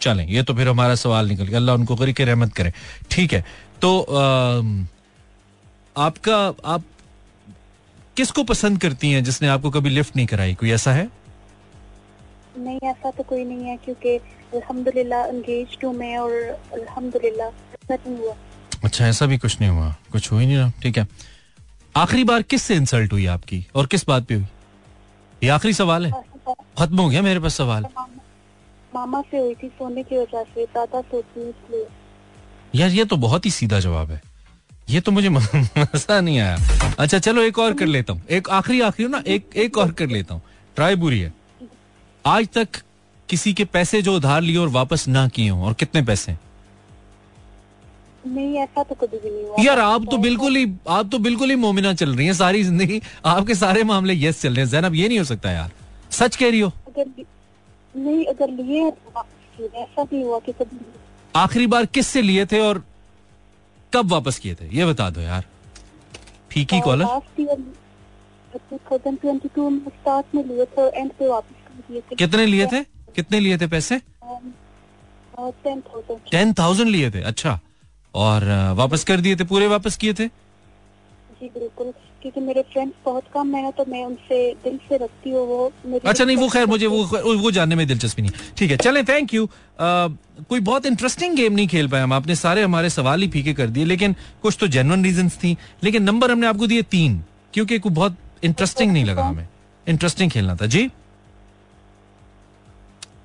चलें 0.00 0.26
ये 0.26 0.42
तो 0.42 0.54
फिर 0.54 0.68
हमारा 0.68 0.94
सवाल 0.94 1.28
निकल 1.28 1.44
गया। 1.44 1.58
अल्लाह 1.58 1.74
उनको 1.74 1.96
करी 1.96 2.12
के 2.12 2.24
रहमत 2.24 2.52
करे। 2.54 2.72
ठीक 3.10 3.32
है 3.32 3.44
तो 3.82 3.98
अम, 4.00 4.86
आपका 5.96 6.36
आप 6.64 6.82
किसको 8.16 8.42
पसंद 8.44 8.80
करती 8.80 9.10
हैं 9.12 9.22
जिसने 9.24 9.48
आपको 9.48 9.70
कभी 9.70 9.90
लिफ्ट 9.90 10.16
नहीं 10.16 10.26
कराई? 10.26 10.54
कोई 10.54 10.70
ऐसा 10.72 10.92
है? 10.92 11.08
नहीं 12.58 12.78
ऐसा 12.90 13.10
तो 13.10 13.22
कोई 13.22 13.44
नहीं 13.44 13.64
है 13.64 13.76
क्योंकि 13.76 14.16
अल्हम्दुलिल्लाह 14.54 15.24
एंगेज 15.26 15.76
हूँ 15.84 15.92
मैं 15.94 16.16
और 16.18 16.32
अल्हम्दुलिल्लाह 16.72 17.50
नहीं 17.90 18.16
हुआ। 18.16 18.34
अच्छा 18.84 19.06
ऐसा 19.06 19.26
भी 19.26 19.38
कुछ 19.38 19.60
नहीं 19.60 19.70
हुआ। 19.70 19.94
कुछ 20.12 20.30
हो 20.32 20.38
ही 20.38 20.46
नहीं 20.46 20.56
रहा 20.56 20.70
ठीक 20.82 20.98
है। 20.98 21.06
आखिरी 21.96 22.24
बार 22.24 22.42
किससे 22.42 22.74
इंसल्ट 22.74 23.12
हुई 23.12 23.26
आपकी? 23.26 23.66
और 23.74 23.86
किस 23.86 24.06
बात 24.08 24.24
पे 24.24 24.34
हुई? 24.34 24.46
ये 25.42 25.48
आखिरी 25.50 25.74
सवाल 25.74 26.06
है? 26.06 26.12
खत्म 26.78 26.98
हो 26.98 27.08
गया 27.08 27.22
मेरे 27.22 27.40
पास 27.40 27.54
सवाल। 27.54 27.82
मामा, 27.82 28.06
मामा 28.94 29.20
से 29.30 29.38
हुई 29.38 29.54
थी 29.54 29.68
सोने 29.68 30.02
की 30.02 30.18
वजह 30.18 30.42
से 30.54 30.64
दादा 30.74 31.02
हूँ 31.12 31.20
इसलिए। 31.20 31.86
यार 32.74 32.90
ये 32.90 33.04
तो 33.04 33.16
बहुत 33.16 33.46
ही 33.46 33.50
सीधा 33.50 33.80
जवाब 33.80 34.10
है। 34.10 34.20
ये 34.88 35.00
तो 35.00 35.12
मुझे 35.12 35.28
मज़ा 35.28 36.20
नहीं 36.20 36.38
आया। 36.38 36.94
अच्छा 36.98 37.18
चलो 37.18 37.42
एक 37.42 37.58
और 37.58 37.74
कर 37.74 37.86
लेता 37.86 38.12
हूँ। 38.12 38.22
एक 38.30 38.48
आखिरी 38.50 38.80
आखिरी 38.80 39.08
ना 39.08 39.22
एक 39.26 39.56
एक 39.56 39.78
और 39.78 39.92
कर 39.92 40.06
लेता 40.06 40.34
हूँ। 40.34 40.42
ट्राई 40.76 40.94
बुरी 40.94 41.20
है। 41.20 41.32
आज 42.24 42.48
तक 42.54 42.82
किसी 43.28 43.52
के 43.54 43.64
पैसे 43.64 44.02
जो 44.02 44.14
उधार 44.16 44.40
लिए 44.42 44.56
और 44.56 44.68
वापस 44.68 45.06
ना 45.08 45.26
किए 45.28 45.48
हों 45.48 45.64
और 45.66 45.74
कितने 45.74 46.02
पैसे? 46.02 46.36
नहीं 48.26 48.56
ऐसा 48.58 48.82
तो 48.82 48.94
कभी 48.94 49.18
भी 49.18 49.30
नहीं 49.30 49.44
हुआ। 49.44 49.62
यार 49.64 49.78
आप 49.78 50.06
तो 50.10 50.16
बिल्कुल 50.18 50.56
ही 50.56 50.66
आप 50.88 51.08
तो 51.12 51.18
बिल्कुल 51.18 51.50
ही 51.50 51.56
मोमिना 51.56 51.92
चल 51.94 52.14
रही 52.16 52.26
है 52.26 52.32
सारी 52.34 52.62
ज़िंदगी। 52.64 53.00
आपके 53.26 53.54
सारे 53.54 53.84
मामले 53.84 54.14
यस 54.14 54.40
चल 54.42 54.54
रहे 54.54 54.64
हैं। 54.64 54.70
जैनब 54.70 54.94
ये 54.94 55.08
नहीं 55.08 55.18
हो 55.18 55.24
सकता 55.24 55.50
यार। 55.50 55.70
सच 56.12 56.36
कह 56.36 56.50
रही 56.50 56.60
हो? 56.60 56.72
अगर 56.88 57.06
नहीं 57.94 58.24
अगर 58.26 58.50
लिए 58.52 58.90
तो 58.90 59.70
ऐसा 59.74 60.04
भी 60.04 60.22
हुआ 60.22 60.38
कि 60.38 60.52
कभी 60.52 60.84
आखिरी 61.34 61.66
बार 61.66 61.86
किससे 61.86 62.22
लिए 62.22 62.46
थे 62.46 62.60
और 62.60 62.84
कब 63.92 64.10
वापस 64.12 64.38
किए 64.38 64.54
थे? 64.54 64.68
ये 64.76 64.86
बता 64.86 65.10
दो 65.10 65.20
यार। 65.20 65.44
फीकी 66.50 66.80
कॉलर? 66.80 67.04
दिए 71.88 72.00
थे। 72.00 72.16
कितने 72.16 72.46
लिए 72.46 72.66
थे? 72.66 72.82
कितने 73.14 73.40
लिए 73.40 73.58
थे 73.58 73.66
पैसे? 73.66 74.00
टेन 76.30 76.52
थाउज़ेंड 76.52 76.90
लिए 76.90 77.10
थे 77.10 77.22
अच्छा। 77.22 77.58
और 78.14 78.44
वापस 78.76 79.04
कर 79.04 79.20
दिए 79.20 79.36
थे 79.36 79.44
पूरे 79.44 79.66
वापस 79.66 79.96
किए 79.96 80.14
थे? 80.14 80.26
जी 80.26 81.48
बिल्कुल। 81.48 81.92
क्योंकि 82.26 82.40
मेरे 82.40 82.62
फ्रेंड्स 82.72 82.94
बहुत 83.04 83.24
कम 83.34 83.54
है 83.54 83.70
तो 83.72 83.84
मैं 83.88 84.04
उनसे 84.04 84.38
दिल 84.64 84.76
से 84.88 84.96
रखती 84.96 85.30
हूँ 85.30 85.46
वो 85.48 85.72
मेरी 85.86 86.08
अच्छा 86.08 86.24
नहीं 86.24 86.36
वो 86.36 86.48
खैर 86.48 86.66
मुझे 86.66 86.86
वो 86.86 87.34
वो 87.36 87.50
जानने 87.50 87.74
में 87.74 87.86
दिलचस्पी 87.86 88.22
नहीं। 88.22 88.30
ठीक 88.58 88.70
है 88.70 88.76
चलें 88.76 89.04
थैंक 89.04 89.34
यू 89.34 89.48
कोई 89.80 90.60
बहुत 90.60 90.86
इंटरेस्टिंग 90.86 91.36
गेम 91.36 91.52
नहीं 91.52 91.68
खेल 91.68 91.88
पाए 91.88 92.02
हम। 92.02 92.12
आपने 92.12 92.34
सारे 92.36 92.62
हमारे 92.62 92.90
सवाल 92.90 93.22
ही 93.22 93.28
फीके 93.28 93.52
कर 93.54 93.66
दिए 93.68 93.84
लेकिन 93.84 94.16
कुछ 94.42 94.56
तो 94.60 94.66
जेनुअन 94.68 95.04
रीजन 95.04 95.28
थी। 95.28 95.56
लेकिन 95.84 96.02
नंबर 96.02 96.30
हमने 96.30 96.46
आपको 96.46 96.66
दिए 96.66 96.82
तीन 96.90 97.22
क्योंकि 97.54 97.78
बहुत 97.80 98.16
इंटरेस्टिंग 98.44 98.92
नहीं 98.92 99.04
लगा 99.04 99.24
हमें। 99.24 99.46
इंटरेस्टिंग 99.86 100.30
खेलना 100.30 100.56
था। 100.56 100.66
जी? 100.66 100.88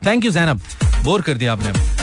थैंक 0.05 0.25
यू 0.25 0.31
जैनब 0.31 0.61
बोर 1.03 1.21
कर 1.21 1.37
दिया 1.37 1.53
आपने 1.53 2.00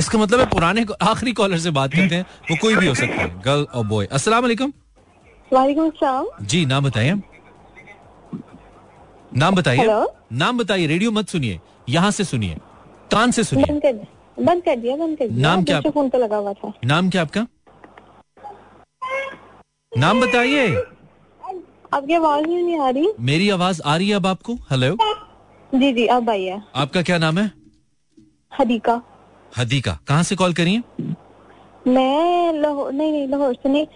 इसका 0.00 0.18
मतलब 0.18 0.40
है 0.40 0.46
पुराने 0.46 0.84
आखिरी 1.02 1.32
कॉलर 1.32 1.58
से 1.58 1.70
बात 1.70 1.92
करते 1.92 2.14
हैं। 2.14 2.22
वो 2.50 2.56
कोई 2.60 2.74
भी 2.76 2.86
हो 2.86 2.94
सकता 2.94 3.22
है। 3.22 3.40
गर्ल 3.40 3.66
और 3.74 3.86
बॉय 3.86 4.06
अस्सलाम 4.12 4.42
वालेकुम। 4.42 4.72
जी 6.42 6.64
नाम 6.66 6.84
बताइए। 6.84 7.14
नाम 9.36 9.54
बताइए। 9.54 9.86
नाम 10.32 10.58
बताइए। 10.58 10.86
रेडियो 10.86 11.10
मत 11.10 11.28
सुनिए। 11.28 11.60
यहाँ 11.88 12.10
से 12.10 12.24
सुनिए। 12.24 12.56
कान 13.12 13.30
से 13.30 13.44
सुनिए। 13.44 13.64
बंद 13.64 13.82
कर 13.82 14.44
बंद 14.44 14.62
कर 14.64 14.76
दिया 14.76 14.96
बंद 14.96 15.18
कर 15.18 15.28
दिया। 15.28 15.48
नाम 15.48 15.64
क्या? 15.64 15.80
फ़ोन 15.80 16.08
पे 16.08 16.18
लगा 16.18 16.36
हुआ 16.36 16.52
था। 16.52 16.72
नाम 16.84 17.10
क्या 17.10 17.22
आपका? 17.22 17.46
नाम 19.92 20.20
बताइए। 20.20 20.66
आपकी 21.94 22.14
आवाज़ 22.14 22.44
नहीं 22.46 22.78
आ 22.78 22.90
रही। 22.90 23.12
मेरी 23.20 23.50
आवाज़ 23.50 23.82
आ 23.84 23.96
रही 23.96 24.08
है 24.08 24.16
अब 24.16 24.26
आपको? 24.26 24.54
हेलो 24.70 24.96
जी 25.74 25.92
जी 25.92 26.06
अब 26.06 26.30
आइए 26.30 26.60
आपका 26.74 27.02
क्या 27.02 27.18
नाम 27.18 27.38
है? 27.38 27.50
हदीका। 28.52 29.00
हदीका 29.58 29.98
कहाँ 30.08 30.22
से 30.22 30.36
कॉल 30.36 30.54
करिए 30.54 30.82
मैं 31.86 32.52
लाहौर 32.60 32.92
नहीं 32.92 33.12
नहीं 33.12 33.28
लाहौर 33.28 33.54
से 33.54 33.68
नहीं 33.68 33.86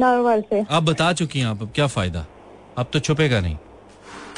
नारोवाल 0.00 0.40
से। 0.40 0.64
आप 0.70 0.82
बता 0.82 1.12
चुकी 1.12 1.38
हैं 1.38 1.46
आप 1.46 1.62
अब 1.62 1.72
क्या 1.74 1.86
फ़ायदा? 1.86 2.26
अब 2.78 2.90
तो 2.92 2.98
छुपेगा 2.98 3.40
नहीं। 3.40 3.56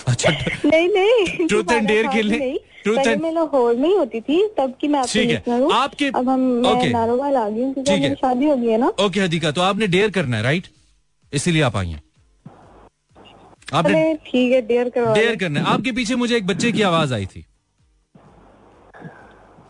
अच्छा 0.08 0.30
नहीं 0.64 0.88
नहीं 0.88 1.46
and 1.48 1.86
dare 1.86 2.04
बात 2.04 2.14
खेलने? 2.14 2.38
पहले 2.38 3.02
and- 3.02 3.22
मैं 3.22 3.32
लाहौर 3.32 3.76
में 3.76 3.88
ही 3.88 3.94
होती 3.94 4.20
थी 4.20 4.48
तब 4.48 4.74
की 4.80 4.88
मैं 4.88 5.00
आपकी 5.00 5.26
ठीक 5.26 5.48
है। 5.48 5.60
हूँ। 5.60 5.72
आपके- 5.72 6.16
अब 6.16 6.28
हम 6.28 6.40
मैं. 6.40 6.90
नारोवाल 6.90 7.36
आ 7.36 7.48
गई 7.48 7.62
हूँ 7.62 7.74
ठीक 7.74 7.88
है। 7.88 8.14
शादी 8.14 8.44
हो 8.44 8.56
गई 8.56 8.66
है 8.66 8.78
ना। 8.78 8.88
ओके 8.88 9.20
हदीका 9.20 9.50
तो 9.50 9.60
आपने 9.60 9.86
डेयर 9.86 10.10
करना 10.10 10.36
है 10.36 10.42
राइट? 10.42 10.68
इसीलिए 11.32 11.62
आप 11.62 11.76
आई 11.76 11.88
हैं। 11.88 12.02
आपने 13.74 14.14
ठीक 14.14 14.52
है 14.52 14.62
डेयर 14.62 14.88
करवा 14.88 15.14
डेयर 15.14 15.36
करना 15.36 15.60
है। 15.60 15.66
आपके 15.66 15.92
पीछे 15.92 16.14
मुझे 16.14 16.36
एक 16.36 16.46
बच्चे 16.46 16.72
की 16.72 16.82
आवाज़ 16.82 17.14
आई 17.14 17.26
थी। 17.26 17.46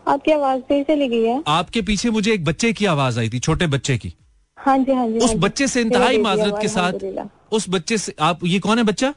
आपकी 0.07 0.31
आवाज़ 0.31 0.61
फिर 0.61 0.83
चली 0.83 1.07
गई 1.07 1.23
है। 1.23 1.41
आपके 1.47 1.81
पीछे 1.81 2.09
मुझे 2.09 2.33
एक 2.33 2.43
बच्चे 2.45 2.71
की 2.73 2.85
आवाज़ 2.85 3.19
आई 3.19 3.29
थी 3.29 3.39
छोटे 3.39 3.67
बच्चे 3.67 3.97
की। 3.97 4.13
हाँ 4.57 4.77
जी 4.77 4.93
हाँ 4.93 5.07
जी 5.07 5.17
उस 5.17 5.29
हाँ। 5.29 5.37
बच्चे 5.39 5.67
से 5.67 5.81
इंतहाई 5.81 6.17
माजरत 6.17 6.57
के 6.61 6.67
साथ 6.67 6.93
उस 7.51 7.65
बच्चे 7.69 7.97
से 7.97 8.13
आप 8.19 8.39
ये 8.45 8.59
कौन 8.59 8.77
है 8.77 8.83
बच्चा? 8.83 9.13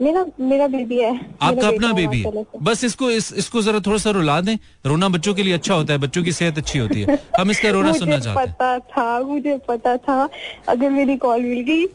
मेरा 0.00 0.24
मेरा 0.40 0.66
बेबी 0.68 0.96
है। 0.96 1.12
आपका 1.42 1.68
अपना 1.68 1.92
बेबी 1.92 2.20
है। 2.22 2.44
बस 2.62 2.82
इसको 2.84 3.10
इस, 3.10 3.32
इसको 3.34 3.60
जरा 3.62 3.78
थोड़ा 3.80 3.98
सा 3.98 4.10
रुला 4.10 4.40
दें। 4.40 4.56
रोना 4.86 5.08
बच्चों 5.08 5.34
के 5.34 5.42
लिए 5.42 5.54
अच्छा 5.54 5.74
होता 5.74 5.92
है 5.92 5.98
बच्चों 5.98 6.22
की 6.24 6.32
सेहत 6.32 6.58
अच्छी 6.58 6.78
होती 6.78 7.02
है। 7.02 7.18
हम 7.38 7.50
इसका 7.50 7.70
रोना 7.70 7.92
सुनना 7.92 8.18
चाहते 8.18 8.40
हैं। 8.40 8.48
पता 8.48 8.78
था 8.78 9.20
मुझे 9.20 9.56
पता 9.68 9.96
था। 9.98 10.28
अगर 10.68 10.90
मेरी 10.90 11.16
कॉल 11.16 11.42
मिल 11.42 11.60
गई 11.60 11.86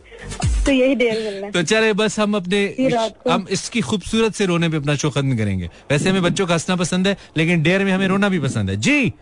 तो 0.66 0.72
यही 0.72 0.96
डेयर 0.96 1.20
मिलना 1.24 1.50
तो 1.50 1.64
चले 1.64 1.94
बस 1.94 2.20
हम 2.20 2.36
अपने। 2.36 2.64
हम 3.30 3.46
इसकी 3.52 3.82
खूबसूरत 3.82 4.34
से 4.36 4.46
रोने 4.46 4.70
पे 4.70 4.78
अपना 4.78 4.96
शो 4.96 5.10
खत्म 5.10 5.38
करेंगे। 5.38 5.70
वैसे 5.92 6.10
हमें 6.10 6.24
बच्चों 6.24 6.48
का 6.48 6.54
हंसना 6.54 6.76
पसंद 6.76 7.08
है 7.08 7.16
लेकिन 7.38 7.64
डेयर 7.64 7.86
में 7.86 7.92
हमें 7.92 8.08
रोना 8.08 8.30
भी 8.30 8.40
पसंद 8.40 8.70
है। 8.70 8.76
जी 8.78 9.14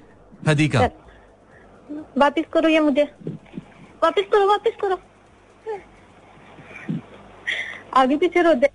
हदीका। 0.47 0.89
वापिस 2.17 2.45
करो 2.53 2.69
ये 2.69 2.79
मुझे। 2.79 3.03
वापिस 4.03 4.25
करो 4.25 4.47
वापिस 4.47 4.73
करो। 4.81 4.99
आगे 7.93 8.17
पीछे 8.17 8.41
रो 8.41 8.53
दे। 8.53 8.69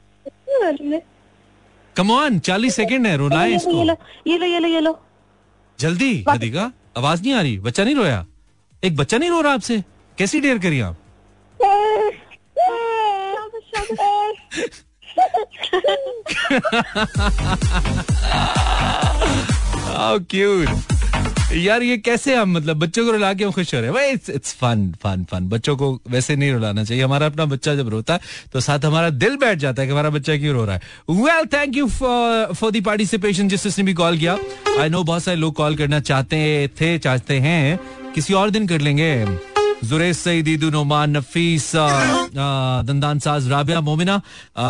कम 1.97 2.11
ऑन 2.11 2.39
चालीस 2.39 2.77
सेकंड 2.77 3.07
है 3.07 3.17
रोना 3.17 3.41
है 3.41 3.55
इसको। 3.55 3.71
ये 3.71 3.85
लो 3.85 3.97
ये 4.27 4.39
लो 4.39 4.47
ये 4.47 4.59
लो 4.59 4.69
ये 4.69 4.81
लो। 4.81 4.99
जल्दी 5.79 6.25
हदीका 6.29 6.73
आवाज़ 6.97 7.23
नहीं 7.23 7.35
आ 7.35 7.41
रही 7.41 7.59
बच्चा 7.59 7.85
नहीं 7.85 7.95
रोया? 7.95 8.27
एक 8.85 8.97
बच्चा 8.97 9.19
नहीं 9.19 9.31
रो 9.31 9.41
रहा 9.41 9.53
आपसे? 9.53 9.83
कैसी 10.19 10.41
डेयर 10.41 10.59
करी 10.59 10.81
आप। 10.81 10.97
क्यूट 20.31 20.94
यार, 21.55 21.83
ये 21.83 21.97
कैसे 21.99 22.35
हम 22.35 22.53
मतलब 22.53 22.77
बच्चों 22.77 23.05
को 23.07 23.11
रुला 23.13 23.33
के 23.35 23.45
हम 23.45 23.51
खुश 23.53 23.75
हो 23.75 23.81
रहे 23.81 23.91
हैं? 23.91 24.13
It's 24.13 24.31
it's 24.31 24.53
fun 24.55 24.95
fun 25.03 25.25
fun 25.31 25.49
बच्चों 25.49 25.77
को 25.77 25.93
वैसे 26.11 26.37
नहीं 26.37 26.53
रुलाना 26.53 26.85
चाहिए। 26.85 27.03
हमारा 27.03 27.27
अपना 27.27 27.45
बच्चा 27.45 27.75
जब 27.75 27.89
रोता 27.89 28.15
है 28.15 28.21
तो 28.53 28.61
साथ 28.61 28.85
हमारा 28.85 29.11
दिल 29.11 29.37
बैठ 29.37 29.59
जाता 29.59 29.83
है 29.83 29.89
कि 29.89 29.93
हमारा 29.93 30.11
बच्चा 30.11 30.37
क्यों 30.37 30.55
रो 30.55 30.65
रहा 30.65 30.75
है। 30.75 30.83
Well 31.11 31.47
thank 31.53 31.77
you 31.77 31.89
for 31.89 32.71
the 32.71 32.81
participation 32.81 33.49
जिस 33.49 33.65
जिसने 33.65 33.85
भी 33.85 33.95
कॉल 33.95 34.19
किया 34.19 34.39
आई 34.81 34.89
नो 34.89 35.03
बहुत 35.05 35.23
सारे 35.23 35.37
लोग 35.37 35.55
कॉल 35.55 35.77
करना 35.77 36.01
चाहते 36.01 36.71
थे, 36.81 36.99
चाहते 36.99 37.39
हैं। 37.41 37.79
किसी 38.15 38.35
और 38.35 38.51
दिन 38.51 38.67
कर 38.67 38.81
लेंगे। 38.81 39.54
जुरेज 39.85 40.17
सईद 40.17 40.49
ईदू 40.49 40.71
नोमान 40.71 41.17
नफीस 41.17 41.71
दंदान 42.87 43.19
साज 43.19 43.49
Rabia 43.51 43.81
Momina 43.81 44.21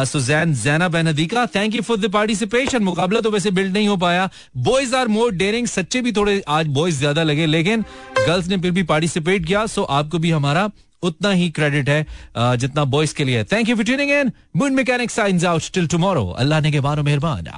Suzanne 0.06 0.54
Zaina 0.62 0.88
बेनदीका 0.88 1.46
thank 1.54 1.74
you 1.74 1.82
for 1.82 1.98
the 1.98 2.10
participation 2.12 2.82
मुकाबला 2.84 3.20
तो 3.20 3.30
वैसे 3.30 3.50
बिल्ड 3.50 3.72
नहीं 3.72 3.88
हो 3.88 3.96
पाया. 3.98 4.28
बॉयज़ 4.58 4.94
आर 4.96 5.08
मोर 5.08 5.30
डेयरिंग 5.34 5.66
सच्चे 5.66 6.00
भी 6.00 6.12
थोड़े 6.12 6.42
आज 6.48 6.66
बॉयज़ 6.78 6.98
ज़्यादा 6.98 7.22
लगे 7.22 7.46
लेकिन 7.46 7.84
गर्ल्स 8.18 8.48
ने 8.48 8.58
फिर 8.58 8.70
भी 8.70 8.82
पार्टिसिपेट 8.84 9.46
किया 9.46 9.66
सो 9.68 9.82
आपको 9.98 10.18
भी 10.18 10.30
हमारा 10.30 10.70
उतना 11.02 11.30
ही 11.30 11.48
क्रेडिट 11.56 11.88
है 11.88 12.56
जितना 12.58 12.84
बॉयज़ 12.92 13.14
के 13.14 13.24
लिए 13.24 13.44
thank 13.52 13.68
you 13.68 13.76
for 13.76 13.84
tuning 13.84 14.10
in 14.10 14.32
moon 14.56 14.74
mechanic 14.74 15.10
science 15.10 15.44
out 15.44 15.62
till 15.74 15.86
tomorrow 15.94 16.26
Allah 16.38 16.60
ने 16.60 16.72
के 16.72 16.80
बारो 16.80 17.02
मेहरबान. 17.02 17.54